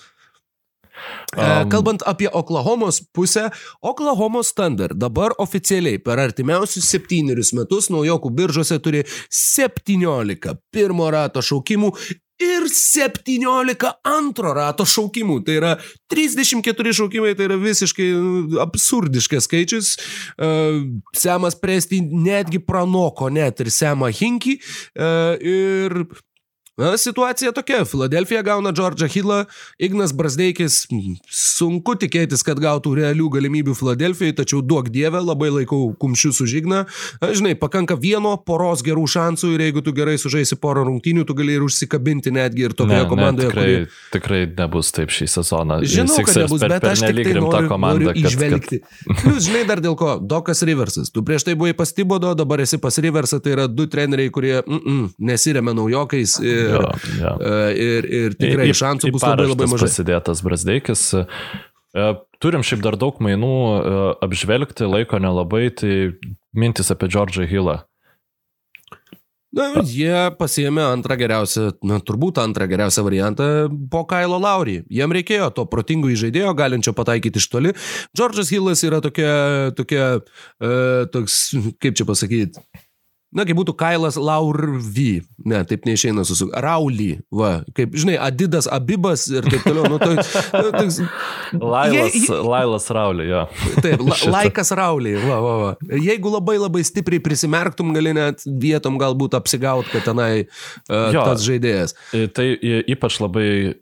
Um, 1.37 1.69
Kalbant 1.69 2.03
apie 2.05 2.27
Oklahomos 2.27 3.01
pusę, 3.13 3.49
Oklahomos 3.81 4.53
Thunder 4.53 4.91
dabar 4.95 5.31
oficialiai 5.37 5.99
per 6.03 6.19
artimiausius 6.19 6.89
septynerius 6.89 7.53
metus 7.55 7.87
naujokų 7.93 8.31
biržose 8.35 8.79
turi 8.83 9.05
17 9.29 10.55
pirmo 10.73 11.11
rato 11.13 11.43
šaukimų 11.45 11.93
ir 12.39 12.67
17 12.71 13.91
antro 14.07 14.53
rato 14.55 14.85
šaukimų. 14.87 15.39
Tai 15.45 15.57
yra 15.59 15.73
34 16.11 16.95
šaukimai, 17.01 17.35
tai 17.37 17.49
yra 17.49 17.59
visiškai 17.59 18.07
nu, 18.15 18.59
absurdiškas 18.63 19.49
skaičius. 19.49 19.91
Uh, 20.39 20.81
Semas 21.15 21.57
Presti 21.59 22.01
netgi 22.01 22.61
pranoko 22.63 23.29
net 23.33 23.61
ir 23.63 23.71
Semą 23.73 24.11
Hinkį. 24.15 24.57
Uh, 24.95 25.35
ir 25.39 25.99
Na, 26.79 26.93
situacija 26.97 27.51
tokia. 27.51 27.81
Filadelfija 27.85 28.39
gauna 28.47 28.71
Džordžą 28.71 29.07
Hillą, 29.11 29.39
Ignas 29.83 30.13
Brasdeikis. 30.15 30.85
Sunku 31.27 31.95
tikėtis, 31.99 32.39
kad 32.47 32.59
gautų 32.63 32.93
realių 33.01 33.27
galimybių 33.33 33.73
Filadelfijai, 33.75 34.31
tačiau 34.37 34.61
duok 34.63 34.87
dievę, 34.93 35.19
labai 35.19 35.49
laikau 35.51 35.89
kumščius 35.99 36.39
už 36.45 36.53
Igną. 36.61 36.85
Na, 37.19 37.31
Žinai, 37.35 37.57
pakanka 37.59 37.97
vieno 37.99 38.37
poros 38.47 38.83
gerų 38.85 39.03
šansų 39.11 39.51
ir 39.57 39.65
jeigu 39.67 39.83
tu 39.83 39.91
gerai 39.97 40.15
sužaisi 40.21 40.55
porą 40.55 40.85
rungtynių, 40.87 41.25
tu 41.27 41.35
gali 41.35 41.57
ir 41.59 41.65
užsikabinti 41.67 42.31
netgi 42.31 42.69
ir 42.69 42.75
tokioje 42.79 43.09
komandoje, 43.11 43.49
tikrai, 43.51 43.67
kuri... 43.67 43.91
tikrai 44.15 44.39
nebus 44.61 44.93
taip 44.95 45.11
šį 45.11 45.27
sezoną. 45.35 45.81
Žinau, 45.83 46.15
kad 46.29 46.39
nebus, 46.45 46.63
per- 46.63 46.75
bet 46.77 46.87
aš 46.93 47.03
tik 47.03 47.19
tai 47.27 47.35
noriu, 47.35 47.67
komanda, 47.73 47.99
noriu 47.99 48.13
kad- 48.13 48.23
kad- 48.23 48.31
išvelgti. 48.31 48.81
Plius, 49.23 49.43
žinai 49.49 49.65
dar 49.67 49.83
dėl 49.83 49.99
ko, 49.99 50.15
Dokas 50.21 50.63
Riversas. 50.67 51.11
Tu 51.11 51.23
prieš 51.27 51.43
tai 51.49 51.57
buvai 51.59 51.75
pas 51.75 51.91
Tibodo, 51.91 52.31
dabar 52.39 52.63
esi 52.63 52.79
pas 52.79 52.95
Riversą, 53.03 53.41
tai 53.43 53.57
yra 53.57 53.67
du 53.67 53.87
treneriai, 53.91 54.31
kurie 54.31 54.61
mm 54.63 54.79
-mm, 54.79 55.09
nesiremia 55.19 55.73
naujokais 55.75 56.39
ir, 56.39 56.68
Jo, 56.69 56.91
jo. 57.19 57.33
e, 57.41 57.57
ir, 57.87 58.09
ir 58.21 58.37
tikrai 58.39 58.69
Į- 58.71 58.77
šansų 58.81 59.11
bus 59.15 59.25
labai 59.25 59.49
labai 59.49 59.69
mažai. 59.71 59.89
Pasidėtas 59.89 60.43
Brasdeikis. 60.45 61.03
E, 61.17 62.07
Turim 62.39 62.63
šiaip 62.63 62.83
dar 62.85 62.95
daug 62.99 63.17
mainų 63.23 63.53
e, 63.53 63.99
apžvelgti, 64.25 64.87
laiko 64.87 65.19
nelabai, 65.19 65.67
tai 65.75 66.15
mintis 66.55 66.91
apie 66.93 67.09
Džordžą 67.11 67.47
Hillą. 67.49 67.81
Na, 69.49 69.81
jie 69.81 70.13
pasiėmė 70.37 70.83
antrą 70.91 71.15
geriausią, 71.17 71.71
na, 71.89 71.97
turbūt 72.05 72.37
antrą 72.37 72.67
geriausią 72.69 73.01
variantą 73.07 73.47
po 73.89 74.03
Kailo 74.09 74.37
Laurį. 74.37 74.83
Jiem 74.93 75.15
reikėjo 75.17 75.47
to 75.57 75.65
protingo 75.71 76.11
įžaidėjo, 76.13 76.51
galinčio 76.57 76.93
pataikyti 76.93 77.41
iš 77.41 77.47
toli. 77.49 77.73
Džordžas 78.13 78.53
Hillas 78.53 78.85
yra 78.85 79.01
tokia, 79.01 79.31
tokia 79.77 80.11
e, 80.21 80.69
toks, 81.09 81.39
kaip 81.81 81.97
čia 81.97 82.05
pasakyti, 82.05 82.61
Na, 83.29 83.43
kaip 83.45 83.59
būtų 83.59 83.75
Kailas 83.77 84.15
Laurvy. 84.17 85.19
Ne, 85.45 85.59
taip 85.69 85.83
neišeina 85.85 86.23
susu. 86.25 86.47
Rauly, 86.49 87.19
va. 87.29 87.59
Kaip, 87.77 87.93
žinai, 87.93 88.15
Adidas 88.25 88.65
Abibas 88.65 89.27
ir 89.29 89.45
taip 89.45 89.61
toliau. 89.67 89.85
Nu, 89.91 89.99
tai, 90.01 90.15
nu, 90.17 90.71
toks, 90.73 90.97
Lailas, 91.53 92.15
jie- 92.17 92.39
Lailas 92.49 92.87
Raulė, 92.89 93.27
jo. 93.29 93.43
Taip, 93.85 94.01
la, 94.01 94.17
laikas 94.39 94.73
Rauly. 94.79 95.13
Va, 95.21 95.37
va, 95.45 95.53
va. 95.61 95.69
Jeigu 96.01 96.31
labai 96.33 96.57
labai 96.57 96.81
stipriai 96.89 97.21
prisimerktum, 97.21 97.93
gali 97.93 98.15
net 98.17 98.41
vietom 98.65 98.97
galbūt 99.01 99.37
apsigaut, 99.37 99.85
kad 99.93 100.07
tenai 100.09 100.31
uh, 100.47 101.11
Jo. 101.13 101.27
tas 101.29 101.45
žaidėjas. 101.45 101.93
E, 102.17 102.25
Tai 102.33 102.47
y- 102.49 102.81
ypač 102.95 103.19
labai, 103.21 103.75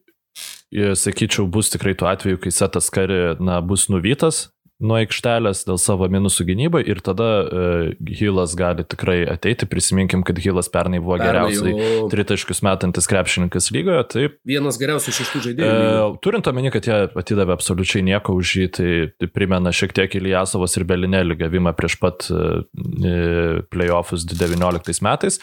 sakyčiau, 1.00 1.48
bus 1.48 1.70
tikrai 1.72 1.96
tuo 1.96 2.08
atveju, 2.12 2.40
kai 2.44 2.52
setas 2.52 2.90
kari, 2.92 3.38
na, 3.40 3.62
bus 3.64 3.88
nuvytas 3.88 4.50
nuo 4.84 4.98
aikštelės 5.00 5.64
dėl 5.66 5.80
savo 5.82 6.06
minusų 6.12 6.46
gynybai 6.52 6.84
ir 6.86 7.00
tada 7.06 7.28
uh, 7.44 8.10
Hilas 8.20 8.54
gali 8.58 8.86
tikrai 8.86 9.20
ateiti. 9.30 9.66
Prisiminkim, 9.70 10.22
kad 10.28 10.38
Hilas 10.42 10.70
pernai 10.74 11.00
buvo 11.02 11.18
geriausiai 11.22 11.74
jau 11.74 12.10
tritaškius 12.12 12.62
metantis 12.66 13.10
krepšininkas 13.10 13.72
lygoje. 13.74 14.04
Taip, 14.14 14.38
vienas 14.48 14.78
geriausių 14.82 15.16
šeštų 15.18 15.42
žaidėjų. 15.48 16.10
turint 16.26 16.50
omeny, 16.52 16.70
kad 16.74 16.90
jie 16.90 17.00
atidavė 17.10 17.56
absoliučiai 17.58 18.06
nieko 18.06 18.38
už 18.38 18.54
jį, 18.60 18.68
tai, 18.78 18.92
tai 19.18 19.32
primena 19.34 19.74
šiek 19.74 19.96
tiek 19.98 20.20
Ilijasovas 20.20 20.78
ir 20.78 20.86
Belinelį 20.90 21.40
gavimą 21.42 21.74
prieš 21.78 21.98
pat 22.02 22.30
e, 22.30 23.64
playoffus 23.74 24.28
19 24.30 25.02
metais. 25.06 25.42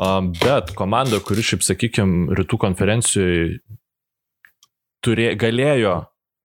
Um, 0.00 0.30
Bet 0.40 0.72
komanda, 0.78 1.18
kuri 1.20 1.44
šiaip, 1.44 1.64
sakykime, 1.66 2.32
rytų 2.38 2.56
konferencijoje 2.62 3.58
turė, 5.04 5.34
galėjo 5.40 5.98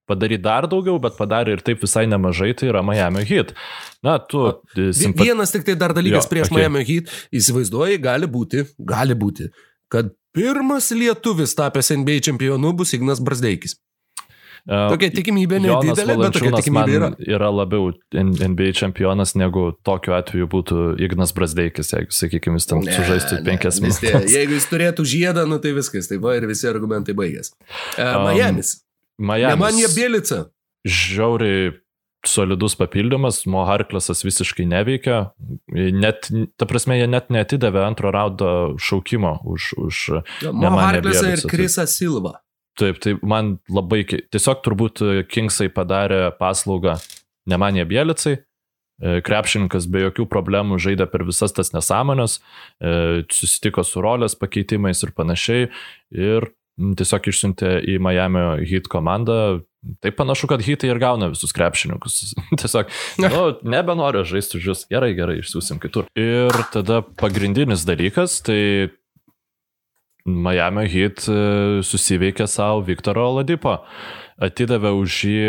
padaryti 0.08 0.42
dar 0.44 0.66
daugiau, 0.70 0.98
bet 1.02 1.16
padarė 1.18 1.56
ir 1.58 1.64
taip 1.66 1.82
visai 1.84 2.06
nemažai, 2.10 2.52
tai 2.58 2.70
yra 2.72 2.82
Miami 2.86 3.24
Heat. 3.28 3.54
Na, 4.06 4.18
tu 4.22 4.44
e, 4.48 4.54
Vi- 4.76 4.92
simpa... 4.96 5.24
Vienas 5.26 5.54
tik 5.54 5.66
tai 5.66 5.74
dar 5.78 5.94
dalykas 5.96 6.26
Jo, 6.28 6.32
prieš 6.34 6.50
okei. 6.52 6.60
Miami 6.62 6.84
Heat. 6.88 7.10
Įsivaizduoji, 7.34 7.98
gali 8.04 8.28
būti, 8.30 8.66
gali 8.78 9.16
būti, 9.18 9.50
kad 9.92 10.12
pirmas 10.36 10.90
lietuvis 10.92 11.56
tapęs 11.56 11.92
NBA 11.96 12.20
čempionu 12.28 12.74
bus 12.76 12.92
Ignas 12.96 13.22
Brasdeikis. 13.24 13.78
Tokia 14.66 15.12
tikimybė 15.14 15.60
nedidelė, 15.62 16.16
bet 16.18 16.32
tokia 16.34 16.50
tikimybė 16.56 16.94
yra. 16.96 17.08
yra 17.36 17.50
labiau 17.54 17.92
NBA 18.10 18.72
čempionas 18.74 19.36
negu 19.38 19.68
tokiu 19.86 20.16
atveju 20.16 20.48
būtų 20.50 20.78
Ignas 21.06 21.30
Brasdeikis, 21.36 21.92
jeigu, 21.94 22.10
sakykime, 22.16 22.58
jis 22.58 22.66
tam 22.72 22.82
Ne, 22.82 22.96
sužaistų 22.96 23.38
penkias 23.46 23.78
minutės. 23.84 24.26
Jeigu 24.34 24.56
jis 24.58 24.66
turėtų 24.72 25.06
žiedą, 25.06 25.44
nu 25.46 25.60
tai 25.62 25.70
viskas, 25.76 26.10
tai 26.10 26.18
va 26.18 26.34
ir 26.40 26.48
visi 26.50 26.66
argumentai 26.66 27.14
baigės. 27.14 27.52
Uh, 27.94 28.02
Um, 28.16 28.26
Miami's. 28.32 28.72
Miami. 29.18 29.56
Nemanija 29.56 29.90
Bielica. 29.94 30.44
Žiauriai 30.86 31.72
solidus 32.26 32.74
papildymas, 32.78 33.44
Moharklasas 33.46 34.24
visiškai 34.26 34.66
neveikia, 34.66 35.18
net, 35.94 36.26
ta 36.58 36.66
prasme, 36.66 36.96
jie 36.98 37.06
net 37.10 37.30
netidavė 37.30 37.84
antro 37.86 38.10
raundo 38.14 38.48
šaukimo 38.82 39.36
už, 39.46 39.68
už 39.78 40.00
Mo 40.50 40.64
Nemanija 40.64 40.88
Harklesą 40.96 41.30
ir 41.36 41.44
Krisa 41.50 41.86
Silva. 41.90 42.40
Taip, 42.76 42.98
tai 43.00 43.14
man 43.24 43.56
labai, 43.72 44.02
tiesiog 44.04 44.58
turbūt 44.66 45.00
e, 45.00 45.12
Kingsai 45.30 45.70
padarė 45.72 46.26
paslaugą 46.36 46.98
Nemanė 47.48 47.86
Bielicai, 47.88 48.34
E, 48.96 49.18
krepšininkas 49.20 49.84
be 49.92 50.06
jokių 50.06 50.24
problemų 50.32 50.78
žaidė 50.80 51.04
per 51.12 51.26
visas 51.28 51.52
tas 51.52 51.74
nesąmonės, 51.74 52.38
e, 52.80 53.24
susitiko 53.28 53.84
su 53.84 54.00
rolės 54.00 54.38
pakeitimais 54.40 55.02
ir 55.04 55.12
panašiai 55.12 55.66
ir 56.16 56.48
tiesiog 56.76 57.30
išsiuntė 57.30 57.72
į 57.88 57.96
Miami 58.02 58.66
Heat 58.68 58.90
komandą. 58.92 59.62
Tai 60.02 60.10
panašu, 60.18 60.48
kad 60.50 60.64
Heatai 60.66 60.90
ir 60.90 60.98
gauna 60.98 61.30
visus 61.30 61.54
krepšininkus. 61.54 62.34
tiesiog, 62.60 62.90
nu, 63.22 63.42
nebenoriu 63.76 64.24
žaisti 64.26 64.58
už 64.58 64.70
jūs, 64.70 64.84
gerai, 64.92 65.12
gerai, 65.18 65.40
išsiųsim 65.42 65.80
kitur. 65.82 66.10
Ir 66.18 66.54
tada 66.74 67.02
pagrindinis 67.20 67.86
dalykas, 67.86 68.40
tai 68.46 68.90
Miami 70.26 70.88
Heat 70.90 71.22
e, 71.30 71.40
susiveikė 71.86 72.48
savo 72.50 72.82
Viktoro 72.86 73.28
Ladipo. 73.38 73.78
Atidavė 74.42 74.90
už 74.98 75.20
jį 75.30 75.44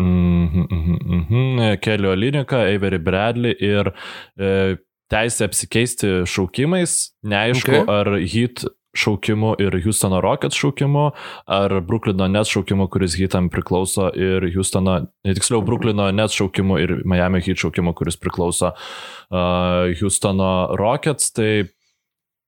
mm, 0.00 0.62
mm, 0.64 1.02
mm, 1.12 1.60
Kelio 1.84 2.14
Liniką, 2.16 2.64
Avery 2.72 2.98
Bradley 2.98 3.54
ir 3.54 3.92
e, 3.92 4.80
teisę 5.12 5.46
apsikeisti 5.46 6.22
šaukimais. 6.26 7.12
Neaišku, 7.28 7.82
Okay. 7.82 7.84
ar 7.92 8.16
Heat 8.24 8.64
šaukimu 8.94 9.54
ir 9.62 9.76
Houstono 9.84 10.20
Rockets 10.20 10.58
šaukimu, 10.58 11.10
ar 11.46 11.74
Brooklyno 11.80 12.28
Nets 12.28 12.52
šaukimu, 12.52 12.88
kuris 12.92 13.16
Heatam 13.18 13.48
priklauso, 13.52 14.10
ir 14.14 14.46
Houstono, 14.54 14.98
tiksliau, 15.26 15.62
Brooklyno 15.64 16.10
Nets 16.12 16.36
šaukimu 16.38 16.78
ir 16.82 16.96
Miami 17.08 17.42
Heat 17.44 17.64
šaukimu, 17.64 17.94
kuris 17.98 18.20
priklauso 18.20 18.74
uh, 18.74 19.92
Houstono 20.00 20.52
Rockets. 20.78 21.32
Tai 21.32 21.50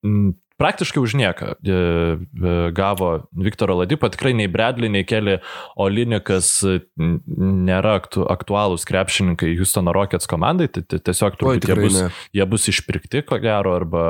mm, 0.04 0.34
praktiškai 0.58 1.02
už 1.02 1.14
nieką 1.18 1.46
e, 1.46 1.56
e, 1.58 2.70
gavo 2.72 3.26
Viktoro 3.34 3.74
Ladipą, 3.80 4.08
tikrai 4.12 4.34
nei 4.38 4.46
Bradley, 4.50 4.90
nei 4.92 5.06
Kelly 5.06 5.40
Olinikas 5.80 6.62
nėra 6.94 7.96
aktu, 7.98 8.26
aktualūs 8.30 8.86
krepšininkai 8.86 9.54
Houstono 9.58 9.94
Rockets 9.96 10.30
komandai, 10.30 10.68
tai 10.70 10.84
tai 10.86 11.02
tiesiog 11.02 11.34
Oi, 11.34 11.38
turbūt 11.40 11.58
jie 11.58 11.64
tikrai 11.66 11.88
bus, 11.88 11.98
ne. 11.98 12.10
jie 12.38 12.46
bus 12.46 12.68
išpirkti, 12.70 13.24
ko 13.26 13.40
gero, 13.42 13.74
arba 13.80 14.04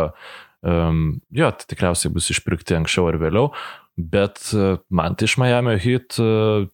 um, 0.65 1.03
jo, 1.35 1.51
tai 1.55 1.71
tikriausiai 1.71 2.13
bus 2.15 2.31
išpirkti 2.35 2.79
anksčiau 2.81 3.09
ar 3.11 3.21
vėliau, 3.23 3.53
bet 3.97 4.41
uh, 4.57 4.81
man 4.91 5.19
tai 5.19 5.29
iš 5.31 5.39
Miami 5.41 5.77
Heat 5.83 6.19
uh, 6.23 6.67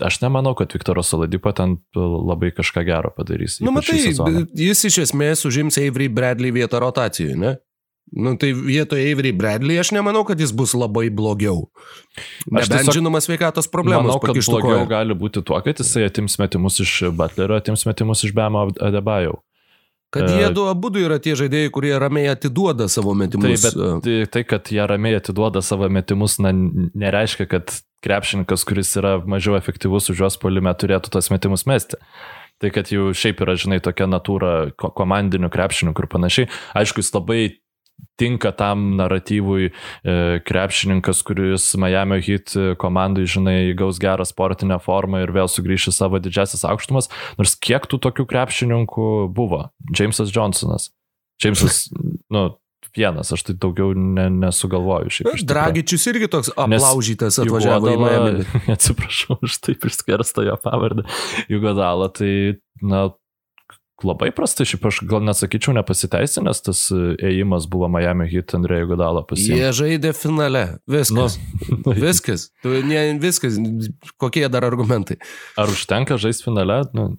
aš 0.00 0.20
nemanau, 0.20 0.54
kad 0.58 0.72
Viktoras 0.74 1.12
Oladipo 1.14 1.52
ten 1.54 1.76
labai 1.94 2.50
kažką 2.54 2.82
gero 2.86 3.12
padarys. 3.14 3.60
Nu, 3.62 3.70
ypač 3.74 3.92
šį 3.92 4.16
matai, 4.18 4.42
jis 4.58 4.82
iš 4.90 4.98
esmės 5.08 5.44
užims 5.46 5.78
Avery 5.78 6.08
Bradley 6.10 6.54
vietą 6.54 6.82
rotacijoje, 6.82 7.38
ne? 7.38 7.54
Nu, 8.14 8.34
tai 8.38 8.52
vietoje 8.52 9.06
Avery 9.10 9.32
Bradley 9.34 9.78
aš 9.80 9.94
nemanau, 9.96 10.24
kad 10.28 10.40
jis 10.40 10.52
bus 10.54 10.74
labai 10.76 11.08
blogiau. 11.14 11.68
Nebent 12.50 12.74
tiesiog 12.74 12.98
žinoma 12.98 13.22
sveikatos 13.24 13.70
problemos. 13.70 14.10
Manau, 14.10 14.20
kad 14.22 14.36
blogiau 14.36 14.82
koją. 14.82 14.90
gali 14.90 15.16
būti 15.18 15.42
tuo, 15.46 15.58
kad 15.64 15.80
jisai 15.80 16.06
atims 16.10 16.36
metimus 16.42 16.78
iš 16.84 16.92
Butlerio, 17.16 17.56
atims 17.58 17.86
metimus 17.88 18.26
iš 18.26 18.34
Bemo 18.36 18.68
Adebajau. 18.76 19.40
Kad 20.14 20.30
jie 20.30 20.50
du 20.54 20.66
abu 20.70 20.92
yra 21.00 21.18
tie 21.22 21.34
žaidėjai, 21.38 21.72
kurie 21.74 21.92
ramiai 21.98 22.30
atiduoda 22.32 22.86
savo 22.92 23.14
metimus. 23.18 23.64
bet 23.66 23.74
e, 23.74 23.90
tai, 24.04 24.16
tai, 24.30 24.44
kad 24.46 24.70
jie 24.70 24.84
ramiai 24.86 25.18
atiduoda 25.18 25.62
savo 25.64 25.88
metimus, 25.90 26.38
na, 26.42 26.52
nereiškia, 26.54 27.48
kad 27.50 27.74
krepšininkas, 28.04 28.64
kuris 28.68 28.92
yra 29.00 29.16
mažiau 29.26 29.56
efektyvus 29.58 30.10
už 30.12 30.24
juos 30.24 30.38
polime, 30.40 30.72
turėtų 30.76 31.10
tos 31.14 31.30
metimus 31.34 31.66
mesti. 31.66 31.98
Tai 32.62 32.70
kad 32.70 32.88
jau 32.92 33.08
šiaip 33.16 33.40
yra, 33.42 33.56
žinai, 33.58 33.80
tokia 33.82 34.06
natūra 34.06 34.70
ko- 34.78 34.92
komandinių 34.94 35.50
krepšininkų 35.50 36.04
ir 36.04 36.10
panašiai. 36.12 36.50
Aišku, 36.78 37.02
jis 37.02 37.10
labai 37.16 37.40
tinka 38.20 38.52
tam 38.54 38.94
naratyvui 38.98 39.70
e, 39.70 39.72
krepšininkas, 40.46 41.22
kuris 41.26 41.68
Miami 41.80 42.20
Heat 42.22 42.54
komandai, 42.80 43.26
žinai, 43.30 43.58
gaus 43.78 43.98
gerą 44.02 44.26
sportinę 44.28 44.78
formą 44.82 45.24
ir 45.24 45.34
vėl 45.34 45.50
sugrįš 45.50 45.90
į 45.90 45.96
savo 45.96 46.20
didžiasias 46.22 46.66
aukštumas. 46.68 47.10
Nors 47.40 47.56
kiek 47.58 47.88
tų 47.90 48.00
tokių 48.08 48.28
krepšininkų 48.30 49.08
buvo? 49.34 49.66
Jamesas 49.90 50.34
Johnsonas. 50.34 50.92
Jamesas, 51.42 51.88
nu, 52.30 52.52
vienas, 52.96 53.32
aš 53.34 53.42
tai 53.48 53.56
daugiau 53.58 53.92
ne, 53.96 54.28
nesugalvoju 54.30 55.12
šiaip. 55.12 55.42
Dragičius 55.48 56.06
irgi 56.12 56.28
toks 56.30 56.52
aplaužytas 56.54 57.40
atvažiavo 57.42 57.90
į 57.90 57.98
Miami. 58.00 58.46
Atsiprašau, 58.74 59.40
aš 59.44 59.58
taip 59.64 59.86
išskersto 59.88 60.46
jo 60.46 60.56
pavardę. 60.62 61.06
Jugodalą, 61.50 62.10
tai, 62.14 62.32
na, 62.82 63.08
labai 64.02 64.30
prastai, 64.34 64.66
šiaip 64.66 64.88
aš 64.90 65.00
gal 65.06 65.22
nesakyčiau 65.22 65.76
nepasiteisinęs, 65.76 66.62
tas 66.66 66.80
e, 66.90 67.14
ėjimas 67.30 67.68
buvo 67.70 67.86
Miami 67.92 68.26
Heat 68.32 68.56
Andrėjų 68.58 68.90
Godalą 68.94 69.22
pasiekti. 69.28 69.60
Jie 69.60 69.70
žaidė 69.76 70.14
finale. 70.18 70.64
Viskas. 70.90 71.38
Nu, 71.70 71.94
Viskas. 72.04 72.48
Tu, 72.64 72.74
ne, 72.88 73.06
viskas. 73.22 73.60
Kokie 74.18 74.48
dar 74.50 74.66
argumentai? 74.66 75.20
ar 75.60 75.70
užtenka 75.70 76.18
žaisti 76.18 76.48
finale? 76.48 76.82
Nu, 76.96 77.12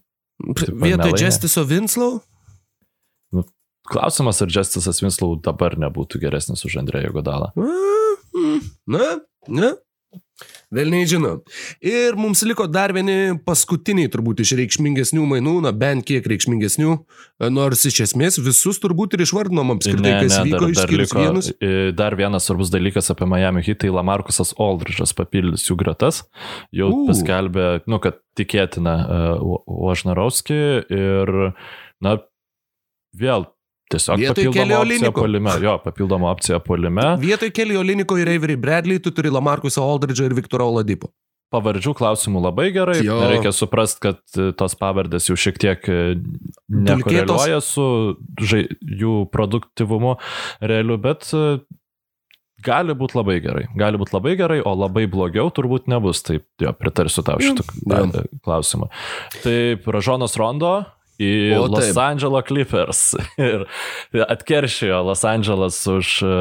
Vietoj. 0.43 1.15
Justice'o 1.15 1.63
Winslow? 1.69 2.19
klausimas, 3.85 4.41
ar 4.41 4.49
Justisas 4.49 5.01
Winslow 5.03 5.37
dabar 5.45 5.77
nebūtų 5.79 6.19
geresnis 6.23 6.65
už 6.65 6.79
Andrėjų 6.83 7.13
Godalą. 7.19 7.51
Mm, 7.55 8.61
Na, 8.91 9.09
na. 9.47 9.73
Vėl 10.75 10.91
nežinau. 10.91 11.37
Ir 11.83 12.17
mums 12.19 12.43
liko 12.47 12.67
dar 12.71 12.93
vieni 12.95 13.35
paskutiniai 13.45 14.09
turbūt 14.11 14.43
iš 14.43 14.55
reikšmingesnių 14.59 15.23
mainų, 15.29 15.55
na 15.65 15.71
bent 15.75 16.05
kiek 16.07 16.25
reikšmingesnių, 16.27 16.97
nors 17.55 17.85
iš 17.87 18.01
esmės 18.09 18.39
visus 18.43 18.81
turbūt 18.83 19.15
ir 19.15 19.25
išvardinom 19.25 19.75
apskritai, 19.77 20.17
kas 20.25 20.37
vyko 20.43 20.69
išskyrus 20.73 21.13
liko, 21.13 21.23
vienus. 21.23 21.49
e, 21.59 21.89
dar 21.95 22.17
vienas 22.19 22.49
svarbus 22.49 22.73
dalykas 22.73 23.11
apie 23.13 23.29
Miami 23.29 23.63
Heat, 23.65 23.81
tai 23.85 23.93
Lamarkusas 23.95 24.53
Aldridge'as 24.59 25.15
papildys 25.15 25.65
jų 25.69 25.79
gretas, 25.79 26.25
jau 26.75 26.91
uh. 26.91 27.03
paskelbė, 27.09 27.67
nu, 27.91 28.01
kad 28.03 28.19
tikėtina 28.35 28.95
uh, 29.01 29.59
Ožnarovski 29.65 30.61
ir, 30.91 31.35
na, 32.03 32.17
vėl 33.15 33.47
tiesiog 33.91 34.17
Vietoj 34.19 34.47
opcija 34.49 34.79
Olynyko. 34.79 35.13
polime, 35.21 35.51
jo, 35.61 35.75
papildoma 35.83 36.31
opcija 36.31 36.59
polime, 36.59 37.15
Vietoj 37.21 37.51
Kelly 37.55 37.77
Oliniko 37.77 38.17
ir 38.17 38.27
Avery 38.33 38.55
Bradley 38.57 38.99
tu 38.99 39.11
turi 39.11 39.29
Lamarkusą 39.29 39.83
Aldridge'ą 39.85 40.25
ir 40.31 40.33
Viktorą 40.37 40.65
Oladipo. 40.71 41.11
pavardžių 41.55 41.93
klausimų 41.95 42.41
labai 42.41 42.71
gerai, 42.75 42.97
Jo. 43.05 43.15
reikia 43.29 43.51
suprasti, 43.55 43.99
kad 44.03 44.17
e, 44.35 44.49
tos 44.57 44.73
pavardės 44.75 45.29
jau 45.29 45.37
šiek 45.39 45.59
tiek 45.61 45.85
e, 45.87 46.15
nekoreliuoja 46.67 47.61
su 47.63 47.85
žai, 48.41 48.65
jų 48.81 49.29
produktivumu 49.31 50.15
realiu, 50.59 50.97
bet 50.99 51.29
e, 51.37 51.59
gali 52.65 52.95
būti 52.97 53.15
labai 53.19 53.37
gerai. 53.45 53.67
Gali 53.77 54.01
būti 54.01 54.15
labai 54.17 54.33
gerai, 54.39 54.57
o 54.65 54.73
labai 54.75 55.05
blogiau 55.07 55.47
turbūt 55.53 55.87
nebus. 55.87 56.23
Taip, 56.25 56.43
jo, 56.59 56.73
pritarsiu 56.75 57.23
tau 57.23 57.37
šitą 57.39 57.63
klausimą. 58.43 58.89
Taip, 59.45 59.87
Ražonas 59.87 60.35
Rondo 60.41 60.73
į 61.21 61.31
O, 61.57 61.65
Los 61.71 61.89
taip. 61.89 61.99
Angeles 62.03 62.45
Clippers. 62.47 63.01
Ir 63.39 63.65
atkeršijo 64.27 65.01
Los 65.07 65.23
Angeles 65.27 65.79
už 65.87 66.09
e, 66.23 66.33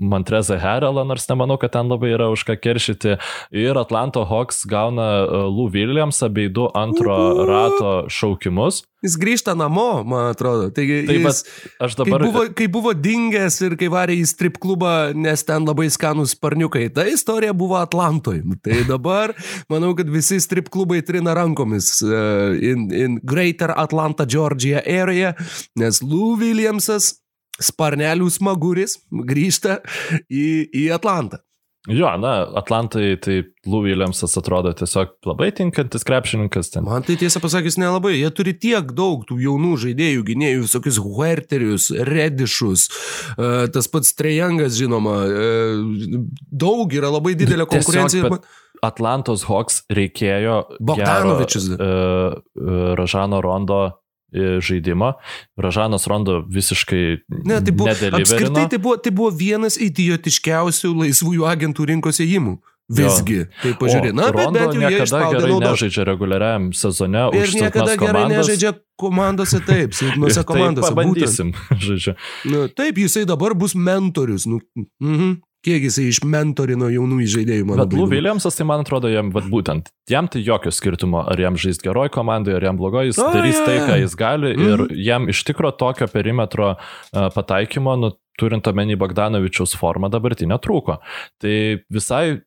Montrezą 0.00 0.58
Harrelą, 0.62 1.04
nors 1.06 1.28
nemanau, 1.30 1.58
kad 1.60 1.74
ten 1.76 1.90
labai 1.90 2.14
yra 2.16 2.30
už 2.32 2.46
ką 2.48 2.58
keršyti. 2.60 3.16
Ir 3.54 3.78
Atlanto 3.78 4.24
Hawks 4.26 4.64
gauna 4.70 5.08
e, 5.26 5.44
Lou 5.50 5.70
Williamsą 5.72 6.30
bei 6.32 6.48
du 6.48 6.68
antro 6.74 7.16
Uhu. 7.16 7.48
rato 7.48 7.94
šaukimus. 8.08 8.84
Jis 9.04 9.18
grįžta 9.20 9.52
namo, 9.54 10.00
man 10.08 10.30
atrodo. 10.32 10.70
Taigi, 10.74 11.02
Tai 11.06 11.18
jis, 11.18 11.42
Aš 11.84 11.94
kai, 11.98 12.06
dabar... 12.08 12.22
buvo, 12.24 12.44
kai 12.56 12.66
buvo 12.72 12.94
dingęs 12.96 13.58
ir 13.66 13.74
kai 13.78 13.90
varė 13.92 14.14
į 14.16 14.24
strip 14.26 14.56
klubą, 14.62 15.12
nes 15.12 15.44
ten 15.46 15.66
labai 15.68 15.90
skanus 15.92 16.32
sparniukai, 16.32 16.86
ta 16.96 17.04
istorija 17.06 17.52
buvo 17.52 17.76
Atlantoje. 17.76 18.40
Tai 18.64 18.78
dabar 18.94 19.34
manau, 19.68 19.92
kad 19.98 20.08
visi 20.10 20.40
strip 20.40 20.70
klubai 20.72 21.02
trina 21.06 21.36
rankomis 21.36 22.00
uh, 22.06 22.56
in, 22.56 22.88
in 22.88 23.18
Greater 23.20 23.74
Atlanta, 23.76 24.15
Georgia 24.24 24.80
area, 24.80 25.34
nes 25.76 26.00
Lou 26.00 26.38
Williamsas 26.40 27.18
sparnelių 27.60 28.30
smaguris 28.32 28.98
grįžta 29.10 29.80
į, 30.28 30.68
į 30.72 30.88
Atlantą. 30.96 31.42
Jo, 31.86 32.08
na, 32.18 32.40
Atlantai, 32.58 33.12
tai 33.22 33.44
Lou 33.70 33.84
Williamsas 33.84 34.32
atrodo 34.40 34.72
tiesiog 34.74 35.12
labai 35.28 35.52
tinkantis 35.54 36.02
krepšininkas 36.06 36.72
ten. 36.74 36.82
Man 36.82 37.04
tai 37.06 37.14
tiesą 37.20 37.38
pasakius 37.38 37.78
nelabai. 37.78 38.16
Jie 38.16 38.30
turi 38.34 38.56
tiek 38.58 38.90
daug 38.96 39.22
tų 39.28 39.38
jaunų 39.44 39.76
žaidėjų, 39.84 40.24
gynėjų, 40.26 40.64
visokius 40.64 40.98
huerterius, 41.04 41.92
redišus, 42.08 42.88
uh, 43.36 43.68
tas 43.70 43.86
pats 43.92 44.16
Trejangas, 44.18 44.74
žinoma. 44.80 45.14
Uh, 45.30 46.24
daug 46.50 46.90
yra 46.90 47.12
labai 47.14 47.36
didelė 47.38 47.68
Tiesiog, 47.68 47.86
konkurencija. 47.86 48.34
bet 48.34 48.50
Atlantos 48.84 49.46
Hawks 49.46 49.84
reikėjo 49.92 50.56
Bogdanovičius. 50.80 51.70
gero, 51.70 51.86
e, 51.86 52.42
e, 52.58 52.80
Ražano 52.98 53.40
Rondo 53.44 53.80
e, 53.86 53.94
žaidimo. 54.34 55.12
Ražanas 55.56 56.06
Rondo 56.10 56.40
visiškai 56.48 57.04
Ne, 57.46 57.60
tai 57.64 57.72
buvo, 57.72 57.90
apskritai 57.90 58.68
tai 58.70 58.78
buvo, 58.78 58.96
tai 59.00 59.12
buvo 59.14 59.30
vienas 59.30 59.78
idiotiškiausių 59.80 60.92
laisvųjų 61.04 61.46
agentų 61.48 61.90
rinkos 61.92 62.22
įėjimų. 62.24 62.58
Visgi, 62.86 63.40
tai 63.64 63.72
pažiūrė, 63.80 64.12
na, 64.14 64.28
bet 64.30 64.52
bent 64.54 64.76
jau 64.76 64.78
niekada 64.78 65.20
gerai 65.32 65.48
naudos. 65.50 65.72
nežaidžia 65.74 66.04
reguliariam 66.06 66.68
sezone. 66.70 67.24
Ir 67.34 67.48
už 67.48 67.56
niekada 67.58 67.90
silpnas 67.90 67.98
gerai 67.98 68.20
komandas. 68.22 68.36
nežaidžia 68.46 68.70
komandose 69.02 69.60
taip, 69.66 69.96
silpnose 69.98 70.44
komandose. 70.50 70.92
Pabandysim, 70.94 71.50
žodžiu. 71.86 72.14
Nu, 72.46 72.68
taip, 72.70 73.00
jisai 73.02 73.24
dabar 73.26 73.56
bus 73.58 73.74
mentorius. 73.74 74.46
Nu, 74.46 74.60
mhm. 75.02 75.40
Kiek 75.66 75.82
jisai 75.88 76.04
išmentorino 76.12 76.86
jaunų 76.94 77.24
žaidėjų, 77.26 77.64
man 77.66 77.80
Bet 77.82 77.94
Lou 77.98 78.06
Williamsas, 78.06 78.54
tai 78.54 78.66
man 78.68 78.84
atrodo, 78.84 79.10
jam, 79.10 79.32
vat, 79.34 79.48
būtent, 79.50 79.88
jam 80.10 80.28
tai 80.30 80.44
jokio 80.46 80.70
skirtumo, 80.70 81.24
ar 81.26 81.40
jam 81.42 81.58
žais 81.58 81.80
geroj 81.82 82.12
komandai, 82.14 82.54
ar 82.54 82.68
jam 82.68 82.78
blogoj, 82.78 83.08
jis 83.10 83.18
O, 83.18 83.32
darys 83.34 83.58
jo, 83.58 83.64
tai, 83.66 83.80
ką 83.88 83.96
jis 84.04 84.14
gali 84.20 84.52
Mhm. 84.54 84.68
ir 84.70 84.94
jam 85.08 85.26
iš 85.32 85.42
tikro 85.48 85.72
tokio 85.74 86.06
perimetro 86.12 86.76
uh, 86.76 87.26
pataikymo, 87.34 87.96
nu, 87.98 88.12
turint 88.38 88.66
omeny 88.68 88.94
Bogdanovičiaus 89.00 89.74
formą 89.80 90.10
dabartinę 90.12 90.58
trūko. 90.62 90.98
Tai 91.40 91.54
visai 91.90 92.42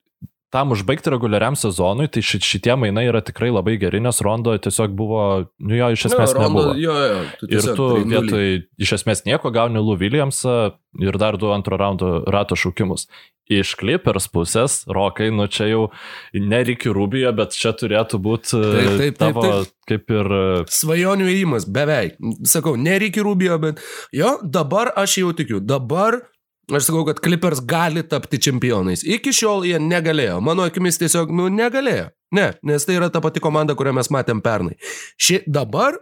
tam 0.50 0.72
užbaigti 0.74 1.12
reguliariam 1.14 1.54
sezonui, 1.56 2.08
tai 2.10 2.22
ši- 2.26 2.41
šitie 2.41 2.74
mainai 2.80 3.06
yra 3.12 3.22
tikrai 3.22 3.52
labai 3.54 3.78
geri, 3.78 4.00
nes 4.02 4.18
Rondo 4.26 4.56
tiesiog 4.58 4.95
buvo, 4.97 5.45
nu 5.62 5.76
jo, 5.78 5.89
iš 5.93 6.08
esmės 6.10 6.34
Rondo, 6.34 6.47
nebuvo. 6.50 6.78
jo, 6.82 6.95
jo, 7.06 7.20
tu 7.39 7.50
Ir 7.54 7.68
tu 7.78 7.89
vietoj 8.10 8.45
iš 8.82 8.93
esmės 8.97 9.26
nieko 9.30 9.52
gauni 9.54 9.78
Lou 9.78 9.97
Williamsą 10.02 10.72
ir 11.06 11.18
dar 11.22 11.38
du 11.38 11.52
antro 11.54 11.78
raundo 11.78 12.24
rato 12.28 12.56
šaukimus. 12.58 13.06
Iš 13.50 13.76
Clippers 13.80 14.28
pusės, 14.30 14.84
Rokai, 14.86 15.32
nu 15.34 15.47
čia 15.50 15.66
jau 15.72 15.88
ne 16.38 16.60
Ricky 16.64 16.89
Rubio, 16.93 17.32
bet 17.34 17.56
čia 17.58 17.72
turėtų 17.74 18.20
būti 18.22 18.58
Taip, 18.62 18.74
taip, 18.86 18.97
taip, 19.00 19.16
tavo 19.18 19.41
taip. 19.41 19.72
kaip 19.89 20.12
ir 20.14 20.30
e, 20.38 20.43
Svajonių 20.70 21.26
įėjimas, 21.32 21.66
beveik. 21.66 22.18
Sakau, 22.45 22.76
nereikia 22.78 23.24
Rubio, 23.26 23.58
bet 23.58 23.82
jo, 24.14 24.36
dabar 24.43 24.91
aš 24.95 25.18
jau 25.24 25.32
tikiu. 25.34 25.60
Dabar 25.66 26.20
aš 26.70 26.89
sakau, 26.89 27.03
kad 27.07 27.22
Clippers 27.24 27.63
gali 27.65 28.03
tapti 28.07 28.39
čempionais. 28.41 29.03
Iki 29.05 29.34
šiol 29.36 29.67
jie 29.70 29.82
negalėjo. 29.82 30.39
Mano 30.45 30.67
akimis 30.70 31.01
tiesiog, 31.01 31.34
nu, 31.36 31.49
negalėjo. 31.53 32.09
Ne, 32.36 32.51
nes 32.65 32.86
tai 32.86 32.99
yra 32.99 33.09
ta 33.09 33.24
pati 33.26 33.41
komanda, 33.41 33.74
kurią 33.78 33.95
mes 33.97 34.11
matėm 34.13 34.43
pernai. 34.45 34.78
Ši 35.17 35.41
dabar 35.49 35.97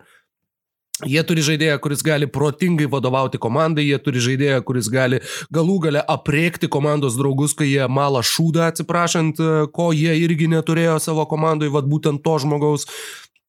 Jie 1.06 1.22
turi 1.30 1.44
žaidėją, 1.46 1.76
kuris 1.78 2.02
gali 2.02 2.26
protingai 2.26 2.88
vadovauti 2.90 3.38
komandai, 3.38 3.84
jie 3.86 4.00
turi 4.02 4.22
žaidėją, 4.24 4.64
kuris 4.66 4.88
gali 4.90 5.20
galų 5.54 5.76
gale 5.84 6.02
apriekti 6.10 6.66
komandos 6.74 7.20
draugus, 7.20 7.54
kai 7.54 7.68
jie 7.70 7.86
mala 7.86 8.24
šūdą, 8.26 8.72
atsiprašant, 8.72 9.38
e, 9.38 9.68
ko 9.70 9.92
jie 9.94 10.16
irgi 10.24 10.50
neturėjo 10.50 10.98
savo 11.04 11.28
komandai, 11.30 11.70
vad 11.70 11.86
būtent 11.86 12.24
to 12.26 12.34
žmogaus. 12.42 12.88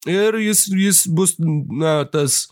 Ir 0.05 0.37
jis, 0.45 0.67
jis 0.69 1.01
bus, 1.09 1.39
na, 1.41 2.03
tas 2.13 2.51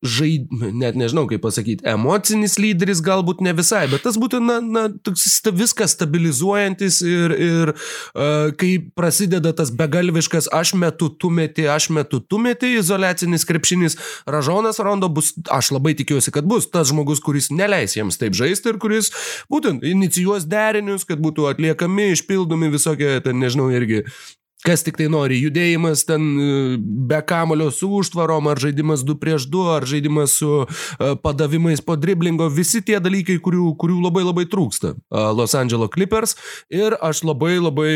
žaid, 0.00 0.48
net 0.72 0.96
nežinau 0.96 1.26
kaip 1.28 1.42
pasakyti, 1.44 1.84
emocinis 1.88 2.56
lyderis 2.60 3.02
galbūt 3.04 3.42
ne 3.44 3.52
visai, 3.56 3.82
bet 3.92 4.04
tas 4.06 4.16
būtų, 4.20 4.40
na, 4.40 4.56
na 4.64 4.84
toks 4.88 5.26
sta, 5.34 5.52
viskas 5.52 5.92
stabilizuojantis 5.96 7.00
ir, 7.04 7.34
ir 7.36 7.72
uh, 7.74 8.48
kai 8.56 8.72
prasideda 8.96 9.52
tas 9.56 9.72
begalviškas 9.76 10.48
aš 10.56 10.72
metu, 10.80 11.10
tu 11.12 11.28
meti, 11.34 11.68
aš 11.68 11.90
metu, 11.92 12.22
tu 12.24 12.40
meti, 12.40 12.72
izolacinis 12.80 13.44
krepšinis, 13.48 13.98
Ražonas 14.30 14.80
Rondo 14.80 15.12
bus, 15.12 15.34
aš 15.52 15.74
labai 15.76 15.92
tikiuosi, 15.98 16.32
kad 16.32 16.48
bus 16.48 16.70
tas 16.72 16.88
žmogus, 16.88 17.20
kuris 17.20 17.50
neleis 17.52 17.98
jiems 17.98 18.16
taip 18.20 18.36
žaisti 18.38 18.72
ir 18.72 18.80
kuris 18.80 19.12
būtent 19.52 19.84
inicijuos 19.84 20.48
derinius, 20.48 21.04
kad 21.08 21.20
būtų 21.20 21.50
atliekami, 21.52 22.14
išpildomi 22.16 22.72
visokie, 22.72 23.18
ten 23.24 23.42
nežinau, 23.42 23.68
irgi 23.74 24.06
kas 24.66 24.84
tik 24.84 24.98
tai 25.00 25.08
nori, 25.12 25.40
judėjimas 25.40 26.04
ten 26.08 26.26
e, 26.36 26.76
be 26.78 27.20
kamulio 27.26 27.70
su 27.74 27.88
užtvarom, 28.00 28.50
ar 28.50 28.60
žaidimas 28.60 29.04
2 29.06 29.16
prieš 29.22 29.48
2, 29.52 29.66
ar 29.78 29.88
žaidimas 29.88 30.36
su 30.40 30.62
e, 30.62 31.12
padavimais 31.24 31.82
po 31.84 31.96
driblingo, 31.96 32.50
visi 32.52 32.82
tie 32.84 33.00
dalykai, 33.02 33.40
kurių, 33.42 33.74
kurių 33.80 34.00
labai 34.04 34.24
labai 34.26 34.46
trūksta 34.50 34.94
e, 34.94 35.26
Los 35.36 35.56
Angeles 35.58 35.92
Clippers 35.94 36.36
ir 36.68 36.98
aš 37.00 37.24
labai 37.26 37.56
labai 37.58 37.92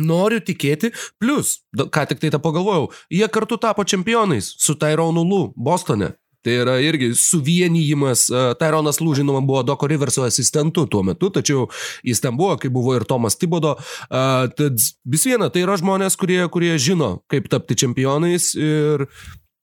Noriu 0.00 0.38
tikėti, 0.40 0.92
plus, 1.20 1.58
ką 1.76 2.04
tik 2.08 2.20
tai 2.22 2.30
tą 2.32 2.38
pagalvojau, 2.40 2.88
jie 3.12 3.26
kartu 3.28 3.58
tapo 3.60 3.84
čempionais 3.84 4.54
su 4.62 4.76
Tyronu 4.78 5.24
Lu 5.26 5.40
Bostone. 5.58 6.14
Tai 6.44 6.54
yra 6.62 6.78
irgi 6.80 7.10
suvienijimas. 7.18 8.28
Tyronas 8.60 9.00
Lū, 9.02 9.12
žinoma, 9.18 9.42
buvo 9.44 9.60
Doko 9.66 9.88
Riverso 9.90 10.24
asistentu 10.24 10.86
tuo 10.88 11.02
metu, 11.04 11.28
tačiau 11.34 11.66
jis 12.06 12.22
ten 12.24 12.36
buvo, 12.38 12.54
kai 12.60 12.70
buvo 12.72 12.94
ir 12.96 13.04
Tomas 13.08 13.36
Tibodo. 13.36 13.74
Tad 14.08 14.80
vis 15.04 15.26
viena, 15.28 15.50
tai 15.52 15.66
yra 15.66 15.76
žmonės, 15.80 16.16
kurie, 16.20 16.40
kurie 16.52 16.72
žino, 16.80 17.18
kaip 17.28 17.50
tapti 17.52 17.76
čempionais. 17.84 18.54
Ir 18.56 19.04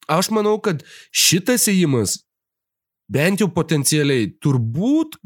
aš 0.05 0.29
manau, 0.35 0.59
kad 0.61 0.85
šitas 1.09 1.65
įėjimas, 1.71 2.19
bent 3.09 3.41
jau 3.41 3.49
potencialiai, 3.49 4.29
turbūt 4.43 5.17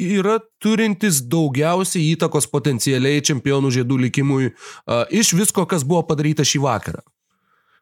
yra 0.00 0.38
turintis 0.62 1.20
daugiausiai 1.28 2.14
įtakos 2.14 2.46
potencialiai 2.52 3.20
čempionų 3.26 3.72
žiedų 3.74 3.98
likimui 4.06 4.50
uh, 4.50 5.04
iš 5.12 5.34
visko, 5.36 5.66
kas 5.68 5.84
buvo 5.84 6.04
padaryta 6.08 6.46
šį 6.46 6.62
vakarą. 6.64 7.02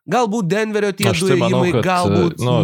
Galbūt 0.09 0.49
Denverio 0.49 0.95
tie 0.97 1.11
du 1.12 1.29
tai 1.29 1.37
manau, 1.37 1.62
įėjimai, 1.66 1.83
galbūt... 1.85 2.41
nu, 2.41 2.57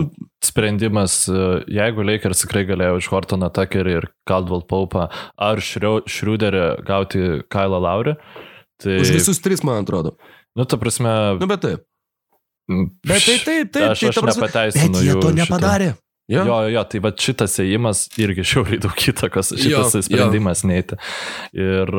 sprendimas, 0.46 1.24
e, 1.28 1.64
jeigu 1.74 2.04
Lakers 2.06 2.44
tikrai 2.44 2.64
galėjo 2.68 3.00
iš 3.00 3.08
Hortoną 3.12 3.48
Tuckerį 3.54 3.96
ir 4.00 4.06
Caldwell 4.28 4.62
Paupą 4.70 5.08
ar 5.36 5.62
Šriuderį 5.64 6.64
gauti 6.88 7.24
Kailą 7.52 7.80
Laurį, 7.84 8.14
tai... 8.82 9.00
Už 9.02 9.14
visus 9.16 9.40
tris, 9.44 9.64
man 9.66 9.82
atrodo. 9.84 10.14
Nu, 10.54 10.66
ta 10.68 10.78
prasme... 10.80 11.10
Nu, 11.40 11.48
bet 11.50 11.64
taip. 11.64 11.84
Bet 13.04 13.20
tai 13.26 13.36
taip, 13.44 13.72
taip. 13.74 13.90
Aš, 13.92 14.00
tai, 14.00 14.08
aš 14.12 14.16
ta 14.16 14.22
prasme- 14.24 14.40
nepateisinu 14.46 14.94
Bet 14.96 15.04
jie 15.04 15.12
to 15.18 15.28
šito. 15.28 15.34
nepadarė. 15.42 15.90
Jo, 16.32 16.44
jo, 16.48 16.54
jo, 16.72 16.82
tai 16.88 17.00
va 17.04 17.10
šitas 17.20 17.58
ėjimas 17.60 18.06
irgi 18.16 18.46
šiauriai 18.54 18.80
daug 18.80 18.96
įtakos, 19.10 19.50
Jo, 19.58 19.60
šitas 19.84 19.98
jo. 19.98 20.04
sprendimas 20.06 20.62
neiti. 20.64 20.96
Ir 21.52 21.92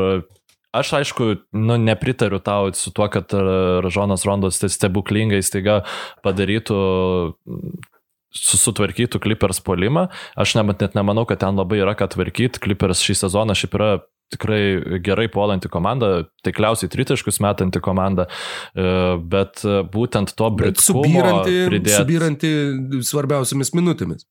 aš 0.75 0.89
aišku, 0.97 1.27
nu, 1.53 1.77
nepritariu 1.77 2.39
tau 2.43 2.71
su 2.75 2.89
tuo, 2.91 3.05
kad 3.13 3.29
e, 3.37 3.43
Ražonas 3.85 4.25
Rondos 4.27 4.57
tai 4.59 4.71
stebuklingai 4.73 5.43
staiga 5.45 5.83
padarytų 6.25 6.79
sutvarkytų 8.35 9.21
Clippers 9.23 9.61
polimą. 9.65 10.09
Aš 10.35 10.57
net, 10.59 10.81
net 10.83 10.97
nemanau, 10.97 11.25
kad 11.29 11.41
ten 11.43 11.55
labai 11.55 11.81
yra 11.83 11.95
ką 11.97 12.09
tvarkyti. 12.15 12.61
Clippers 12.63 13.03
šį 13.05 13.17
sezoną 13.25 13.55
šiaip 13.57 13.79
yra 13.79 13.89
tikrai 14.33 14.99
gerai 15.05 15.27
puolanti 15.31 15.69
komanda, 15.69 16.25
taikliausiai 16.45 16.89
tritaškus 16.89 17.37
metanti 17.45 17.81
komanda, 17.83 18.25
e, 18.73 18.85
bet 19.21 19.61
e, 19.61 19.83
būtent 19.91 20.33
to 20.37 20.49
britkumo 20.49 21.43
pridėti. 21.45 21.93
subyranti 21.93 22.53
svarbiausiamis 23.05 23.73
minutėmis. 23.77 24.25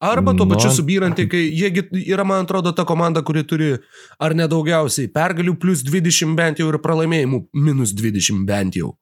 Arba 0.00 0.32
tuo 0.32 0.46
Nu. 0.46 0.54
pačiu 0.54 0.70
subyranti, 0.72 1.28
kai 1.28 1.42
jiegi 1.52 1.82
yra, 2.08 2.24
man 2.24 2.44
atrodo, 2.44 2.72
ta 2.72 2.84
komanda, 2.88 3.20
kuri 3.22 3.44
turi 3.44 3.78
ar 4.18 4.32
nedaugiausiai 4.32 5.10
pergalių 5.12 5.58
plus 5.60 5.82
20 5.84 6.36
bent 6.36 6.58
jau 6.58 6.68
ir 6.72 6.78
pralaimėjimų 6.80 7.42
minus 7.52 7.92
20 7.92 8.46
bent 8.48 8.76
jau. 8.76 8.94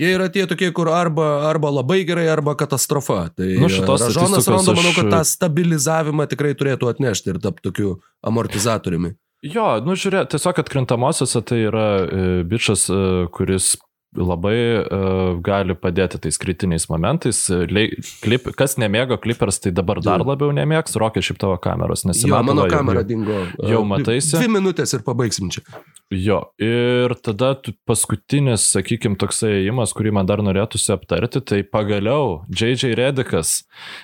Jie 0.00 0.14
yra 0.16 0.30
tie 0.32 0.46
tokie, 0.48 0.70
kur 0.72 0.88
arba, 0.88 1.26
arba 1.50 1.68
labai 1.68 2.00
gerai, 2.08 2.24
arba 2.32 2.54
katastrofa. 2.56 3.26
Tai 3.36 3.48
Nu, 3.60 3.68
šitos 3.68 4.06
Ražonas 4.06 4.40
statistikos 4.40 4.48
Rondo, 4.48 4.76
manau, 4.78 4.92
kad 4.96 5.10
tą 5.12 5.20
stabilizavimą 5.28 6.24
tikrai 6.30 6.54
turėtų 6.56 6.88
atnešti 6.88 7.34
ir 7.34 7.40
tapti 7.44 7.66
tokiu 7.68 7.98
amortizatoriumi. 8.24 9.12
Jo, 9.42 9.66
nu 9.84 9.96
žiūrėk, 9.98 10.30
tiesiog 10.32 10.62
atkrintamosiose 10.62 11.42
tai 11.44 11.64
yra 11.66 11.86
e, 12.00 12.26
bičias, 12.48 12.86
e, 12.88 13.26
kuris 13.34 13.74
labai 14.16 14.54
e, 14.56 14.98
gali 15.44 15.74
padėti 15.78 16.18
tais 16.20 16.36
kritiniais 16.40 16.84
momentais. 16.90 17.38
E, 17.50 17.62
lei- 17.72 17.94
Klip, 18.22 18.50
kas 18.58 18.76
nemėgo 18.80 19.16
Clippers, 19.22 19.58
tai 19.64 19.72
dabar 19.72 20.00
dar 20.04 20.20
labiau 20.26 20.52
nemėgs. 20.52 20.96
Rokia 21.00 21.22
šiaip 21.24 21.38
tavo 21.40 21.56
kameros, 21.62 22.04
nes 22.08 22.20
Jo, 22.24 22.42
mano 22.44 22.66
kamera 22.68 23.02
dingo. 23.08 23.38
jau 23.58 23.80
Uh, 23.82 23.88
mataisi? 23.88 24.36
Dvi 24.36 24.50
minutės 24.52 24.92
ir 24.94 25.02
pabaigsim 25.06 25.48
čia. 25.50 25.64
Jo, 26.12 26.42
ir 26.60 27.14
tada 27.24 27.54
paskutinis, 27.88 28.66
sakykime, 28.74 29.16
toksai 29.16 29.62
įimas, 29.64 29.94
kurį 29.96 30.12
man 30.12 30.26
dar 30.28 30.42
norėtųsi 30.44 30.92
aptarti, 30.92 31.40
tai 31.40 31.62
pagaliau 31.64 32.42
J.J. 32.52 32.92
Redikas 32.98 33.62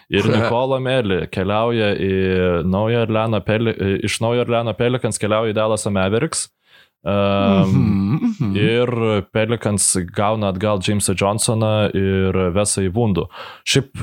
ir 0.09 0.25
Nikola 0.33 0.81
Meli 0.81 1.27
keliauja 1.29 1.93
į 2.01 2.13
Naują 2.65 3.03
Orleano 3.05 3.43
Peli, 3.45 3.75
iš 4.09 4.21
Naujo 4.25 4.47
Orleano 4.47 4.73
Pelikans 4.79 5.21
keliauja 5.21 5.53
į 5.53 5.59
Dallas 5.61 5.85
Mavericks. 5.85 6.49
Um, 7.05 7.99
Mhm, 8.19 8.35
mhm. 8.41 8.57
Ir 8.57 9.23
Pelikans 9.33 9.97
gauna 10.17 10.49
atgal 10.49 10.81
Jamesą 10.83 11.15
Johnsoną 11.15 11.91
ir 11.95 12.39
Vesą 12.55 12.83
į 12.87 12.93
Vundų. 12.95 13.27
Šiaip, 13.69 14.03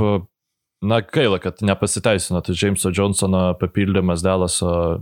na, 0.85 1.01
gaila, 1.01 1.39
kad 1.43 1.61
nepasiteisino 1.65 2.41
tas 2.45 2.61
Jameso 2.61 2.91
Johnsono 2.95 3.53
papildymas 3.59 4.23
Dallaso 4.23 5.01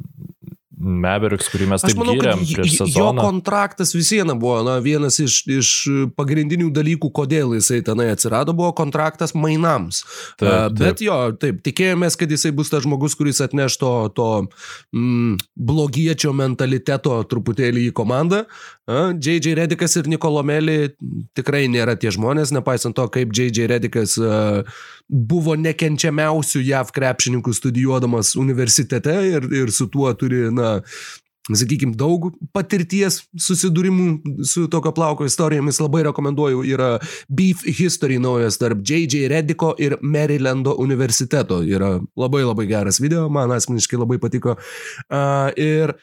Mavericks, 0.84 1.48
kurį 1.54 1.68
mes 1.72 1.84
taip 1.86 1.96
manau, 2.00 2.14
gyrėm 2.18 2.42
prieš 2.44 2.74
j- 2.74 2.80
jo 2.84 2.88
sezoną. 2.92 3.24
kontraktas 3.24 3.94
vis 3.96 4.10
viena 4.12 4.36
buvo 4.36 4.60
na, 4.68 4.78
vienas 4.84 5.18
iš, 5.24 5.38
iš 5.48 5.70
pagrindinių 6.20 6.68
dalykų, 6.76 7.10
kodėl 7.16 7.56
jisai 7.56 7.80
tenai 7.88 8.10
atsirado, 8.12 8.52
buvo 8.58 8.74
kontraktas 8.76 9.32
mainams. 9.34 10.04
Taip, 10.38 10.50
taip. 10.50 10.78
Bet 10.82 11.04
jo, 11.06 11.18
taip, 11.40 11.62
tikėjomės, 11.66 12.18
kad 12.20 12.32
jisai 12.36 12.52
bus 12.56 12.70
tas 12.74 12.84
žmogus, 12.84 13.16
kuris 13.16 13.40
atneš 13.46 13.78
to, 13.82 13.94
to 14.18 14.30
mm, 14.94 15.38
blogiečio 15.56 16.34
mentaliteto 16.36 17.16
truputėlį 17.32 17.88
į 17.90 17.96
komandą. 17.96 18.44
JJ 18.86 19.54
Redikas 19.56 19.96
ir 19.96 20.10
Nikolomeli 20.12 20.90
tikrai 21.38 21.70
nėra 21.72 21.96
tie 21.96 22.12
žmonės, 22.12 22.52
nepaisant 22.52 22.96
to, 22.98 23.06
kaip 23.08 23.32
JJ 23.32 23.70
Redikas 23.72 24.18
a, 24.20 24.66
buvo 25.14 25.56
nekenčiamiausių 25.60 26.64
JAV 26.66 26.94
krepšininkų 26.96 27.54
studijuodamas 27.54 28.34
universitete 28.40 29.14
ir, 29.30 29.46
ir 29.54 29.72
su 29.74 29.88
tuo 29.94 30.10
turi, 30.18 30.48
na, 30.54 30.80
sakykime, 31.52 31.96
daug 32.00 32.30
patirties 32.56 33.20
susidūrimų 33.46 34.46
su 34.48 34.66
tokio 34.72 34.94
plauko 34.96 35.28
istorijomis. 35.28 35.82
Labai 35.84 36.06
rekomenduoju, 36.08 36.64
yra 36.72 36.96
Beef 37.28 37.66
History 37.68 38.18
naujas 38.22 38.58
tarp 38.62 38.82
J.J. 38.88 39.28
Rediko 39.32 39.74
ir 39.82 39.98
Marylando 40.02 40.78
universiteto. 40.80 41.60
Yra 41.68 41.98
labai 42.20 42.46
labai 42.48 42.68
geras 42.72 43.02
video, 43.04 43.28
man 43.30 43.52
asmeniškai 43.56 44.00
labai 44.00 44.20
patiko. 44.24 44.58
Uh, 45.10 45.52
ir 45.60 45.96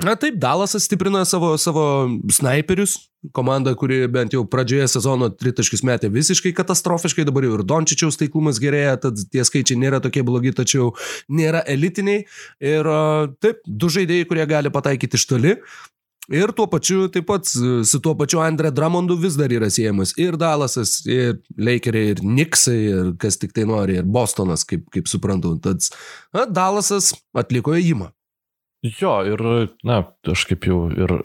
Na 0.00 0.14
taip, 0.16 0.38
Dalasas 0.40 0.86
stiprina 0.88 1.20
savo, 1.28 1.50
savo 1.60 2.08
snaiperius, 2.32 2.94
komanda, 3.36 3.74
kuri 3.76 4.06
bent 4.08 4.32
jau 4.32 4.40
pradžioje 4.48 4.86
sezono 4.88 5.28
tritaškius 5.28 5.82
metė 5.84 6.08
visiškai 6.12 6.54
katastrofiškai, 6.56 7.26
dabar 7.28 7.44
jau 7.44 7.58
ir 7.58 7.64
Dončičiaus 7.68 8.16
taiklumas 8.16 8.60
gerėja, 8.62 8.96
tad 9.02 9.20
tie 9.28 9.44
skaičiai 9.44 9.76
nėra 9.82 10.00
tokie 10.00 10.24
blogi, 10.24 10.54
tačiau 10.56 10.94
nėra 11.28 11.60
elitiniai. 11.68 12.22
Ir 12.64 12.88
taip, 13.44 13.60
du 13.66 13.90
žaidėjai, 13.92 14.28
kurie 14.30 14.46
gali 14.48 14.72
pataikyti 14.72 15.20
iš 15.20 15.28
toli. 15.28 15.58
Ir 16.32 16.54
tuo 16.56 16.64
pačiu, 16.70 17.10
taip 17.12 17.26
pat 17.28 17.50
su 17.50 18.00
tuo 18.00 18.14
pačiu 18.16 18.40
Andre 18.40 18.70
Dramondu 18.72 19.18
vis 19.20 19.36
dar 19.36 19.52
yra 19.52 19.68
siejamas 19.74 20.14
ir 20.22 20.38
Dalasas, 20.40 21.02
ir 21.04 21.36
Lakeriai, 21.58 22.14
ir 22.14 22.24
Niksai, 22.24 22.78
ir 22.94 23.12
kas 23.20 23.36
tik 23.42 23.52
tai 23.52 23.66
nori, 23.68 23.98
ir 24.00 24.08
Bostonas, 24.08 24.64
kaip, 24.64 24.86
kaip 24.94 25.10
suprantu. 25.10 25.58
Tad 25.60 25.84
na, 26.32 26.46
Dalasas 26.46 27.12
atliko 27.36 27.76
įimą. 27.76 28.08
Jo, 28.82 29.20
ir, 29.28 29.44
na, 29.86 30.02
aš 30.26 30.42
kaip 30.50 30.66
jau 30.66 30.88
ir 30.90 31.20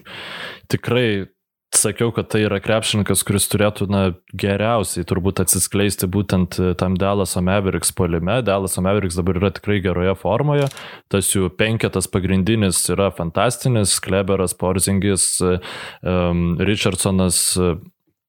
tikrai 0.70 1.26
sakiau, 1.74 2.12
kad 2.16 2.30
tai 2.32 2.43
yra 2.45 2.60
krepšininkas, 2.64 3.24
kuris 3.28 3.47
turėtų, 3.51 3.88
na, 3.91 4.01
geriausiai 4.38 5.05
turbūt 5.08 5.41
atsiskleisti 5.43 6.10
būtent 6.10 6.60
tam 6.80 6.95
Dallaso 7.01 7.41
Mavericks 7.45 7.91
polime. 7.97 8.39
Dallaso 8.45 8.82
Mavericks 8.86 9.18
dabar 9.20 9.41
yra 9.41 9.51
tikrai 9.53 9.80
geroje 9.84 10.14
formoje. 10.22 10.70
Tas 11.12 11.34
jų 11.34 11.51
penketas 11.58 12.10
pagrindinis 12.14 12.84
yra 12.93 13.10
fantastinis. 13.16 13.97
Kleberas, 14.05 14.55
Porzingis, 14.58 15.28
um, 15.41 16.47
Richardsonas, 16.62 17.41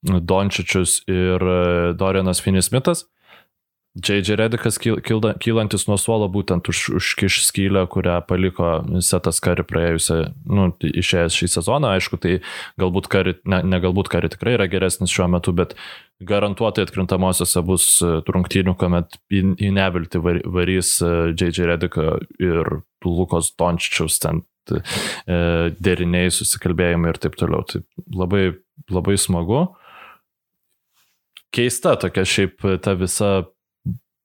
Dončičius 0.03 1.03
ir 1.11 1.43
e, 1.43 1.95
Dorianas 1.99 2.41
Finismitas. 2.41 3.05
J.J. 3.99 4.37
Redikas 4.39 4.79
kylantis 4.79 5.87
nuo 5.89 5.97
suolo 5.99 6.29
būtent 6.31 6.69
už, 6.71 6.83
užkiš 7.01 7.41
skylę, 7.49 7.83
kurią 7.91 8.21
paliko 8.29 8.69
Setas 9.03 9.41
Kari 9.43 9.65
praėjusią, 9.67 10.19
nu, 10.47 10.69
išėjęs 10.87 11.35
šį 11.35 11.49
sezoną. 11.57 11.91
Aišku, 11.97 12.21
tai 12.23 12.37
galbūt 12.79 13.09
Kari, 13.11 13.35
ne, 13.49 13.63
ne 13.67 13.81
galbūt 13.83 14.11
Kari 14.13 14.31
tikrai 14.31 14.55
yra 14.59 14.69
geresnis 14.71 15.15
šiuo 15.15 15.27
metu, 15.33 15.55
bet 15.57 15.75
garantuotai 16.23 16.87
atkrintamosiose 16.87 17.65
bus 17.67 17.89
trungtynių, 18.29 18.77
kuomet 18.79 19.19
į, 19.35 19.43
į 19.67 19.73
nevilti 19.75 20.23
varys 20.23 20.95
J.J. 21.03 21.67
Redika 21.73 22.17
ir 22.39 22.81
Lukos 23.07 23.51
Dončičiaus 23.59 24.23
ten 24.23 24.45
e, 24.71 24.81
deriniai, 25.75 26.31
susikalbėjimai 26.35 27.15
ir 27.15 27.23
taip 27.25 27.39
toliau. 27.41 27.67
Tai 27.67 27.83
labai, 28.15 28.51
labai 28.95 29.19
smagu. 29.19 29.67
Keista 31.55 31.97
tokia 31.99 32.29
šiaip 32.29 32.67
ta 32.85 32.93
visa 32.99 33.49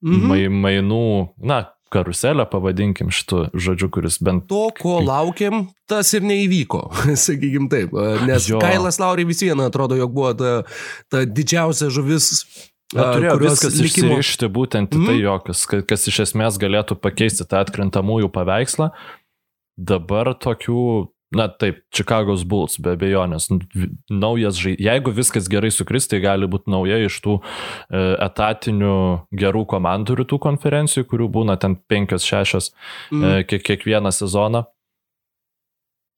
mhm. 0.04 0.28
mai, 0.30 0.42
mainų, 0.52 1.06
na, 1.42 1.64
karuselę, 1.94 2.46
pavadinkim 2.50 3.12
šitų 3.14 3.48
žodžių, 3.54 3.88
kuris 3.94 4.18
bent... 4.24 4.46
To, 4.50 4.66
ko 4.74 4.98
laukiam, 5.04 5.68
tas 5.90 6.10
ir 6.16 6.26
neįvyko, 6.26 6.82
sakykim 7.26 7.70
taip. 7.72 7.94
Nes 8.28 8.48
jo. 8.50 8.60
Kailas 8.62 9.00
Lauriai 9.02 9.28
vis 9.28 9.42
viena 9.44 9.68
atrodo, 9.70 9.98
jog 9.98 10.14
buvo 10.14 10.32
ta, 10.38 10.54
ta 11.12 11.24
didžiausia 11.28 11.90
žuvis 11.94 12.30
Na, 12.94 13.08
turėjo 13.16 13.38
viskas 13.40 13.78
likimo... 13.80 14.12
išsirišti 14.12 14.48
būtent 14.54 14.94
mm. 14.94 15.08
tai, 15.08 15.16
jo, 15.18 15.34
kas, 15.46 15.64
kas 15.88 16.06
iš 16.10 16.20
esmės 16.28 16.58
galėtų 16.62 16.98
pakeisti 17.02 17.46
tą 17.48 17.64
atkrintamųjų 17.64 18.28
paveikslą. 18.34 18.92
Dabar 19.74 20.30
tokių 20.38 20.84
Na 21.34 21.48
taip, 21.48 21.80
Chicago's 21.94 22.44
Bulls 22.46 22.76
be 22.78 22.92
abejonės. 22.94 23.48
Naujas 24.12 24.58
žaidėjas. 24.60 24.84
Jeigu 24.84 25.14
viskas 25.16 25.48
gerai 25.50 25.70
sukris, 25.74 26.06
tai 26.10 26.20
gali 26.22 26.46
būti 26.50 26.70
nauja 26.70 27.00
iš 27.02 27.16
tų 27.24 27.38
e, 27.40 28.02
etatinių 28.26 28.98
gerų 29.34 29.64
komandų 29.72 30.20
rytų 30.20 30.38
konferencijų, 30.44 31.08
kurių 31.10 31.30
būna 31.34 31.56
ten 31.60 31.78
penkios, 31.90 32.26
šešios 32.28 32.70
mm. 33.10 33.24
e, 33.24 33.46
kiek, 33.50 33.64
kiekvieną 33.66 34.14
sezoną. 34.14 34.62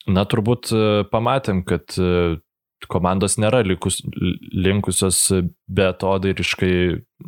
Na 0.06 0.26
turbūt 0.28 0.74
e, 0.74 0.82
pamatėm, 1.12 1.64
kad 1.66 1.96
komandos 2.84 3.38
nėra 3.40 3.62
likus, 3.64 4.02
linkusios 4.52 5.18
betodairiškai 5.66 6.72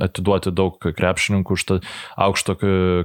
atiduoti 0.04 0.52
daug 0.52 0.76
krepšininkų 0.76 1.56
už 1.56 1.64
tą 1.64 1.78
aukšto 2.20 2.54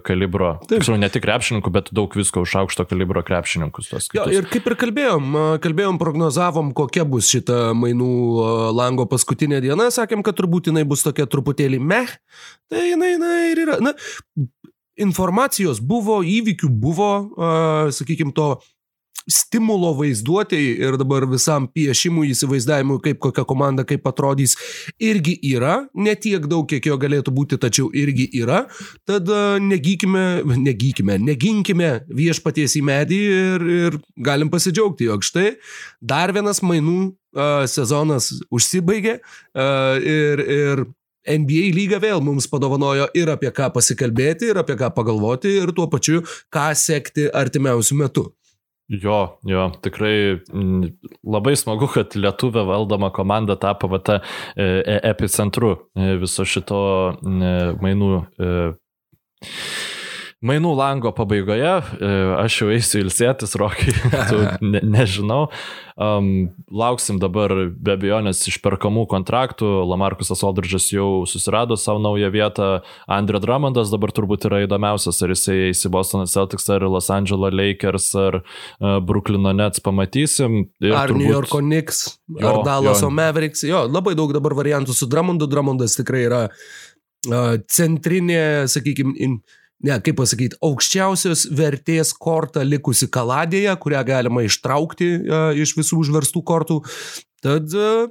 kalibro. 0.04 0.58
Tiksliau, 0.68 1.00
ne 1.00 1.08
tik 1.14 1.24
krepšininkų, 1.24 1.72
bet 1.74 1.94
daug 1.96 2.14
visko 2.20 2.44
už 2.44 2.58
aukšto 2.64 2.86
kalibro 2.90 3.24
krepšininkus. 3.26 3.94
Jo, 4.14 4.28
ir 4.28 4.50
kaip 4.52 4.68
ir 4.68 4.76
kalbėjom, 4.84 5.40
kalbėjom, 5.64 6.02
prognozavom, 6.02 6.74
kokia 6.76 7.08
bus 7.08 7.32
šita 7.32 7.72
mainų 7.78 8.12
lango 8.76 9.08
paskutinė 9.10 9.64
diena, 9.64 9.88
sakėm, 9.94 10.26
kad 10.26 10.38
turbūt 10.38 10.70
jinai 10.70 10.84
bus 10.88 11.06
tokia 11.08 11.30
truputėlį 11.30 11.80
meh, 11.80 12.12
tai 12.68 12.90
jinai, 12.92 13.16
jinai 13.16 13.40
ir 13.54 13.64
yra. 13.66 13.80
Na, 13.84 13.96
informacijos 15.00 15.80
buvo, 15.82 16.20
įvykių 16.22 16.70
buvo, 16.70 17.12
uh, 17.34 17.90
sakykime, 17.94 18.34
to 18.36 18.58
stimulo 19.30 19.94
vaizduotėjai 19.98 20.88
ir 20.88 20.98
dabar 21.00 21.26
visam 21.30 21.68
piešimui, 21.72 22.30
įsivaizdavimui, 22.34 23.00
kaip 23.04 23.20
kokia 23.24 23.46
komanda, 23.48 23.86
kaip 23.88 24.08
atrodys, 24.10 24.56
irgi 25.02 25.38
yra, 25.54 25.84
ne 25.96 26.16
tiek 26.20 26.46
daug, 26.50 26.68
kiek 26.70 26.90
jo 26.90 26.98
galėtų 27.00 27.34
būti, 27.36 27.60
tačiau 27.62 27.90
irgi 27.96 28.28
yra. 28.42 28.66
Tad 29.08 29.30
negykime, 29.64 30.44
negykime, 30.60 31.20
neginkime 31.24 31.94
viešpaties 32.12 32.78
į 32.80 32.84
medį 32.90 33.22
ir, 33.38 33.68
ir 33.78 34.02
galim 34.26 34.52
pasidžiaugti, 34.54 35.08
jog 35.12 35.24
štai 35.26 35.54
dar 36.04 36.34
vienas 36.36 36.64
mainų 36.66 37.14
uh, 37.14 37.64
sezonas 37.70 38.34
užsibaigė 38.54 39.20
uh, 39.22 39.96
ir, 40.04 40.44
ir 40.44 40.86
NBA 41.24 41.72
lyga 41.72 42.02
vėl 42.04 42.20
mums 42.20 42.50
padovanojo 42.52 43.08
ir 43.16 43.32
apie 43.32 43.52
ką 43.56 43.70
pasikalbėti, 43.78 44.52
ir 44.52 44.60
apie 44.60 44.76
ką 44.80 44.92
pagalvoti, 44.96 45.54
ir 45.64 45.72
tuo 45.76 45.88
pačiu, 45.88 46.26
ką 46.52 46.74
sekti 46.76 47.30
artimiausiu 47.32 47.96
metu. 48.02 48.26
Jo, 48.92 49.40
jo, 49.48 49.70
tikrai 49.82 50.40
labai 51.24 51.54
smagu, 51.56 51.88
kad 51.94 52.18
lietuvė 52.20 52.66
valdoma 52.68 53.14
komanda 53.16 53.56
tapo 53.56 53.88
va 53.88 54.00
tą 54.04 54.18
e, 54.20 54.66
e, 54.66 54.98
epicentru 55.08 55.72
e, 55.96 56.18
viso 56.20 56.44
šito 56.44 56.82
mainų 57.24 58.10
Mainų 60.44 60.74
lango 60.76 61.14
pabaigoje, 61.16 61.72
e, 62.04 62.08
aš 62.42 62.58
jau 62.60 62.66
eisiu 62.74 63.00
ilsėtis, 63.00 63.54
Rokai, 63.60 63.94
tu 64.30 64.42
ne, 64.66 64.82
nežinau. 64.84 65.46
Um, 65.94 66.50
lauksim 66.74 67.20
dabar 67.22 67.54
be 67.72 67.94
abejonės 67.96 68.42
išperkamų 68.52 69.06
kontraktų. 69.12 69.70
Lamarkusas 69.88 70.42
Aldridžas 70.44 70.90
jau 70.92 71.24
susirado 71.30 71.78
savo 71.80 72.02
naują 72.04 72.32
vietą. 72.34 72.68
Andrew 73.08 73.40
Drummondas 73.40 73.94
dabar 73.94 74.12
turbūt 74.12 74.50
yra 74.50 74.64
įdomiausias, 74.66 75.22
ar 75.24 75.32
jisai 75.32 75.58
eis 75.70 75.86
į 75.88 75.94
Boston 75.94 76.28
Celtics, 76.28 76.68
ar 76.74 76.84
Los 76.92 77.08
Angeles 77.14 77.56
Lakers, 77.56 78.12
ar 78.20 78.42
uh, 78.42 79.00
Brooklyno 79.06 79.56
Nets 79.56 79.80
pamatysim. 79.86 80.64
Ir 80.84 80.98
ar 80.98 81.14
turbūt... 81.14 81.24
New 81.24 81.36
Yorko 81.38 81.64
Knicks, 81.64 82.06
jo, 82.28 82.44
ar 82.50 82.64
Dallaso 82.68 83.14
Mavericks. 83.14 83.64
Jo, 83.70 83.86
labai 83.88 84.18
daug 84.20 84.36
dabar 84.36 84.60
variantų 84.60 84.98
su 84.98 85.08
Drummondu. 85.08 85.48
Drummondas 85.48 85.96
tikrai 86.02 86.28
yra 86.28 86.46
uh, 86.52 87.54
centrinė, 87.72 88.66
sakykime, 88.68 89.16
in 89.24 89.40
ne, 89.84 90.00
kaip 90.04 90.18
pasakyti, 90.20 90.60
aukščiausios 90.64 91.48
vertės 91.56 92.14
kortą 92.16 92.64
likusi 92.66 93.10
kaladėje, 93.12 93.76
kurią 93.84 94.04
galima 94.08 94.46
ištraukti 94.48 95.10
uh, 95.20 95.52
iš 95.60 95.76
visų 95.80 96.04
užverstų 96.06 96.44
kortų. 96.48 96.82
Tad 97.44 97.76
uh, 97.76 98.08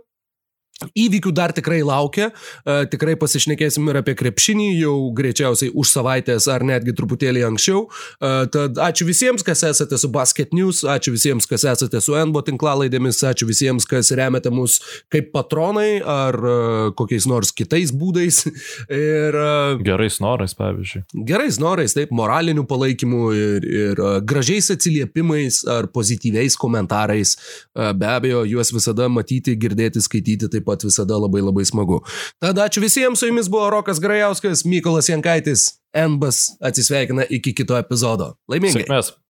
Įvykių 0.98 1.32
dar 1.34 1.52
tikrai 1.54 1.80
laukia, 1.86 2.30
e, 2.66 2.76
tikrai 2.90 3.14
pasišnekėsim 3.20 3.86
ir 3.90 4.00
apie 4.00 4.14
krepšinį 4.18 4.68
jau 4.80 4.96
greičiausiai 5.14 5.70
už 5.78 5.92
savaitės 5.92 6.48
ar 6.50 6.64
netgi 6.66 6.94
truputėlį 6.98 7.44
anksčiau. 7.50 7.84
E, 7.86 8.32
tad 8.52 8.80
ačiū 8.82 9.06
visiems, 9.06 9.44
kas 9.46 9.62
esate 9.68 9.98
su 10.00 10.10
Basket 10.12 10.52
News, 10.56 10.82
ačiū 10.88 11.14
visiems, 11.14 11.46
kas 11.50 11.66
esate 11.68 12.00
su 12.02 12.16
NBO 12.18 12.42
tinklalaidėmis, 12.48 13.22
ačiū 13.28 13.46
visiems, 13.50 13.86
kas 13.88 14.12
remiate 14.16 14.50
mus 14.50 14.80
kaip 15.12 15.30
patronai 15.34 16.02
ar 16.02 16.34
e, 16.40 16.56
kokiais 16.98 17.28
nors 17.30 17.54
kitais 17.54 17.94
būdais. 17.94 18.42
Ir, 19.02 19.36
gerais 19.84 20.18
norais, 20.22 20.54
pavyzdžiui. 20.56 21.04
Gerais 21.28 21.58
norais, 21.62 21.94
taip, 21.94 22.10
moraliniu 22.14 22.64
palaikymu 22.68 23.20
ir, 23.36 23.64
ir 23.66 24.00
gražiais 24.28 24.70
atsiliepimais 24.74 25.62
ar 25.70 25.88
pozityviais 25.92 26.56
komentarais. 26.60 27.34
Be 27.72 28.08
abejo, 28.08 28.42
juos 28.48 28.72
visada 28.74 29.08
matyti, 29.12 29.54
girdėti, 29.60 30.02
skaityti 30.04 30.50
taip 30.52 30.61
pat 30.66 30.82
pat 30.82 30.88
visada 30.88 31.18
labai 31.20 31.42
labai 31.44 31.64
smagu. 31.68 32.00
Tada 32.42 32.66
ačiū 32.68 32.82
visiems, 32.82 33.20
su 33.20 33.28
jumis 33.28 33.50
buvo 33.52 33.70
Rokas 33.70 34.00
Grajauskas, 34.00 34.64
Mykolas 34.64 35.08
Jankaitis, 35.08 35.68
Enbas 35.92 36.56
atsisveikina 36.60 37.26
iki 37.28 37.52
kito 37.54 37.76
epizodo. 37.78 38.32
Laimingai. 38.48 38.82
Sėkmės. 38.82 39.12